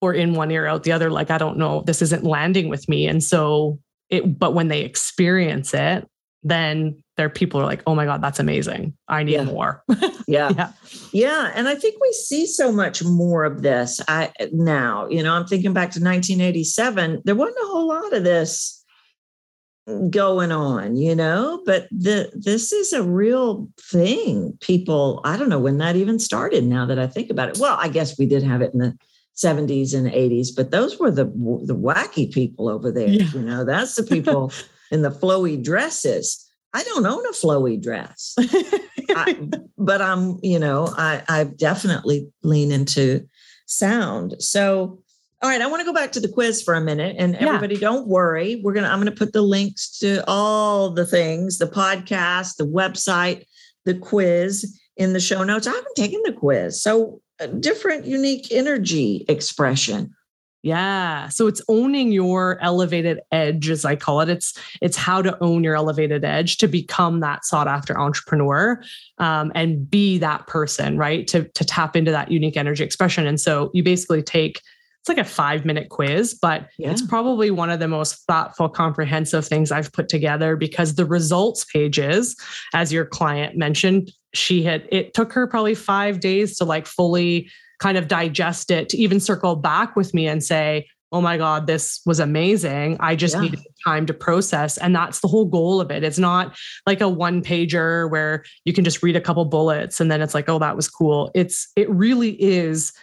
Or 0.00 0.12
in 0.12 0.34
one 0.34 0.50
ear, 0.50 0.66
out 0.66 0.82
the 0.82 0.92
other. 0.92 1.10
Like, 1.10 1.30
I 1.30 1.38
don't 1.38 1.56
know, 1.56 1.82
this 1.86 2.02
isn't 2.02 2.24
landing 2.24 2.68
with 2.68 2.88
me. 2.88 3.06
And 3.06 3.22
so 3.22 3.78
it, 4.10 4.38
but 4.38 4.54
when 4.54 4.68
they 4.68 4.82
experience 4.82 5.72
it, 5.74 6.08
then 6.42 7.02
their 7.16 7.30
people 7.30 7.58
are 7.60 7.64
like, 7.64 7.82
oh 7.86 7.94
my 7.94 8.04
God, 8.04 8.20
that's 8.22 8.38
amazing. 8.38 8.94
I 9.08 9.22
need 9.22 9.32
yeah. 9.32 9.44
more. 9.44 9.82
yeah. 10.28 10.50
yeah. 10.54 10.72
Yeah. 11.12 11.52
And 11.54 11.68
I 11.68 11.74
think 11.74 11.96
we 12.00 12.12
see 12.12 12.46
so 12.46 12.70
much 12.70 13.02
more 13.02 13.44
of 13.44 13.62
this 13.62 14.00
I, 14.08 14.30
now. 14.52 15.08
You 15.08 15.22
know, 15.22 15.32
I'm 15.32 15.46
thinking 15.46 15.72
back 15.72 15.90
to 15.92 16.00
1987. 16.00 17.22
There 17.24 17.34
wasn't 17.34 17.56
a 17.62 17.66
whole 17.66 17.88
lot 17.88 18.12
of 18.12 18.24
this 18.24 18.83
going 20.08 20.50
on, 20.50 20.96
you 20.96 21.14
know, 21.14 21.62
but 21.66 21.88
the 21.90 22.30
this 22.34 22.72
is 22.72 22.92
a 22.92 23.02
real 23.02 23.68
thing. 23.78 24.56
People, 24.60 25.20
I 25.24 25.36
don't 25.36 25.50
know 25.50 25.58
when 25.58 25.78
that 25.78 25.96
even 25.96 26.18
started 26.18 26.64
now 26.64 26.86
that 26.86 26.98
I 26.98 27.06
think 27.06 27.30
about 27.30 27.50
it. 27.50 27.58
Well, 27.58 27.76
I 27.78 27.88
guess 27.88 28.18
we 28.18 28.26
did 28.26 28.42
have 28.42 28.62
it 28.62 28.72
in 28.72 28.78
the 28.78 28.96
70s 29.36 29.94
and 29.94 30.10
80s, 30.10 30.48
but 30.56 30.70
those 30.70 30.98
were 30.98 31.10
the 31.10 31.24
the 31.24 31.76
wacky 31.76 32.32
people 32.32 32.68
over 32.68 32.90
there, 32.90 33.08
yeah. 33.08 33.26
you 33.34 33.42
know. 33.42 33.64
That's 33.64 33.94
the 33.94 34.04
people 34.04 34.52
in 34.90 35.02
the 35.02 35.10
flowy 35.10 35.62
dresses. 35.62 36.40
I 36.72 36.82
don't 36.84 37.06
own 37.06 37.24
a 37.26 37.32
flowy 37.32 37.80
dress. 37.80 38.34
I, 39.10 39.48
but 39.76 40.00
I'm, 40.00 40.38
you 40.42 40.58
know, 40.58 40.92
I 40.96 41.22
I 41.28 41.44
definitely 41.44 42.26
lean 42.42 42.72
into 42.72 43.28
sound. 43.66 44.36
So 44.38 45.02
all 45.44 45.50
right, 45.50 45.60
I 45.60 45.66
want 45.66 45.80
to 45.80 45.84
go 45.84 45.92
back 45.92 46.10
to 46.12 46.20
the 46.20 46.28
quiz 46.28 46.62
for 46.62 46.72
a 46.72 46.80
minute 46.80 47.16
and 47.18 47.34
yeah. 47.34 47.48
everybody 47.48 47.76
don't 47.76 48.08
worry. 48.08 48.62
We're 48.64 48.72
going 48.72 48.84
to 48.84 48.90
I'm 48.90 48.98
going 48.98 49.12
to 49.12 49.18
put 49.18 49.34
the 49.34 49.42
links 49.42 49.98
to 49.98 50.24
all 50.26 50.88
the 50.88 51.04
things, 51.04 51.58
the 51.58 51.66
podcast, 51.66 52.56
the 52.56 52.66
website, 52.66 53.44
the 53.84 53.92
quiz 53.92 54.80
in 54.96 55.12
the 55.12 55.20
show 55.20 55.44
notes. 55.44 55.66
I 55.66 55.72
haven't 55.72 55.96
taken 55.96 56.22
the 56.24 56.32
quiz. 56.32 56.82
So, 56.82 57.20
a 57.40 57.46
different 57.46 58.06
unique 58.06 58.52
energy 58.52 59.26
expression. 59.28 60.14
Yeah. 60.62 61.28
So 61.28 61.46
it's 61.46 61.60
owning 61.68 62.10
your 62.10 62.58
elevated 62.62 63.20
edge, 63.30 63.68
as 63.68 63.84
I 63.84 63.96
call 63.96 64.22
it. 64.22 64.30
It's 64.30 64.58
it's 64.80 64.96
how 64.96 65.20
to 65.20 65.36
own 65.44 65.62
your 65.62 65.74
elevated 65.74 66.24
edge 66.24 66.56
to 66.58 66.68
become 66.68 67.20
that 67.20 67.44
sought 67.44 67.68
after 67.68 68.00
entrepreneur 68.00 68.82
um, 69.18 69.52
and 69.54 69.90
be 69.90 70.16
that 70.18 70.46
person, 70.46 70.96
right? 70.96 71.26
To 71.26 71.44
to 71.44 71.64
tap 71.66 71.96
into 71.96 72.12
that 72.12 72.30
unique 72.30 72.56
energy 72.56 72.82
expression. 72.82 73.26
And 73.26 73.38
so 73.38 73.70
you 73.74 73.82
basically 73.82 74.22
take 74.22 74.62
it's 75.04 75.08
like 75.10 75.18
a 75.18 75.28
five 75.28 75.66
minute 75.66 75.90
quiz, 75.90 76.32
but 76.32 76.70
Yeah. 76.78 76.90
it's 76.90 77.02
probably 77.02 77.50
one 77.50 77.68
of 77.68 77.78
the 77.78 77.88
most 77.88 78.24
thoughtful, 78.26 78.70
comprehensive 78.70 79.46
things 79.46 79.70
I've 79.70 79.92
put 79.92 80.08
together 80.08 80.56
because 80.56 80.94
the 80.94 81.04
results 81.04 81.66
pages, 81.66 82.34
as 82.72 82.90
your 82.90 83.04
client 83.04 83.54
mentioned, 83.54 84.10
she 84.32 84.62
had, 84.62 84.88
it 84.90 85.12
took 85.12 85.34
her 85.34 85.46
probably 85.46 85.74
five 85.74 86.20
days 86.20 86.56
to 86.56 86.64
like 86.64 86.86
fully 86.86 87.50
kind 87.80 87.98
of 87.98 88.08
digest 88.08 88.70
it, 88.70 88.88
to 88.88 88.96
even 88.96 89.20
circle 89.20 89.56
back 89.56 89.94
with 89.94 90.14
me 90.14 90.26
and 90.26 90.42
say, 90.42 90.86
oh 91.12 91.20
my 91.20 91.36
God, 91.36 91.66
this 91.66 92.00
was 92.06 92.18
amazing. 92.18 92.96
I 92.98 93.14
just 93.14 93.34
Yeah. 93.34 93.42
needed 93.42 93.60
time 93.86 94.06
to 94.06 94.14
process. 94.14 94.78
And 94.78 94.96
that's 94.96 95.20
the 95.20 95.28
whole 95.28 95.44
goal 95.44 95.82
of 95.82 95.90
it. 95.90 96.02
It's 96.02 96.18
not 96.18 96.56
like 96.86 97.02
a 97.02 97.08
one 97.10 97.42
pager 97.42 98.10
where 98.10 98.42
you 98.64 98.72
can 98.72 98.84
just 98.84 99.02
read 99.02 99.16
a 99.16 99.20
couple 99.20 99.44
bullets 99.44 100.00
and 100.00 100.10
then 100.10 100.22
it's 100.22 100.32
like, 100.32 100.48
oh, 100.48 100.58
that 100.60 100.76
was 100.76 100.88
cool. 100.88 101.30
It's, 101.34 101.68
it 101.76 101.90
really 101.90 102.42
is 102.42 102.94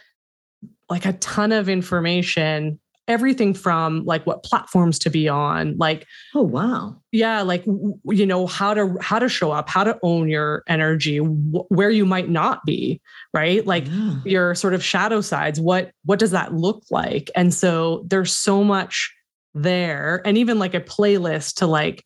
like 0.92 1.06
a 1.06 1.14
ton 1.14 1.52
of 1.52 1.68
information 1.70 2.80
everything 3.08 3.52
from 3.54 4.06
like 4.06 4.26
what 4.28 4.44
platforms 4.44 5.00
to 5.00 5.10
be 5.10 5.28
on 5.28 5.76
like 5.78 6.06
Oh, 6.36 6.44
wow. 6.44 6.96
yeah 7.12 7.42
like 7.42 7.66
you 7.66 8.26
know 8.28 8.46
how 8.46 8.74
to 8.76 8.96
how 9.02 9.18
to 9.18 9.28
show 9.28 9.52
up 9.52 9.68
how 9.68 9.84
to 9.84 9.98
own 10.04 10.30
your 10.30 10.64
energy 10.68 11.18
wh- 11.18 11.70
where 11.72 11.90
you 11.90 12.06
might 12.06 12.30
not 12.30 12.64
be 12.64 13.02
right 13.34 13.66
like 13.66 13.86
Yeah. 13.88 14.18
your 14.24 14.56
sort 14.56 14.76
of 14.76 14.84
shadow 14.84 15.20
sides 15.20 15.60
what 15.60 15.92
what 16.06 16.20
does 16.20 16.32
that 16.32 16.54
look 16.54 16.84
like 16.92 17.32
and 17.36 17.52
so 17.54 18.06
there's 18.08 18.32
so 18.34 18.64
much 18.64 19.12
there 19.56 20.22
and 20.24 20.38
even 20.38 20.60
like 20.60 20.76
a 20.76 20.80
playlist 20.80 21.56
to 21.56 21.68
like 21.68 22.06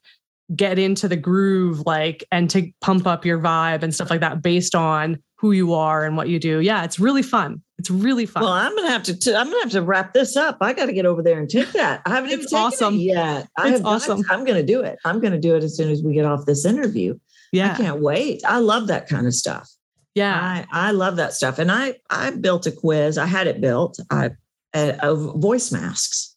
get 0.56 0.78
into 0.78 1.08
the 1.08 1.16
groove 1.16 1.82
like 1.86 2.24
and 2.32 2.48
to 2.50 2.70
pump 2.80 3.06
up 3.06 3.24
your 3.24 3.38
vibe 3.38 3.82
and 3.82 3.94
stuff 3.94 4.10
like 4.10 4.20
that 4.20 4.42
based 4.42 4.74
on 4.74 5.22
who 5.36 5.52
you 5.52 5.74
are 5.74 6.04
and 6.04 6.16
what 6.16 6.28
you 6.28 6.38
do 6.40 6.60
yeah 6.60 6.82
it's 6.84 6.98
really 6.98 7.22
fun 7.22 7.62
it's 7.78 7.90
really 7.90 8.24
fun 8.26 8.42
Well, 8.42 8.52
I'm 8.52 8.74
gonna 8.74 8.88
have 8.90 9.02
to. 9.04 9.16
T- 9.18 9.34
I'm 9.34 9.46
gonna 9.50 9.62
have 9.62 9.72
to 9.72 9.82
wrap 9.82 10.14
this 10.14 10.36
up. 10.36 10.56
I 10.60 10.72
got 10.72 10.86
to 10.86 10.92
get 10.92 11.04
over 11.06 11.22
there 11.22 11.38
and 11.38 11.48
take 11.48 11.72
that. 11.72 12.00
I 12.06 12.10
haven't 12.10 12.30
even 12.30 12.42
It's 12.44 12.50
taken 12.52 12.64
awesome. 12.66 12.94
it 12.94 12.98
yet. 12.98 13.48
I 13.58 13.68
It's 13.74 13.84
awesome. 13.84 14.24
I'm 14.30 14.44
gonna 14.44 14.62
do 14.62 14.80
it. 14.80 14.98
I'm 15.04 15.20
gonna 15.20 15.38
do 15.40 15.54
it 15.56 15.62
as 15.62 15.76
soon 15.76 15.90
as 15.90 16.02
we 16.02 16.14
get 16.14 16.24
off 16.24 16.46
this 16.46 16.64
interview. 16.64 17.18
Yeah, 17.52 17.72
I 17.72 17.76
can't 17.76 18.00
wait. 18.00 18.42
I 18.46 18.58
love 18.58 18.86
that 18.88 19.08
kind 19.08 19.26
of 19.26 19.34
stuff. 19.34 19.70
yeah 20.14 20.34
I 20.72 20.88
I 20.88 20.90
love 20.92 21.16
that 21.16 21.32
stuff. 21.34 21.58
And 21.58 21.70
I 21.70 21.94
I 22.10 22.30
built 22.30 22.66
a 22.66 22.72
quiz. 22.72 23.18
I 23.18 23.26
had 23.26 23.46
it 23.46 23.60
built. 23.60 23.98
I 24.10 24.30
uh, 24.74 24.92
of 25.02 25.34
voice 25.40 25.70
masks. 25.70 26.34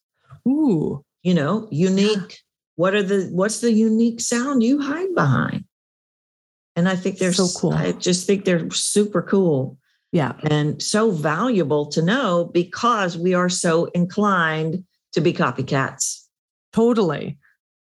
ooh 0.48 1.04
You 1.24 1.34
know, 1.34 1.68
unique. 1.72 2.40
What 2.76 2.94
are 2.96 3.04
the 3.04 3.30
what's 3.32 3.60
the 3.62 3.72
unique 3.72 4.20
sound 4.22 4.62
you 4.64 4.82
hide 4.82 5.14
behind? 5.16 5.64
And 6.76 6.88
I 6.88 6.96
think 6.96 7.18
they're 7.18 7.34
So 7.34 7.48
cool. 7.60 7.74
I 7.74 7.92
just 7.94 8.26
think 8.28 8.46
they're 8.46 8.70
super 8.72 9.22
cool 9.22 9.78
yeah 10.12 10.34
and 10.44 10.82
so 10.82 11.12
valuable 11.12 11.86
to 11.88 12.02
know 12.02 12.50
because 12.54 13.18
we 13.18 13.34
are 13.34 13.50
so 13.50 13.86
inclined 13.94 14.84
to 15.14 15.22
be 15.22 15.34
copycats. 15.34 16.26
totally 16.74 17.38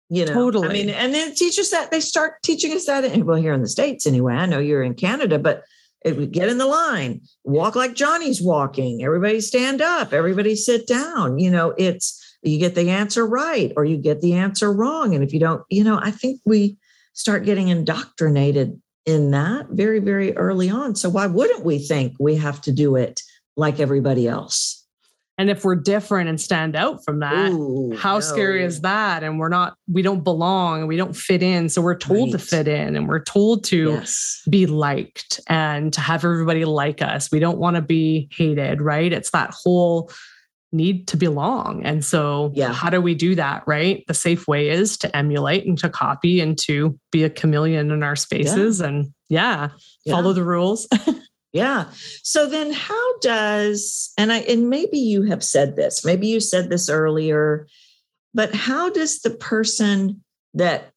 You 0.10 0.26
know, 0.26 0.34
Totally. 0.34 0.70
I 0.70 0.74
mean, 0.74 0.90
and 0.90 1.14
then 1.14 1.36
teach 1.36 1.60
us 1.60 1.70
that 1.70 1.92
they 1.92 2.00
start 2.00 2.42
teaching 2.44 2.72
us 2.74 2.86
that. 2.86 3.06
In, 3.06 3.26
well, 3.26 3.38
here 3.38 3.54
in 3.54 3.62
the 3.62 3.70
states, 3.70 4.08
anyway. 4.08 4.34
I 4.34 4.48
know 4.48 4.60
you're 4.60 4.82
in 4.82 4.96
Canada, 4.96 5.38
but 5.38 5.64
if 6.04 6.18
we 6.18 6.26
get 6.26 6.50
in 6.50 6.58
the 6.58 6.66
line, 6.66 7.22
walk 7.44 7.76
like 7.76 7.94
Johnny's 7.94 8.42
walking. 8.42 9.04
Everybody 9.04 9.42
stand 9.42 9.82
up. 9.82 10.14
Everybody 10.14 10.56
sit 10.56 10.88
down. 10.88 11.38
You 11.38 11.52
know, 11.52 11.76
it's 11.78 12.20
you 12.42 12.58
get 12.58 12.74
the 12.74 12.90
answer 12.90 13.28
right 13.28 13.72
or 13.76 13.86
you 13.86 13.98
get 13.98 14.22
the 14.22 14.34
answer 14.34 14.72
wrong, 14.74 15.14
and 15.14 15.24
if 15.24 15.34
you 15.34 15.40
don't, 15.40 15.62
you 15.70 15.84
know, 15.84 16.00
I 16.02 16.12
think 16.12 16.42
we 16.46 16.78
start 17.14 17.46
getting 17.46 17.68
indoctrinated 17.68 18.82
in 19.06 19.32
that 19.32 19.68
very, 19.70 20.00
very 20.00 20.36
early 20.38 20.70
on. 20.70 20.96
So 20.96 21.10
why 21.10 21.28
wouldn't 21.28 21.64
we 21.64 21.80
think 21.80 22.16
we 22.20 22.36
have 22.36 22.62
to 22.62 22.72
do 22.72 22.96
it 22.96 23.22
like 23.58 23.80
everybody 23.80 24.28
else? 24.28 24.76
and 25.40 25.50
if 25.50 25.64
we're 25.64 25.76
different 25.76 26.28
and 26.30 26.40
stand 26.40 26.76
out 26.76 27.02
from 27.06 27.22
that 27.22 27.50
Ooh, 27.54 27.96
how 27.96 28.20
scary 28.20 28.62
is 28.62 28.82
that 28.82 29.24
and 29.24 29.40
we're 29.40 29.48
not 29.48 29.76
we 29.90 30.02
don't 30.02 30.22
belong 30.24 30.80
and 30.80 30.88
we 30.90 30.98
don't 30.98 31.16
fit 31.16 31.42
in 31.42 31.70
so 31.70 31.82
we're 31.82 31.98
told 31.98 32.32
to 32.32 32.38
fit 32.38 32.68
in 32.68 32.98
and 32.98 33.08
we're 33.08 33.24
told 33.24 33.64
to 33.66 33.92
Yes. 33.92 34.42
be 34.50 34.66
liked 34.66 35.40
and 35.48 35.94
to 35.94 36.02
have 36.02 36.26
everybody 36.26 36.66
like 36.66 37.02
us 37.02 37.32
we 37.32 37.40
don't 37.40 37.58
want 37.58 37.78
to 37.78 37.82
be 37.82 38.28
hated 38.36 38.82
right 38.82 39.14
it's 39.14 39.32
that 39.32 39.52
whole 39.52 40.12
need 40.72 41.08
to 41.08 41.18
belong 41.18 41.82
and 41.84 42.06
so 42.06 42.52
Yeah. 42.54 42.72
how 42.74 42.90
do 42.90 43.02
we 43.02 43.16
do 43.16 43.34
that 43.36 43.64
right 43.66 44.04
the 44.08 44.14
safe 44.14 44.48
way 44.48 44.70
is 44.70 44.98
to 44.98 45.16
emulate 45.16 45.66
and 45.66 45.78
to 45.80 45.90
copy 45.90 46.40
and 46.40 46.58
to 46.60 46.98
be 47.12 47.24
a 47.24 47.30
chameleon 47.30 47.90
in 47.92 48.04
our 48.04 48.16
spaces 48.16 48.80
and 48.80 49.12
yeah, 49.30 49.70
Yeah. 50.06 50.14
follow 50.14 50.34
the 50.34 50.44
rules 50.44 50.88
Yeah. 51.52 51.86
So 52.22 52.48
then 52.48 52.72
how 52.72 53.18
does 53.22 54.12
and 54.20 54.32
I 54.32 54.40
and 54.42 54.70
maybe 54.70 55.00
you 55.00 55.24
have 55.24 55.44
said 55.44 55.76
this, 55.76 56.06
maybe 56.06 56.28
you 56.28 56.40
said 56.40 56.70
this 56.70 56.90
earlier, 56.90 57.66
but 58.36 58.54
how 58.54 58.92
does 58.92 59.22
the 59.22 59.32
person 59.32 60.24
that 60.54 60.92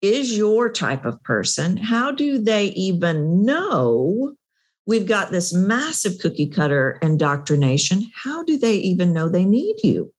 is 0.00 0.34
your 0.36 0.70
type 0.70 1.04
of 1.04 1.22
person, 1.24 1.76
how 1.76 2.10
do 2.10 2.38
they 2.38 2.66
even 2.68 3.44
know 3.44 4.34
we've 4.88 5.06
got 5.06 5.30
this 5.30 5.52
massive 5.52 6.18
cookie 6.18 6.48
cutter 6.48 6.98
indoctrination? 7.02 8.10
How 8.14 8.42
do 8.42 8.56
they 8.58 8.74
even 8.76 9.12
know 9.12 9.28
they 9.28 9.44
need 9.44 9.76
you? 9.84 10.12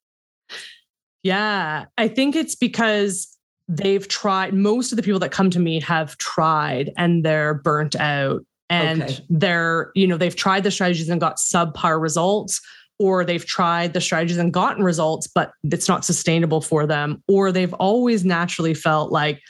Yeah, 1.24 1.86
I 1.98 2.08
think 2.08 2.36
it's 2.36 2.56
because 2.56 3.36
they've 3.68 4.08
tried, 4.08 4.54
most 4.54 4.92
of 4.92 4.96
the 4.96 5.04
people 5.04 5.20
that 5.20 5.32
come 5.32 5.50
to 5.50 5.60
me 5.60 5.82
have 5.82 6.18
tried 6.20 6.92
and 6.96 7.26
they're 7.26 7.56
burnt 7.56 7.96
out 7.98 8.46
and 8.70 9.02
Okay. 9.02 9.18
they're, 9.30 9.92
you 9.96 10.08
know, 10.08 10.18
they've 10.18 10.36
tried 10.36 10.64
the 10.64 10.72
strategies 10.72 11.10
and 11.10 11.20
got 11.20 11.38
subpar 11.38 12.00
results, 12.00 12.62
or 13.00 13.26
they've 13.26 13.46
tried 13.46 13.94
the 13.94 14.02
strategies 14.02 14.38
and 14.38 14.54
gotten 14.54 14.84
results, 14.84 15.26
but 15.28 15.52
it's 15.64 15.88
not 15.88 16.06
sustainable 16.06 16.62
for 16.62 16.86
them, 16.86 17.24
or 17.28 17.52
they've 17.52 17.74
always 17.74 18.24
naturally 18.24 18.76
felt 18.76 19.12
like 19.12 19.42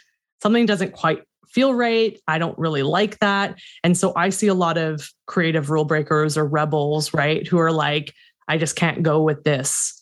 something 0.42 0.66
doesn't 0.66 0.94
quite 0.94 1.24
feel 1.52 1.74
right. 1.74 2.20
I 2.28 2.38
don't 2.38 2.58
really 2.58 2.84
like 2.84 3.20
that. 3.20 3.58
And 3.84 3.98
so 3.98 4.14
I 4.16 4.30
see 4.30 4.48
a 4.48 4.54
lot 4.54 4.78
of 4.78 5.10
creative 5.26 5.70
rule 5.70 5.86
breakers 5.86 6.38
or 6.38 6.46
rebels, 6.46 7.14
right, 7.14 7.48
who 7.48 7.58
are 7.60 7.72
like, 7.72 8.14
I 8.48 8.58
just 8.58 8.76
can't 8.76 9.04
go 9.04 9.22
with 9.22 9.44
this 9.44 9.96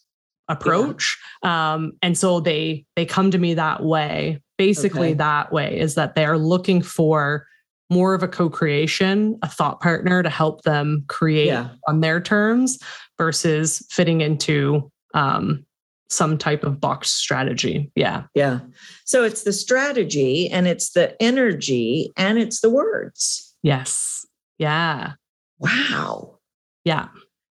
approach 0.49 1.17
um, 1.43 1.91
and 2.01 2.17
so 2.17 2.39
they 2.39 2.85
they 2.95 3.05
come 3.05 3.29
to 3.31 3.37
me 3.37 3.53
that 3.53 3.83
way 3.83 4.41
basically 4.57 5.09
Okay. 5.09 5.13
that 5.15 5.51
way 5.51 5.77
is 5.77 5.95
that 5.95 6.15
they 6.15 6.23
are 6.23 6.37
looking 6.37 6.81
for 6.81 7.45
more 7.89 8.13
of 8.13 8.23
a 8.23 8.29
co-creation 8.29 9.37
a 9.43 9.49
thought 9.49 9.81
partner 9.81 10.23
to 10.23 10.29
help 10.29 10.61
them 10.61 11.03
create 11.09 11.47
Yeah. 11.47 11.71
on 11.89 11.99
their 11.99 12.21
terms 12.21 12.79
versus 13.17 13.85
fitting 13.91 14.21
into 14.21 14.89
um, 15.13 15.65
some 16.09 16.37
type 16.37 16.63
of 16.63 16.79
box 16.79 17.11
strategy 17.11 17.91
yeah 17.95 18.23
Yeah. 18.33 18.61
So 19.07 19.23
it's 19.23 19.43
the 19.43 19.53
strategy 19.53 20.49
and 20.49 20.67
it's 20.67 20.91
the 20.91 21.15
energy 21.23 22.11
and 22.17 22.37
it's 22.37 22.59
the 22.59 22.69
words. 22.69 23.55
yes 23.63 24.25
yeah 24.59 25.13
Wow. 25.59 26.39
yeah 26.83 27.07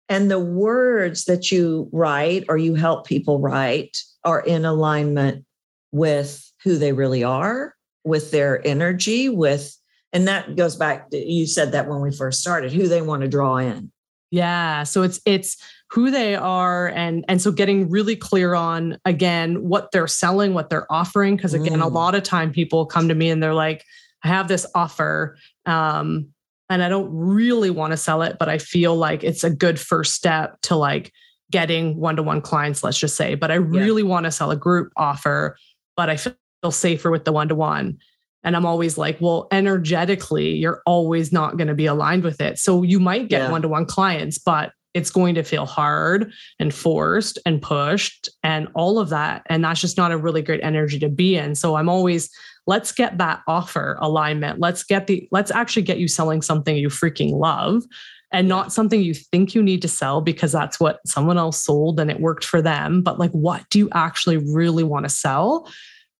and 0.09 0.29
the 0.31 0.39
words 0.39 1.25
that 1.25 1.51
you 1.51 1.89
write 1.91 2.45
or 2.49 2.57
you 2.57 2.75
help 2.75 3.05
people 3.07 3.39
write 3.39 3.97
are 4.23 4.41
in 4.41 4.65
alignment 4.65 5.45
with 5.91 6.51
who 6.63 6.77
they 6.77 6.91
really 6.91 7.23
are 7.23 7.75
with 8.03 8.31
their 8.31 8.65
energy 8.67 9.29
with 9.29 9.77
and 10.11 10.27
that 10.27 10.55
goes 10.55 10.75
back 10.75 11.09
to, 11.11 11.17
you 11.17 11.45
said 11.47 11.71
that 11.71 11.87
when 11.87 12.01
we 12.01 12.11
first 12.11 12.41
started 12.41 12.71
who 12.73 12.87
they 12.87 13.01
want 13.01 13.21
to 13.21 13.27
draw 13.27 13.57
in 13.57 13.91
Yeah. 14.33 14.81
So 14.81 15.03
it's 15.03 15.21
it's 15.27 15.57
who 15.91 16.09
they 16.09 16.33
are 16.33 16.87
and 16.87 17.23
and 17.27 17.39
so 17.39 17.51
getting 17.51 17.87
really 17.87 18.15
clear 18.15 18.55
on 18.55 18.97
again 19.05 19.69
what 19.69 19.91
they're 19.91 20.07
selling, 20.07 20.55
what 20.55 20.71
they're 20.71 20.91
offering. 20.91 21.37
Cause 21.37 21.53
again, 21.53 21.81
a 21.81 21.85
Mm. 21.87 21.93
lot 21.93 22.15
of 22.15 22.23
time 22.23 22.51
people 22.51 22.87
come 22.87 23.07
to 23.09 23.13
me 23.13 23.29
and 23.29 23.43
they're 23.43 23.53
like, 23.53 23.85
I 24.23 24.29
have 24.29 24.47
this 24.47 24.65
offer. 24.73 25.37
Um, 25.67 26.29
and 26.67 26.81
I 26.81 26.89
don't 26.89 27.11
really 27.13 27.69
want 27.69 27.91
to 27.91 27.97
sell 27.97 28.23
it, 28.23 28.37
but 28.39 28.49
I 28.49 28.57
feel 28.57 28.95
like 28.95 29.23
it's 29.23 29.43
a 29.43 29.51
good 29.51 29.79
first 29.79 30.15
step 30.15 30.59
to 30.63 30.75
like 30.75 31.13
getting 31.51 31.97
one-to-one 31.97 32.41
clients, 32.41 32.83
let's 32.83 32.97
just 32.97 33.15
say. 33.15 33.35
But 33.35 33.51
I 33.51 33.55
really 33.55 34.01
want 34.01 34.23
to 34.23 34.31
sell 34.31 34.49
a 34.49 34.55
group 34.55 34.91
offer, 34.97 35.57
but 35.95 36.09
I 36.09 36.17
feel 36.17 36.33
safer 36.71 37.11
with 37.11 37.25
the 37.25 37.31
one-to-one. 37.33 37.99
And 38.43 38.55
I'm 38.55 38.65
always 38.65 38.97
like, 38.97 39.17
well, 39.21 39.47
energetically, 39.51 40.55
you're 40.55 40.81
always 40.85 41.31
not 41.31 41.57
going 41.57 41.67
to 41.67 41.73
be 41.73 41.85
aligned 41.85 42.23
with 42.23 42.41
it. 42.41 42.57
So 42.59 42.83
you 42.83 42.99
might 42.99 43.29
get 43.29 43.49
one 43.49 43.61
to 43.61 43.67
one 43.67 43.85
clients, 43.85 44.37
but 44.37 44.71
it's 44.93 45.09
going 45.09 45.35
to 45.35 45.43
feel 45.43 45.65
hard 45.65 46.31
and 46.59 46.73
forced 46.73 47.39
and 47.45 47.61
pushed 47.61 48.29
and 48.43 48.67
all 48.75 48.99
of 48.99 49.09
that. 49.09 49.43
And 49.47 49.63
that's 49.63 49.81
just 49.81 49.97
not 49.97 50.11
a 50.11 50.17
really 50.17 50.41
great 50.41 50.63
energy 50.63 50.99
to 50.99 51.09
be 51.09 51.35
in. 51.35 51.55
So 51.55 51.75
I'm 51.75 51.89
always, 51.89 52.29
let's 52.67 52.91
get 52.91 53.17
that 53.17 53.41
offer 53.47 53.97
alignment. 54.01 54.59
Let's 54.59 54.83
get 54.83 55.07
the, 55.07 55.27
let's 55.31 55.51
actually 55.51 55.81
get 55.81 55.97
you 55.97 56.07
selling 56.07 56.41
something 56.41 56.75
you 56.75 56.89
freaking 56.89 57.31
love 57.31 57.83
and 58.31 58.47
not 58.47 58.73
something 58.73 59.01
you 59.01 59.13
think 59.13 59.55
you 59.55 59.63
need 59.63 59.81
to 59.81 59.87
sell 59.87 60.21
because 60.21 60.51
that's 60.51 60.79
what 60.79 60.99
someone 61.05 61.37
else 61.37 61.63
sold 61.63 61.99
and 61.99 62.11
it 62.11 62.19
worked 62.19 62.45
for 62.45 62.61
them. 62.61 63.01
But 63.01 63.19
like, 63.19 63.31
what 63.31 63.67
do 63.69 63.79
you 63.79 63.89
actually 63.93 64.37
really 64.37 64.83
want 64.83 65.05
to 65.05 65.09
sell? 65.09 65.67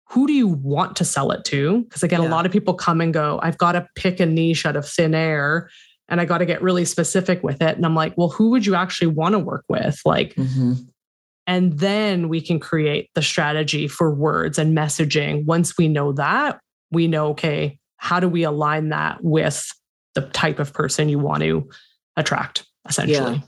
Who 0.10 0.28
do 0.28 0.34
you 0.34 0.48
want 0.48 0.96
to 0.98 1.06
sell 1.06 1.32
it 1.32 1.44
to? 1.46 1.82
Because 1.84 2.04
again, 2.04 2.22
Yeah. 2.22 2.30
a 2.30 2.32
lot 2.32 2.46
of 2.46 2.52
people 2.52 2.74
come 2.74 3.02
and 3.02 3.14
go. 3.14 3.40
I've 3.42 3.58
got 3.58 3.72
to 3.74 3.88
pick 3.96 4.20
a 4.20 4.26
niche 4.26 4.66
out 4.66 4.76
of 4.76 4.88
thin 4.88 5.16
air. 5.16 5.70
and 6.10 6.20
I 6.20 6.26
got 6.26 6.40
to 6.40 6.46
get 6.46 6.62
really 6.62 6.84
specific 6.84 7.42
with 7.44 7.62
it. 7.62 7.78
And 7.78 7.86
I'm 7.86 7.96
like, 7.96 8.16
well, 8.18 8.28
who 8.28 8.50
would 8.50 8.66
you 8.66 8.76
actually 8.76 9.08
want 9.08 9.34
to 9.34 9.40
work 9.40 9.64
with? 9.70 10.00
Like, 10.06 10.36
Mhm. 10.36 10.86
and 11.48 11.80
then 11.80 12.28
we 12.28 12.42
can 12.42 12.60
create 12.60 13.10
the 13.16 13.22
strategy 13.22 13.88
for 13.88 14.14
words 14.14 14.60
and 14.60 14.78
messaging. 14.78 15.46
Once 15.46 15.78
we 15.78 15.88
know 15.88 16.12
that, 16.12 16.60
we 16.92 17.08
know, 17.08 17.30
okay, 17.30 17.80
how 17.98 18.20
do 18.20 18.28
we 18.28 18.44
align 18.44 18.90
that 18.90 19.24
with 19.24 19.66
the 20.14 20.22
type 20.22 20.60
of 20.60 20.74
person 20.74 21.08
you 21.08 21.20
want 21.20 21.42
to 21.42 21.70
attract, 22.18 22.66
essentially? 22.88 23.36
Yeah. 23.36 23.42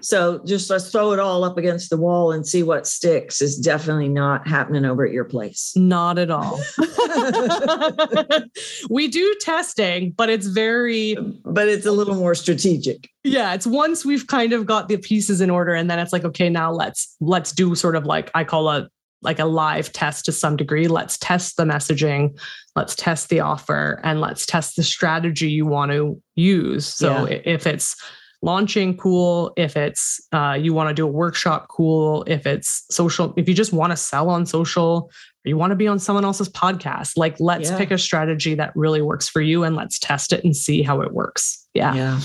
So 0.00 0.42
just 0.46 0.68
let's 0.70 0.90
throw 0.90 1.12
it 1.12 1.18
all 1.20 1.44
up 1.44 1.58
against 1.58 1.90
the 1.90 1.96
wall 1.96 2.32
and 2.32 2.46
see 2.46 2.62
what 2.62 2.86
sticks 2.86 3.40
is 3.40 3.56
definitely 3.56 4.08
not 4.08 4.46
happening 4.48 4.84
over 4.84 5.06
at 5.06 5.12
your 5.12 5.24
place. 5.24 5.72
Not 5.76 6.18
at 6.18 6.30
all. 6.30 6.60
we 8.90 9.08
do 9.08 9.34
testing, 9.40 10.12
but 10.12 10.28
it's 10.28 10.46
very, 10.46 11.16
But 11.44 11.68
it's 11.68 11.86
a 11.86 11.92
little 11.92 12.14
more 12.14 12.34
strategic. 12.34 13.08
yeah, 13.24 13.54
it's 13.54 13.66
once 13.66 14.04
we've 14.04 14.26
kind 14.26 14.52
of 14.52 14.66
got 14.66 14.88
the 14.88 14.96
pieces 14.96 15.40
in 15.40 15.50
order 15.50 15.74
and 15.74 15.90
then 15.90 15.98
it's 15.98 16.12
like, 16.12 16.24
okay, 16.24 16.48
now 16.48 16.72
let's 16.72 17.16
let's 17.20 17.52
do 17.52 17.74
sort 17.74 17.96
of 17.96 18.04
like 18.04 18.30
I 18.34 18.44
call 18.44 18.68
a 18.68 18.88
like 19.22 19.38
a 19.38 19.44
live 19.44 19.92
test 19.92 20.24
to 20.24 20.32
some 20.32 20.56
degree. 20.56 20.88
Let's 20.88 21.18
test 21.18 21.56
the 21.58 21.64
messaging, 21.64 22.38
let's 22.74 22.94
test 22.94 23.28
the 23.28 23.40
offer, 23.40 24.00
and 24.02 24.18
let's 24.20 24.46
test 24.46 24.76
the 24.76 24.82
strategy 24.82 25.50
you 25.50 25.66
want 25.66 25.92
to 25.92 26.20
use. 26.36 26.86
So 26.86 27.26
Yeah. 27.28 27.40
if 27.44 27.66
it's 27.66 27.96
launching, 28.42 28.96
cool. 28.96 29.52
If 29.56 29.76
it's 29.76 30.20
uh, 30.32 30.56
you 30.60 30.72
want 30.72 30.88
to 30.88 30.94
do 30.94 31.04
a 31.06 31.10
workshop, 31.10 31.68
cool. 31.68 32.24
If 32.26 32.46
it's 32.46 32.84
social, 32.90 33.34
if 33.36 33.48
you 33.48 33.54
just 33.54 33.72
want 33.72 33.92
to 33.92 33.96
sell 33.96 34.30
on 34.30 34.46
social, 34.46 35.10
or 35.44 35.48
you 35.48 35.56
want 35.56 35.70
to 35.70 35.76
be 35.76 35.88
on 35.88 35.98
someone 35.98 36.24
else's 36.24 36.48
podcast, 36.48 37.16
like 37.16 37.38
let's 37.40 37.70
Yeah. 37.70 37.78
pick 37.78 37.90
a 37.90 37.98
strategy 37.98 38.54
that 38.54 38.72
really 38.74 39.02
works 39.02 39.28
for 39.28 39.40
you 39.40 39.64
and 39.64 39.76
let's 39.76 39.98
test 39.98 40.32
it 40.32 40.44
and 40.44 40.56
see 40.56 40.82
how 40.82 41.00
it 41.00 41.12
works. 41.12 41.66
Yeah. 41.74 41.94
Yeah. 41.94 42.20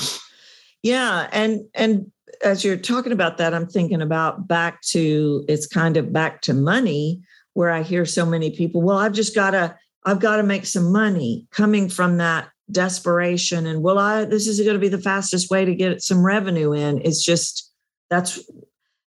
Yeah. 0.83 1.29
And 1.31 1.61
and 1.73 2.11
as 2.43 2.63
you're 2.65 2.77
talking 2.77 3.11
about 3.13 3.37
that, 3.37 3.53
I'm 3.53 3.67
thinking 3.67 4.01
about 4.01 4.47
back 4.47 4.81
to 4.89 5.45
it's 5.47 5.65
kind 5.67 5.97
of 5.97 6.11
back 6.11 6.41
to 6.41 6.53
money 6.53 7.21
where 7.53 7.71
I 7.71 7.81
hear 7.81 8.05
so 8.05 8.25
many 8.25 8.51
people, 8.51 8.81
well, 8.81 8.97
I've 8.97 9.13
just 9.13 9.33
gotta, 9.33 9.77
I've 10.05 10.19
got 10.19 10.37
to 10.37 10.43
make 10.43 10.65
some 10.65 10.91
money 10.91 11.47
coming 11.51 11.87
from 11.87 12.17
that 12.17 12.49
desperation. 12.71 13.67
And 13.67 13.81
well, 13.81 13.99
I 13.99 14.25
this 14.25 14.47
is 14.47 14.59
going 14.59 14.73
to 14.73 14.79
be 14.79 14.89
the 14.89 15.01
fastest 15.01 15.49
way 15.49 15.65
to 15.65 15.75
get 15.75 16.01
some 16.01 16.25
revenue 16.25 16.73
in. 16.73 17.01
It's 17.03 17.23
just 17.23 17.71
that's 18.09 18.39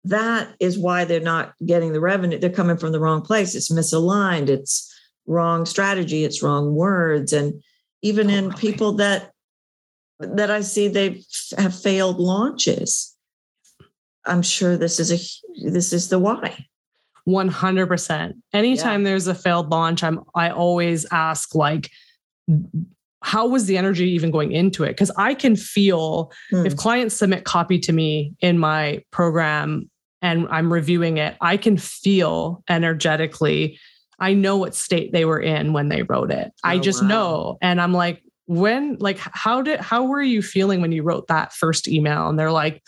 that 0.04 0.54
is 0.60 0.78
why 0.78 1.06
they're 1.06 1.20
not 1.20 1.54
getting 1.66 1.94
the 1.94 2.00
revenue. 2.00 2.38
They're 2.38 2.50
coming 2.50 2.78
from 2.78 2.92
the 2.92 3.00
wrong 3.00 3.22
place. 3.22 3.56
It's 3.56 3.72
misaligned. 3.72 4.50
It's 4.50 4.94
wrong 5.26 5.66
strategy. 5.66 6.24
It's 6.24 6.44
wrong 6.44 6.76
words. 6.76 7.34
And 7.34 7.64
even 8.02 8.30
in 8.30 8.54
people 8.54 8.94
that 8.94 9.32
that 10.20 10.52
I 10.52 10.62
see 10.62 10.88
they 10.88 11.24
have 11.58 11.80
failed 11.80 12.20
launches. 12.20 13.16
I'm 14.26 14.42
sure 14.42 14.78
this 14.78 15.00
is 15.00 15.12
a 15.12 15.70
this 15.70 15.94
is 15.94 16.10
the 16.10 16.20
why. 16.20 16.66
100%. 17.28 18.34
Anytime 18.54 19.04
there's 19.04 19.28
a 19.28 19.34
failed 19.34 19.70
launch, 19.70 20.04
I'm 20.04 20.22
I 20.36 20.50
always 20.52 21.06
ask 21.12 21.56
like 21.56 21.90
how 23.26 23.48
was 23.48 23.66
the 23.66 23.76
energy 23.76 24.08
even 24.12 24.30
going 24.30 24.52
into 24.52 24.84
it? 24.84 24.90
Because 24.90 25.10
I 25.18 25.34
can 25.34 25.56
feel 25.56 26.32
Hmm. 26.52 26.66
if 26.68 26.76
clients 26.76 27.16
submit 27.16 27.44
copy 27.44 27.80
to 27.80 27.92
me 27.92 28.34
in 28.40 28.60
my 28.60 29.02
program 29.12 29.90
and 30.22 30.48
I'm 30.52 30.72
reviewing 30.72 31.18
it, 31.18 31.36
I 31.42 31.58
can 31.58 31.76
feel 31.78 32.64
energetically. 32.70 33.80
I 34.20 34.34
know 34.36 34.58
what 34.58 34.76
state 34.76 35.12
they 35.12 35.26
were 35.26 35.40
in 35.40 35.74
when 35.74 35.90
they 35.90 36.04
wrote 36.04 36.30
it. 36.32 36.52
I 36.64 36.76
Oh, 36.76 36.80
just 36.80 37.02
wow. 37.02 37.08
know. 37.08 37.58
And 37.64 37.82
I'm 37.82 37.94
like, 37.94 38.22
when, 38.46 38.98
like, 39.00 39.18
how 39.18 39.64
did, 39.64 39.80
how 39.80 40.04
were 40.06 40.22
you 40.22 40.44
feeling 40.44 40.80
when 40.80 40.92
you 40.92 41.02
wrote 41.02 41.26
that 41.28 41.52
first 41.52 41.88
email? 41.88 42.30
And 42.30 42.38
they're 42.38 42.52
like, 42.52 42.84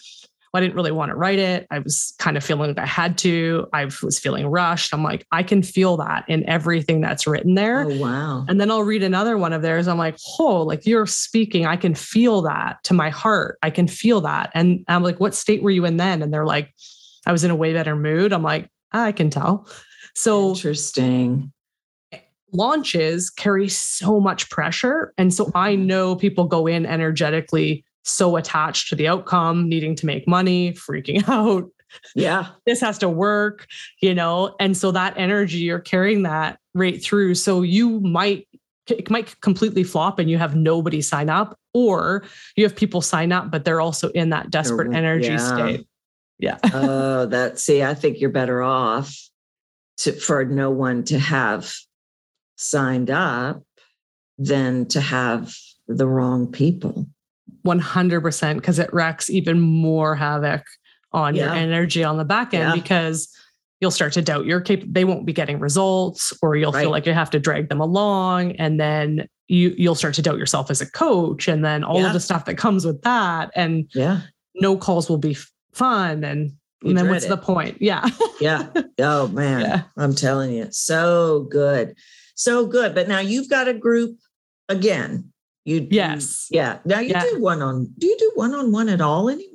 I 0.57 0.59
didn't 0.59 0.75
really 0.75 0.91
want 0.91 1.09
to 1.09 1.15
write 1.15 1.39
it. 1.39 1.67
I 1.69 1.79
was 1.79 2.13
kind 2.17 2.35
of 2.35 2.43
feeling 2.43 2.69
like 2.69 2.79
I 2.79 2.85
had 2.85 3.17
to. 3.19 3.67
I 3.73 3.85
was 3.85 4.17
feeling 4.19 4.47
rushed. 4.47 4.93
I'm 4.93 5.03
like, 5.03 5.25
I 5.31 5.43
can 5.43 5.61
feel 5.61 5.97
that 5.97 6.25
in 6.27 6.47
everything 6.49 6.99
that's 6.99 7.27
written 7.27 7.53
there. 7.53 7.83
Oh 7.83 7.97
wow. 7.99 8.45
And 8.47 8.59
then 8.59 8.71
I'll 8.71 8.83
read 8.83 9.03
another 9.03 9.37
one 9.37 9.53
of 9.53 9.61
theirs. 9.61 9.87
I'm 9.87 9.97
like, 9.97 10.17
oh, 10.39 10.63
like 10.63 10.85
you're 10.87 11.05
speaking. 11.05 11.65
I 11.65 11.77
can 11.77 11.93
feel 11.93 12.41
that 12.41 12.83
to 12.85 12.93
my 12.93 13.09
heart. 13.09 13.59
I 13.61 13.69
can 13.69 13.87
feel 13.87 14.21
that. 14.21 14.51
And 14.55 14.83
I'm 14.87 15.03
like, 15.03 15.19
what 15.19 15.35
state 15.35 15.61
were 15.61 15.69
you 15.69 15.85
in 15.85 15.97
then? 15.97 16.21
And 16.21 16.33
they're 16.33 16.45
like, 16.45 16.73
I 17.25 17.31
was 17.31 17.43
in 17.43 17.51
a 17.51 17.55
way 17.55 17.73
better 17.73 17.95
mood. 17.95 18.33
I'm 18.33 18.43
like, 18.43 18.69
ah, 18.93 19.03
I 19.03 19.11
can 19.11 19.29
tell. 19.29 19.69
So 20.15 20.49
Interesting. 20.49 21.51
launches 22.51 23.29
carry 23.29 23.69
so 23.69 24.19
much 24.19 24.49
pressure. 24.49 25.13
And 25.17 25.33
so 25.33 25.51
I 25.53 25.75
mm-hmm. 25.75 25.85
know 25.85 26.15
people 26.15 26.45
go 26.45 26.65
in 26.65 26.85
energetically 26.85 27.85
so 28.07 28.35
attached 28.37 28.89
to 28.89 28.95
the 28.95 29.07
outcome, 29.07 29.67
needing 29.67 29.95
to 29.95 30.05
make 30.05 30.27
money, 30.27 30.73
freaking 30.73 31.27
out. 31.29 31.69
Yeah. 32.15 32.47
This 32.65 32.81
has 32.81 32.97
to 32.99 33.09
work, 33.09 33.67
you 34.01 34.13
know? 34.13 34.55
And 34.59 34.75
so 34.75 34.91
that 34.91 35.13
energy, 35.17 35.59
you're 35.59 35.79
carrying 35.79 36.23
that 36.23 36.59
right 36.73 37.01
through. 37.01 37.35
So 37.35 37.61
you 37.61 37.99
might 38.01 38.47
it 38.89 39.09
might 39.09 39.39
completely 39.41 39.83
flop 39.83 40.17
and 40.17 40.29
you 40.29 40.37
have 40.37 40.55
nobody 40.55 41.01
sign 41.01 41.29
up, 41.29 41.59
or 41.73 42.23
you 42.55 42.63
have 42.63 42.73
people 42.73 43.01
sign 43.01 43.33
up, 43.33 43.51
but 43.51 43.65
they're 43.65 43.81
also 43.81 44.09
in 44.11 44.29
that 44.29 44.49
desperate 44.49 44.95
energy 44.95 45.27
yeah. 45.27 45.55
state. 45.55 45.87
Yeah. 46.39 46.57
Oh, 46.73 47.25
that 47.25 47.59
see, 47.59 47.83
I 47.83 47.93
think 47.93 48.19
you're 48.19 48.29
better 48.29 48.61
off 48.61 49.13
to 49.97 50.13
for 50.13 50.45
no 50.45 50.71
one 50.71 51.03
to 51.05 51.19
have 51.19 51.73
signed 52.55 53.09
up 53.09 53.63
than 54.37 54.85
to 54.87 55.01
have 55.01 55.53
the 55.87 56.07
wrong 56.07 56.51
people. 56.51 57.07
100% 57.67 58.55
because 58.55 58.79
it 58.79 58.91
wrecks 58.93 59.29
even 59.29 59.59
more 59.59 60.15
havoc 60.15 60.63
on 61.13 61.35
your 61.35 61.49
energy 61.49 62.03
on 62.03 62.17
the 62.17 62.25
back 62.25 62.53
end 62.53 62.69
Yeah. 62.69 62.75
because 62.81 63.29
you'll 63.79 63.91
start 63.91 64.13
to 64.13 64.21
doubt 64.21 64.45
your 64.45 64.59
cap- 64.61 64.83
they 64.87 65.03
won't 65.05 65.25
be 65.25 65.33
getting 65.33 65.59
results 65.59 66.33
or 66.41 66.55
you'll 66.55 66.71
Right. 66.71 66.81
feel 66.81 66.91
like 66.91 67.05
you 67.05 67.13
have 67.13 67.29
to 67.31 67.39
drag 67.39 67.69
them 67.69 67.79
along 67.79 68.53
and 68.53 68.79
then 68.79 69.27
you 69.47 69.73
you'll 69.77 69.95
start 69.95 70.13
to 70.15 70.21
doubt 70.21 70.37
yourself 70.37 70.69
as 70.69 70.81
a 70.81 70.91
coach 70.91 71.47
and 71.47 71.63
then 71.63 71.83
all 71.83 71.99
Yeah. 71.99 72.07
of 72.07 72.13
the 72.13 72.19
stuff 72.19 72.45
that 72.45 72.55
comes 72.55 72.85
with 72.85 73.01
that 73.03 73.51
and 73.55 73.85
Yeah. 73.93 74.21
no 74.55 74.75
calls 74.77 75.09
will 75.09 75.17
be 75.19 75.37
fun 75.73 76.23
and, 76.23 76.51
and 76.83 76.97
then 76.97 77.07
what's 77.09 77.25
it. 77.25 77.29
the 77.29 77.37
point 77.37 77.77
yeah 77.81 78.05
Yeah. 78.41 78.67
Oh 78.99 79.27
man. 79.29 79.61
Yeah. 79.61 79.81
I'm 79.95 80.13
telling 80.15 80.51
you, 80.53 80.67
so 80.71 81.47
good. 81.51 81.95
So 82.35 82.65
good. 82.65 82.93
But 82.95 83.07
now 83.07 83.19
you've 83.19 83.49
got 83.49 83.67
a 83.67 83.73
group 83.73 84.17
again. 84.69 85.31
You 85.67 85.81
you- 85.81 85.87
Yes. 85.91 86.47
yeah. 86.49 86.79
Now 86.85 86.99
you 87.01 87.09
Yeah. 87.09 87.23
do 87.29 87.41
one 87.41 87.61
on 87.61 87.89
do 87.97 88.07
you 88.07 88.15
do 88.17 88.31
one 88.35 88.53
on 88.53 88.71
one 88.71 88.89
at 88.89 89.01
all 89.01 89.29
anymore? 89.29 89.53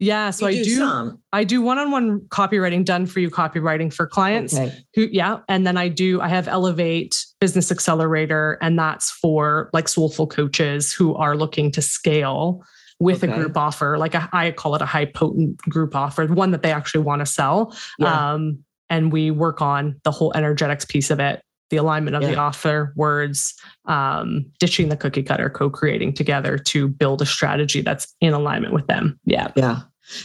yeah 0.00 0.30
so 0.30 0.46
You 0.46 0.60
i 0.60 0.62
do 0.62 0.76
some. 0.76 1.18
i 1.32 1.42
do 1.42 1.60
one-on-one 1.60 2.20
copywriting 2.28 2.84
done 2.84 3.04
for 3.04 3.18
you 3.18 3.30
copywriting 3.30 3.92
for 3.92 4.06
clients 4.06 4.54
Okay. 4.54 4.72
who 4.94 5.08
yeah 5.10 5.38
and 5.48 5.66
then 5.66 5.76
i 5.76 5.88
do 5.88 6.20
i 6.20 6.28
have 6.28 6.46
elevate 6.46 7.26
business 7.40 7.72
accelerator 7.72 8.58
and 8.62 8.78
that's 8.78 9.10
for 9.10 9.68
like 9.72 9.88
soulful 9.88 10.28
coaches 10.28 10.92
who 10.92 11.16
are 11.16 11.36
looking 11.36 11.72
to 11.72 11.82
scale 11.82 12.62
with 13.00 13.24
Okay. 13.24 13.32
a 13.32 13.36
group 13.36 13.56
offer 13.56 13.98
like 13.98 14.14
a, 14.14 14.28
i 14.32 14.52
call 14.52 14.76
it 14.76 14.82
a 14.82 14.86
high 14.86 15.04
potent 15.06 15.56
group 15.68 15.96
offer 15.96 16.24
one 16.28 16.52
that 16.52 16.62
they 16.62 16.70
actually 16.70 17.02
want 17.02 17.18
to 17.18 17.26
sell 17.26 17.76
Yeah. 17.98 18.34
um, 18.34 18.60
and 18.88 19.10
we 19.10 19.32
work 19.32 19.60
on 19.60 20.00
the 20.04 20.12
whole 20.12 20.32
energetics 20.36 20.84
piece 20.84 21.10
of 21.10 21.18
it 21.18 21.42
the 21.70 21.76
alignment 21.76 22.16
of 22.16 22.22
the 22.22 22.38
author 22.38 22.92
words 22.96 23.54
um, 23.86 24.44
ditching 24.58 24.88
the 24.88 24.96
cookie 24.96 25.22
cutter 25.22 25.50
co-creating 25.50 26.12
together 26.14 26.58
to 26.58 26.88
build 26.88 27.20
a 27.22 27.26
strategy 27.26 27.80
that's 27.82 28.14
in 28.20 28.32
alignment 28.32 28.72
with 28.72 28.86
them 28.86 29.18
yeah 29.24 29.48
Yeah. 29.56 29.80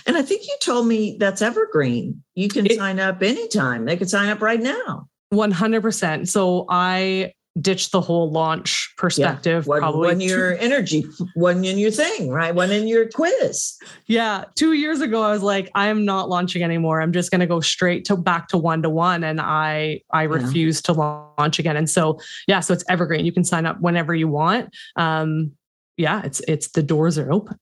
And 0.05 0.15
I 0.15 0.21
think 0.21 0.43
you 0.43 0.55
told 0.61 0.87
me 0.87 1.17
that's 1.19 1.41
evergreen. 1.41 2.23
You 2.35 2.47
can 2.47 2.65
It- 2.65 2.77
sign 2.77 3.01
up 3.01 3.21
anytime. 3.21 3.83
They 3.83 3.97
could 3.97 4.09
sign 4.09 4.29
up 4.29 4.41
right 4.41 4.61
now. 4.61 5.09
100% 5.33 6.27
so 6.29 6.65
i 6.69 7.33
ditched 7.61 7.91
the 7.91 8.01
whole 8.01 8.31
launch 8.31 8.91
perspective 8.97 9.67
One, 9.67 9.79
probably 9.79 10.07
one 10.07 10.21
your 10.21 10.57
energy, 10.57 11.05
one 11.35 11.63
in 11.63 11.77
your 11.77 11.91
thing, 11.91 12.29
right? 12.29 12.53
One 12.53 12.71
in 12.71 12.87
your 12.87 13.07
quiz. 13.07 13.77
Yeah, 14.07 14.45
two 14.55 14.73
years 14.73 15.01
ago, 15.01 15.21
I 15.21 15.31
was 15.31 15.43
like, 15.43 15.69
I 15.75 15.87
am 15.87 16.03
not 16.03 16.29
launching 16.29 16.63
anymore. 16.63 17.01
I'm 17.01 17.13
just 17.13 17.29
going 17.29 17.41
to 17.41 17.47
go 17.47 17.59
straight 17.59 18.05
to 18.05 18.17
back 18.17 18.47
to 18.49 18.57
one 18.57 18.81
to 18.81 18.89
one, 18.89 19.23
and 19.23 19.39
I 19.39 20.01
I 20.11 20.23
refuse 20.23 20.81
to 20.83 20.93
launch 20.93 21.59
again. 21.59 21.77
And 21.77 21.89
so, 21.89 22.19
yeah, 22.47 22.59
so 22.59 22.73
it's 22.73 22.83
evergreen. 22.89 23.25
You 23.25 23.31
can 23.31 23.43
sign 23.43 23.65
up 23.65 23.79
whenever 23.81 24.15
you 24.15 24.27
want. 24.27 24.73
Um, 24.95 25.51
yeah, 25.97 26.21
it's 26.23 26.41
it's 26.47 26.69
the 26.69 26.83
doors 26.83 27.17
are 27.17 27.31
open. 27.31 27.59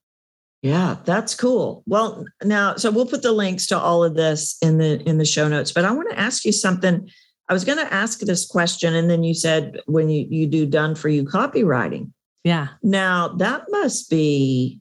Yeah, 0.62 0.98
that's 1.06 1.34
cool. 1.34 1.82
Well, 1.88 2.24
now, 2.44 2.76
so 2.76 2.92
we'll 2.92 3.08
put 3.08 3.24
the 3.24 3.32
links 3.32 3.66
to 3.68 3.80
all 3.80 4.04
of 4.04 4.16
this 4.16 4.58
in 4.62 4.78
the 4.78 5.02
in 5.10 5.18
the 5.18 5.26
show 5.26 5.48
notes. 5.48 5.72
But 5.72 5.86
I 5.86 5.92
want 5.92 6.12
to 6.12 6.20
ask 6.20 6.46
you 6.46 6.52
something. 6.52 7.10
I 7.52 7.54
was 7.54 7.66
going 7.66 7.80
to 7.80 7.94
ask 7.94 8.22
this 8.22 8.48
question, 8.48 8.96
and 8.96 9.10
then 9.10 9.26
you 9.26 9.34
said 9.34 9.82
when 9.86 10.08
you 10.08 10.26
you 10.30 10.48
do 10.48 10.66
done 10.66 10.96
for 10.96 11.10
you 11.10 11.26
copywriting. 11.26 12.14
Yeah, 12.46 12.70
Now 12.82 13.28
that 13.40 13.66
must 13.68 14.10
be. 14.10 14.80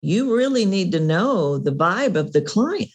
You 0.00 0.34
really 0.34 0.64
need 0.64 0.92
to 0.92 1.00
know 1.00 1.58
the 1.58 1.72
vibe 1.72 2.16
of 2.16 2.32
the 2.32 2.40
client. 2.40 2.88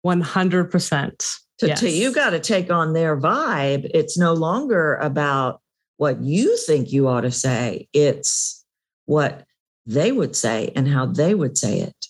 one 0.00 0.22
hundred 0.22 0.70
percent. 0.70 1.26
to, 1.58 1.74
to 1.74 1.90
you 1.90 2.14
got 2.14 2.30
to 2.30 2.40
take 2.40 2.70
on 2.70 2.94
their 2.94 3.20
vibe. 3.20 3.90
It's 3.92 4.16
no 4.16 4.32
longer 4.32 4.94
about 4.96 5.60
what 5.98 6.22
you 6.22 6.56
think 6.56 6.90
you 6.90 7.06
ought 7.06 7.20
to 7.20 7.30
say. 7.30 7.86
It's 7.92 8.64
what 9.04 9.44
they 9.84 10.10
would 10.10 10.34
say 10.34 10.72
and 10.74 10.88
how 10.88 11.04
they 11.04 11.34
would 11.34 11.58
say 11.58 11.80
it. 11.80 12.06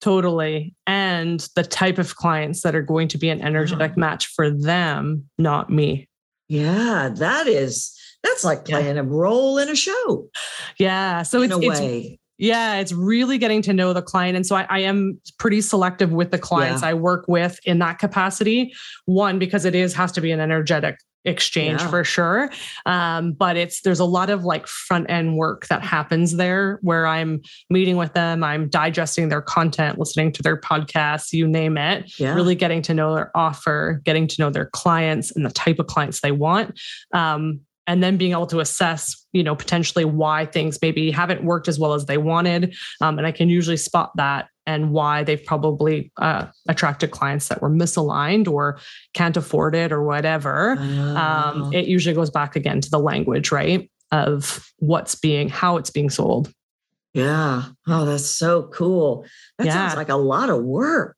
Totally. 0.00 0.74
And 0.86 1.46
the 1.56 1.64
type 1.64 1.98
of 1.98 2.16
clients 2.16 2.62
that 2.62 2.74
are 2.74 2.82
going 2.82 3.08
to 3.08 3.18
be 3.18 3.28
an 3.30 3.40
energetic 3.40 3.92
Yeah. 3.92 4.00
match 4.00 4.26
for 4.28 4.50
them, 4.50 5.24
not 5.38 5.70
me. 5.70 6.08
Yeah, 6.48 7.10
that 7.16 7.46
is 7.46 7.94
that's 8.24 8.44
like 8.44 8.66
Yeah. 8.68 8.80
playing 8.80 8.98
a 8.98 9.04
role 9.04 9.58
in 9.58 9.68
a 9.68 9.76
show 9.76 10.28
Yeah. 10.78 11.22
So 11.22 11.40
in 11.42 11.52
it's, 11.52 11.64
a 11.64 11.68
it's 11.70 11.80
way. 11.80 12.18
Yeah, 12.40 12.76
it's 12.76 12.92
really 12.92 13.36
getting 13.38 13.62
to 13.62 13.72
know 13.72 13.92
the 13.92 14.02
client. 14.02 14.36
And 14.36 14.46
so 14.46 14.54
I, 14.56 14.66
I 14.70 14.78
am 14.80 15.20
pretty 15.38 15.60
selective 15.60 16.12
with 16.12 16.30
the 16.30 16.38
clients 16.38 16.82
Yeah. 16.82 16.88
I 16.90 16.94
work 16.94 17.24
with 17.26 17.58
in 17.64 17.80
that 17.80 17.98
capacity. 17.98 18.72
One, 19.06 19.38
because 19.40 19.64
it 19.64 19.74
is 19.74 19.94
has 19.94 20.12
to 20.12 20.20
be 20.20 20.30
an 20.30 20.38
energetic 20.40 20.96
exchange 21.28 21.80
Yeah. 21.80 21.88
for 21.88 22.04
sure. 22.04 22.50
Um, 22.86 23.32
but 23.32 23.56
it's 23.56 23.82
there's 23.82 24.00
a 24.00 24.04
lot 24.04 24.30
of 24.30 24.44
like 24.44 24.66
front 24.66 25.10
end 25.10 25.36
work 25.36 25.66
that 25.68 25.82
happens 25.82 26.36
there 26.36 26.78
where 26.82 27.06
I'm 27.06 27.40
meeting 27.70 27.96
with 27.96 28.14
them, 28.14 28.42
I'm 28.42 28.68
digesting 28.68 29.28
their 29.28 29.42
content, 29.42 29.98
listening 29.98 30.32
to 30.32 30.42
their 30.42 30.56
podcasts, 30.60 31.32
you 31.32 31.46
name 31.46 31.76
it, 31.78 32.10
Yeah. 32.18 32.34
really 32.34 32.54
getting 32.54 32.82
to 32.82 32.94
know 32.94 33.14
their 33.14 33.30
offer, 33.36 34.00
getting 34.04 34.26
to 34.26 34.40
know 34.40 34.50
their 34.50 34.66
clients 34.66 35.30
and 35.30 35.44
the 35.44 35.50
type 35.50 35.78
of 35.78 35.86
clients 35.86 36.20
they 36.20 36.32
want. 36.32 36.78
Um, 37.12 37.60
and 37.86 38.02
then 38.02 38.18
being 38.18 38.32
able 38.32 38.46
to 38.46 38.60
assess, 38.60 39.24
you 39.32 39.42
know, 39.42 39.56
potentially 39.56 40.04
why 40.04 40.44
things 40.44 40.78
maybe 40.82 41.10
haven't 41.10 41.42
worked 41.42 41.68
as 41.68 41.78
well 41.78 41.94
as 41.94 42.04
they 42.04 42.18
wanted. 42.18 42.74
Um, 43.00 43.16
and 43.16 43.26
I 43.26 43.32
can 43.32 43.48
usually 43.48 43.78
spot 43.78 44.12
that 44.16 44.48
and 44.68 44.90
why 44.92 45.24
they've 45.24 45.44
probably 45.46 46.12
uh, 46.18 46.44
attracted 46.68 47.10
clients 47.10 47.48
that 47.48 47.62
were 47.62 47.70
misaligned 47.70 48.46
or 48.46 48.78
can't 49.14 49.36
afford 49.36 49.74
it 49.74 49.90
or 49.92 50.02
whatever. 50.04 50.76
Ah, 50.78 51.48
Um, 51.50 51.72
it 51.72 51.86
usually 51.86 52.14
goes 52.14 52.28
back 52.30 52.54
again 52.54 52.80
to 52.82 52.90
the 52.90 52.98
language, 53.00 53.50
right? 53.50 53.90
Of 54.12 54.70
what's 54.78 55.14
being, 55.14 55.48
how 55.48 55.78
it's 55.78 55.90
being 55.90 56.10
sold. 56.10 56.52
yeah. 57.14 57.62
Oh, 57.86 58.04
that's 58.04 58.26
so 58.26 58.64
cool. 58.74 59.24
That 59.56 59.66
Yeah. 59.66 59.72
sounds 59.74 59.96
like 59.96 60.10
a 60.10 60.16
lot 60.16 60.50
of 60.50 60.62
work. 60.62 61.16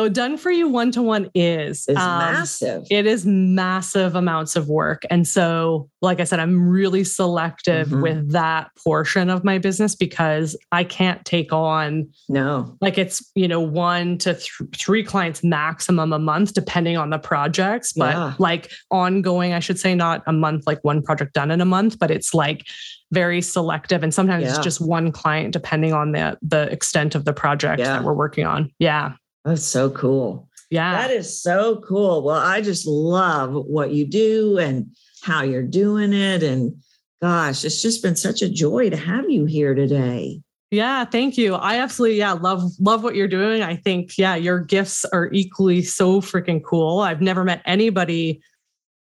So 0.00 0.08
done 0.08 0.38
for 0.38 0.50
you 0.50 0.66
one 0.66 0.90
to 0.92 1.02
one 1.02 1.28
is 1.34 1.84
It's 1.86 2.00
um, 2.00 2.18
massive. 2.18 2.86
It 2.90 3.04
is 3.04 3.26
massive 3.26 4.14
amounts 4.16 4.56
of 4.56 4.66
work. 4.66 5.02
And 5.10 5.28
so, 5.28 5.90
like 6.00 6.20
I 6.20 6.24
said, 6.24 6.40
I'm 6.40 6.70
really 6.70 7.04
selective 7.04 7.88
Mhm. 7.88 8.00
with 8.02 8.32
that 8.32 8.70
portion 8.82 9.28
of 9.28 9.44
my 9.44 9.58
business 9.58 9.94
because 9.94 10.56
I 10.72 10.84
can't 10.84 11.22
take 11.26 11.52
on 11.52 12.08
no. 12.30 12.78
like 12.80 12.96
it's, 12.96 13.30
you 13.34 13.46
know, 13.46 13.60
one 13.60 14.16
to 14.18 14.32
th- 14.32 14.50
three 14.74 15.02
clients 15.04 15.44
maximum 15.44 16.14
a 16.14 16.18
month, 16.18 16.54
depending 16.54 16.96
on 16.96 17.10
the 17.10 17.18
projects. 17.18 17.92
But 17.92 18.14
Yeah. 18.14 18.32
like 18.38 18.70
ongoing, 18.90 19.52
I 19.52 19.58
should 19.58 19.78
say, 19.78 19.94
not 19.94 20.22
a 20.26 20.32
month, 20.32 20.66
like 20.66 20.82
one 20.82 21.02
project 21.02 21.34
done 21.34 21.50
in 21.50 21.60
a 21.60 21.66
month, 21.66 21.98
but 21.98 22.10
it's 22.10 22.32
like 22.32 22.64
very 23.12 23.42
selective. 23.42 24.02
And 24.02 24.14
sometimes 24.14 24.44
Yeah. 24.44 24.50
it's 24.50 24.58
just 24.60 24.80
one 24.80 25.10
client, 25.12 25.52
depending 25.52 25.92
on 25.92 26.12
the 26.12 26.38
the 26.40 26.70
extent 26.72 27.14
of 27.14 27.26
the 27.26 27.32
project 27.34 27.80
Yeah. 27.80 27.94
that 27.94 28.04
we're 28.04 28.14
working 28.14 28.46
on. 28.46 28.70
Yeah. 28.78 29.12
That's 29.44 29.64
so 29.64 29.90
cool. 29.90 30.48
Yeah. 30.70 30.92
That 30.92 31.10
is 31.10 31.42
so 31.42 31.80
cool. 31.80 32.22
Well, 32.22 32.38
I 32.38 32.60
just 32.60 32.86
love 32.86 33.52
what 33.52 33.92
you 33.92 34.06
do 34.06 34.58
and 34.58 34.94
how 35.22 35.42
you're 35.42 35.62
doing 35.62 36.12
it. 36.12 36.42
And 36.42 36.80
gosh, 37.20 37.64
it's 37.64 37.82
just 37.82 38.02
been 38.02 38.16
such 38.16 38.42
a 38.42 38.48
joy 38.48 38.90
to 38.90 38.96
have 38.96 39.28
you 39.28 39.46
here 39.46 39.74
today. 39.74 40.40
Yeah, 40.70 41.04
thank 41.04 41.36
you. 41.36 41.56
I 41.56 41.78
absolutely 41.78 42.18
yeah, 42.18 42.32
love 42.32 42.62
love 42.78 43.02
what 43.02 43.16
you're 43.16 43.26
doing. 43.26 43.60
I 43.60 43.74
think 43.74 44.16
yeah, 44.16 44.36
your 44.36 44.60
gifts 44.60 45.04
are 45.06 45.28
equally 45.32 45.82
so 45.82 46.20
freaking 46.20 46.62
cool. 46.62 47.00
I've 47.00 47.20
never 47.20 47.42
met 47.42 47.62
anybody 47.64 48.40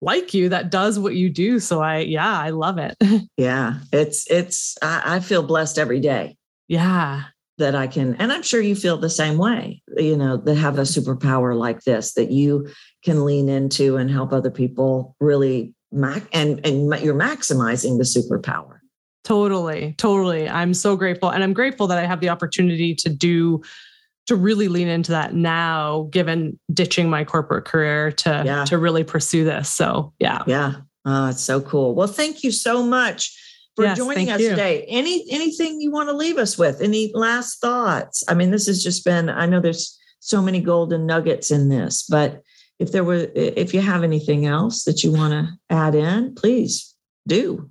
like 0.01 0.33
you 0.33 0.49
that 0.49 0.71
does 0.71 0.97
what 0.97 1.13
you 1.13 1.29
do. 1.29 1.59
So 1.59 1.79
I 1.83 1.99
yeah, 1.99 2.39
I 2.39 2.49
love 2.49 2.79
it. 2.79 2.97
Yeah, 3.37 3.75
it's 3.93 4.29
it's 4.31 4.77
I, 4.81 5.17
I 5.17 5.19
feel 5.19 5.43
blessed 5.43 5.77
every 5.77 5.99
day 5.99 6.39
yeah. 6.69 7.23
That 7.59 7.75
I 7.75 7.87
can, 7.87 8.15
and 8.15 8.31
I'm 8.33 8.41
sure 8.41 8.59
you 8.61 8.75
feel 8.75 8.97
the 8.97 9.09
same 9.09 9.37
way, 9.37 9.81
you 9.97 10.17
know, 10.17 10.37
that 10.37 10.55
have 10.55 10.79
a 10.79 10.83
superpower 10.83 11.55
like 11.55 11.81
this 11.83 12.13
that 12.15 12.31
you 12.31 12.67
can 13.05 13.23
lean 13.25 13.47
into 13.47 13.97
and 13.97 14.09
help 14.09 14.33
other 14.33 14.51
people 14.51 15.15
really 15.19 15.73
mac 15.91 16.23
and 16.33 16.65
and 16.65 16.87
you're 17.03 17.15
maximizing 17.15 17.97
the 17.97 18.03
superpower. 18.03 18.79
Totally. 19.23 19.93
Totally. 19.97 20.49
I'm 20.49 20.73
so 20.73 20.95
grateful 20.95 21.29
and 21.29 21.43
I'm 21.43 21.53
grateful 21.53 21.87
that 21.87 21.97
I 21.97 22.05
have 22.05 22.19
the 22.19 22.29
opportunity 22.29 22.95
to 22.95 23.09
do 23.09 23.61
to 24.27 24.35
really 24.35 24.67
lean 24.67 24.87
into 24.87 25.11
that 25.11 25.33
now 25.33 26.07
given 26.11 26.59
ditching 26.73 27.09
my 27.09 27.23
corporate 27.23 27.65
career 27.65 28.11
to 28.11 28.43
Yeah. 28.45 28.65
to 28.65 28.77
really 28.77 29.03
pursue 29.03 29.43
this. 29.43 29.69
So, 29.69 30.13
yeah. 30.19 30.43
Yeah. 30.47 30.73
Oh, 31.05 31.29
it's 31.29 31.41
so 31.41 31.61
cool. 31.61 31.95
Well, 31.95 32.07
thank 32.07 32.43
you 32.43 32.51
so 32.51 32.83
much 32.83 33.35
for 33.79 33.85
Yes, 33.85 33.97
joining 33.97 34.29
us 34.29 34.41
you. 34.41 34.49
today. 34.49 34.83
Any 34.89 35.23
anything 35.31 35.79
you 35.79 35.89
want 35.89 36.09
to 36.09 36.13
leave 36.13 36.37
us 36.37 36.57
with? 36.57 36.81
Any 36.81 37.11
last 37.13 37.61
thoughts? 37.61 38.25
I 38.27 38.33
mean, 38.33 38.51
this 38.51 38.67
has 38.67 38.83
just 38.83 39.05
been, 39.05 39.29
I 39.29 39.45
know 39.45 39.61
there's 39.61 39.97
so 40.19 40.41
many 40.41 40.59
golden 40.59 41.05
nuggets 41.05 41.49
in 41.49 41.69
this, 41.69 42.03
but 42.03 42.41
if 42.77 42.91
there 42.91 43.05
were 43.05 43.27
if 43.35 43.73
you 43.73 43.79
have 43.79 44.03
anything 44.03 44.45
else 44.45 44.83
that 44.83 45.01
you 45.01 45.13
want 45.13 45.31
to 45.31 45.49
add 45.69 45.95
in, 45.95 46.35
please 46.35 46.93
do. 47.25 47.69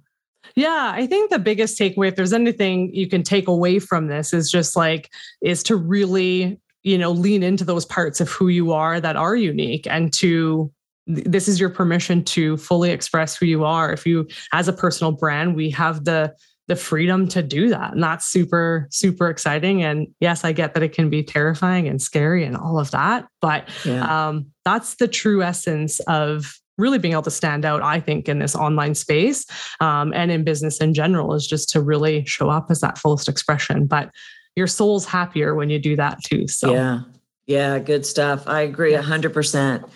Yeah, 0.56 0.92
I 0.94 1.06
think 1.06 1.30
the 1.30 1.38
biggest 1.38 1.78
takeaway, 1.78 2.08
if 2.08 2.16
there's 2.16 2.32
anything 2.32 2.94
you 2.94 3.06
can 3.06 3.22
take 3.22 3.46
away 3.48 3.78
from 3.78 4.06
this, 4.08 4.32
is 4.32 4.50
just 4.50 4.76
like, 4.76 5.10
is 5.42 5.62
to 5.64 5.76
really, 5.76 6.58
you 6.82 6.96
know, 6.96 7.10
lean 7.12 7.42
into 7.42 7.64
those 7.64 7.84
parts 7.84 8.20
of 8.20 8.30
who 8.30 8.48
you 8.48 8.72
are 8.72 8.98
that 8.98 9.14
are 9.14 9.36
unique 9.36 9.86
and 9.86 10.10
to, 10.14 10.72
this 11.08 11.48
is 11.48 11.58
your 11.58 11.70
permission 11.70 12.22
to 12.22 12.56
fully 12.58 12.90
express 12.90 13.36
who 13.36 13.46
you 13.46 13.64
are. 13.64 13.92
If 13.92 14.06
you, 14.06 14.28
as 14.52 14.68
a 14.68 14.72
personal 14.72 15.10
brand, 15.12 15.56
we 15.56 15.70
have 15.70 16.04
the, 16.04 16.34
the 16.68 16.76
freedom 16.76 17.26
to 17.28 17.42
do 17.42 17.70
that. 17.70 17.94
And 17.94 18.02
that's 18.02 18.26
super, 18.26 18.86
super 18.90 19.30
exciting. 19.30 19.82
And 19.82 20.08
yes, 20.20 20.44
I 20.44 20.52
get 20.52 20.74
that 20.74 20.82
it 20.82 20.92
can 20.92 21.08
be 21.08 21.22
terrifying 21.22 21.88
and 21.88 22.00
scary 22.00 22.44
and 22.44 22.56
all 22.56 22.78
of 22.78 22.90
that. 22.90 23.26
But 23.40 23.68
Yeah. 23.86 24.28
um, 24.28 24.46
that's 24.66 24.96
the 24.96 25.08
true 25.08 25.42
essence 25.42 25.98
of 26.00 26.54
really 26.76 26.98
being 26.98 27.12
able 27.12 27.22
to 27.22 27.30
stand 27.30 27.64
out 27.64 27.82
i 27.82 27.98
think 27.98 28.28
in 28.28 28.38
this 28.38 28.54
online 28.54 28.94
space 28.94 29.44
um, 29.80 30.12
and 30.14 30.30
in 30.30 30.44
business 30.44 30.78
in 30.78 30.94
general 30.94 31.34
is 31.34 31.44
just 31.44 31.68
to 31.68 31.80
really 31.80 32.24
show 32.24 32.48
up 32.50 32.68
as 32.70 32.80
that 32.80 32.96
fullest 32.96 33.28
expression 33.28 33.84
but 33.84 34.12
your 34.54 34.68
soul's 34.68 35.04
happier 35.04 35.56
when 35.56 35.70
you 35.70 35.80
do 35.80 35.96
that 35.96 36.22
too 36.22 36.46
so 36.46 36.72
Yeah. 36.72 37.00
Yeah, 37.48 37.78
good 37.78 38.04
stuff. 38.04 38.46
I 38.46 38.60
agree 38.60 38.92
a 38.92 39.02
100%. 39.02 39.88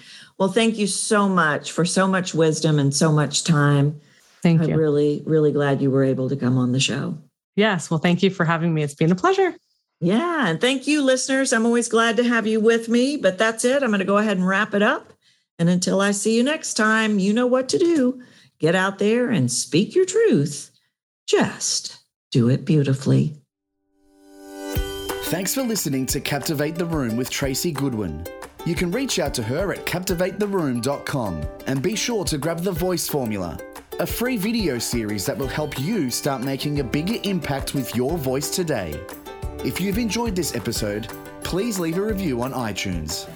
Well, 0.43 0.51
thank 0.51 0.77
you 0.77 0.89
so 0.89 1.29
much 1.29 1.71
for 1.71 1.85
so 1.85 2.09
much 2.09 2.35
wisdom 2.35 2.81
and 2.81 2.93
so 2.93 3.13
much 3.13 3.45
time. 3.45 4.01
thank 4.43 4.61
you. 4.67 4.75
I'm 4.75 4.77
really, 4.81 5.23
really 5.25 5.53
glad 5.53 5.81
you 5.81 5.89
were 5.89 6.03
able 6.03 6.29
to 6.31 6.35
come 6.35 6.59
on 6.59 6.73
the 6.73 6.81
show. 6.81 7.17
yes 7.55 7.89
well 7.93 8.01
thank 8.01 8.25
you 8.25 8.31
for 8.31 8.45
having 8.45 8.75
me 8.75 8.83
it's 8.83 8.97
been 8.97 9.13
a 9.13 9.15
pleasure 9.15 9.55
Yeah. 10.01 10.49
And 10.49 10.61
thank 10.61 10.89
you, 10.89 11.01
listeners. 11.01 11.53
I'm 11.53 11.65
always 11.65 11.89
glad 11.89 12.17
to 12.17 12.25
have 12.25 12.45
you 12.49 12.59
with 12.59 12.89
me, 12.89 13.17
but 13.17 13.39
that's 13.39 13.65
it. 13.65 13.85
I'm 13.85 13.91
going 13.91 14.01
to 14.01 14.05
go 14.05 14.19
ahead 14.19 14.37
and 14.37 14.49
wrap 14.49 14.75
it 14.75 14.83
up. 14.83 15.13
And 15.61 15.69
until 15.69 16.01
I 16.01 16.11
see 16.11 16.37
you 16.37 16.43
next 16.43 16.75
time, 16.75 17.21
you 17.21 17.33
know 17.33 17.47
what 17.47 17.69
to 17.69 17.79
do. 17.79 18.21
Get 18.59 18.75
out 18.75 18.99
there 18.99 19.31
and 19.31 19.49
speak 19.49 19.95
your 19.95 20.07
truth. 20.07 20.73
Just 21.29 21.99
do 22.33 22.49
it 22.49 22.65
beautifully. 22.65 23.37
Thanks 25.31 25.55
for 25.55 25.63
listening 25.63 26.05
to 26.07 26.21
Captivate 26.21 26.75
the 26.75 26.85
Room 26.85 27.17
with 27.17 27.31
Tracy 27.31 27.71
Goodwin. 27.71 28.27
You 28.65 28.77
can 28.77 28.93
reach 28.93 29.19
out 29.19 29.35
to 29.35 29.43
her 29.43 29.73
at 29.73 29.85
captivatetheroom.com 29.87 31.43
and 31.67 31.83
be 31.83 31.97
sure 31.97 32.25
to 32.25 32.39
grab 32.39 32.61
the 32.61 32.71
voice 32.71 33.09
formula, 33.09 33.59
a 33.99 34.07
free 34.07 34.37
video 34.37 34.79
series 34.79 35.27
that 35.27 35.37
will 35.37 35.49
help 35.49 35.81
you 35.81 36.11
start 36.11 36.43
making 36.43 36.79
a 36.79 36.85
bigger 36.85 37.17
impact 37.25 37.75
with 37.75 37.97
your 37.97 38.17
voice 38.17 38.51
today. 38.51 39.01
If 39.65 39.81
you've 39.81 39.99
enjoyed 39.99 40.37
this 40.37 40.55
episode, 40.55 41.09
please 41.43 41.81
leave 41.81 41.99
a 41.99 42.03
review 42.03 42.41
on 42.43 42.53
iTunes. 42.53 43.29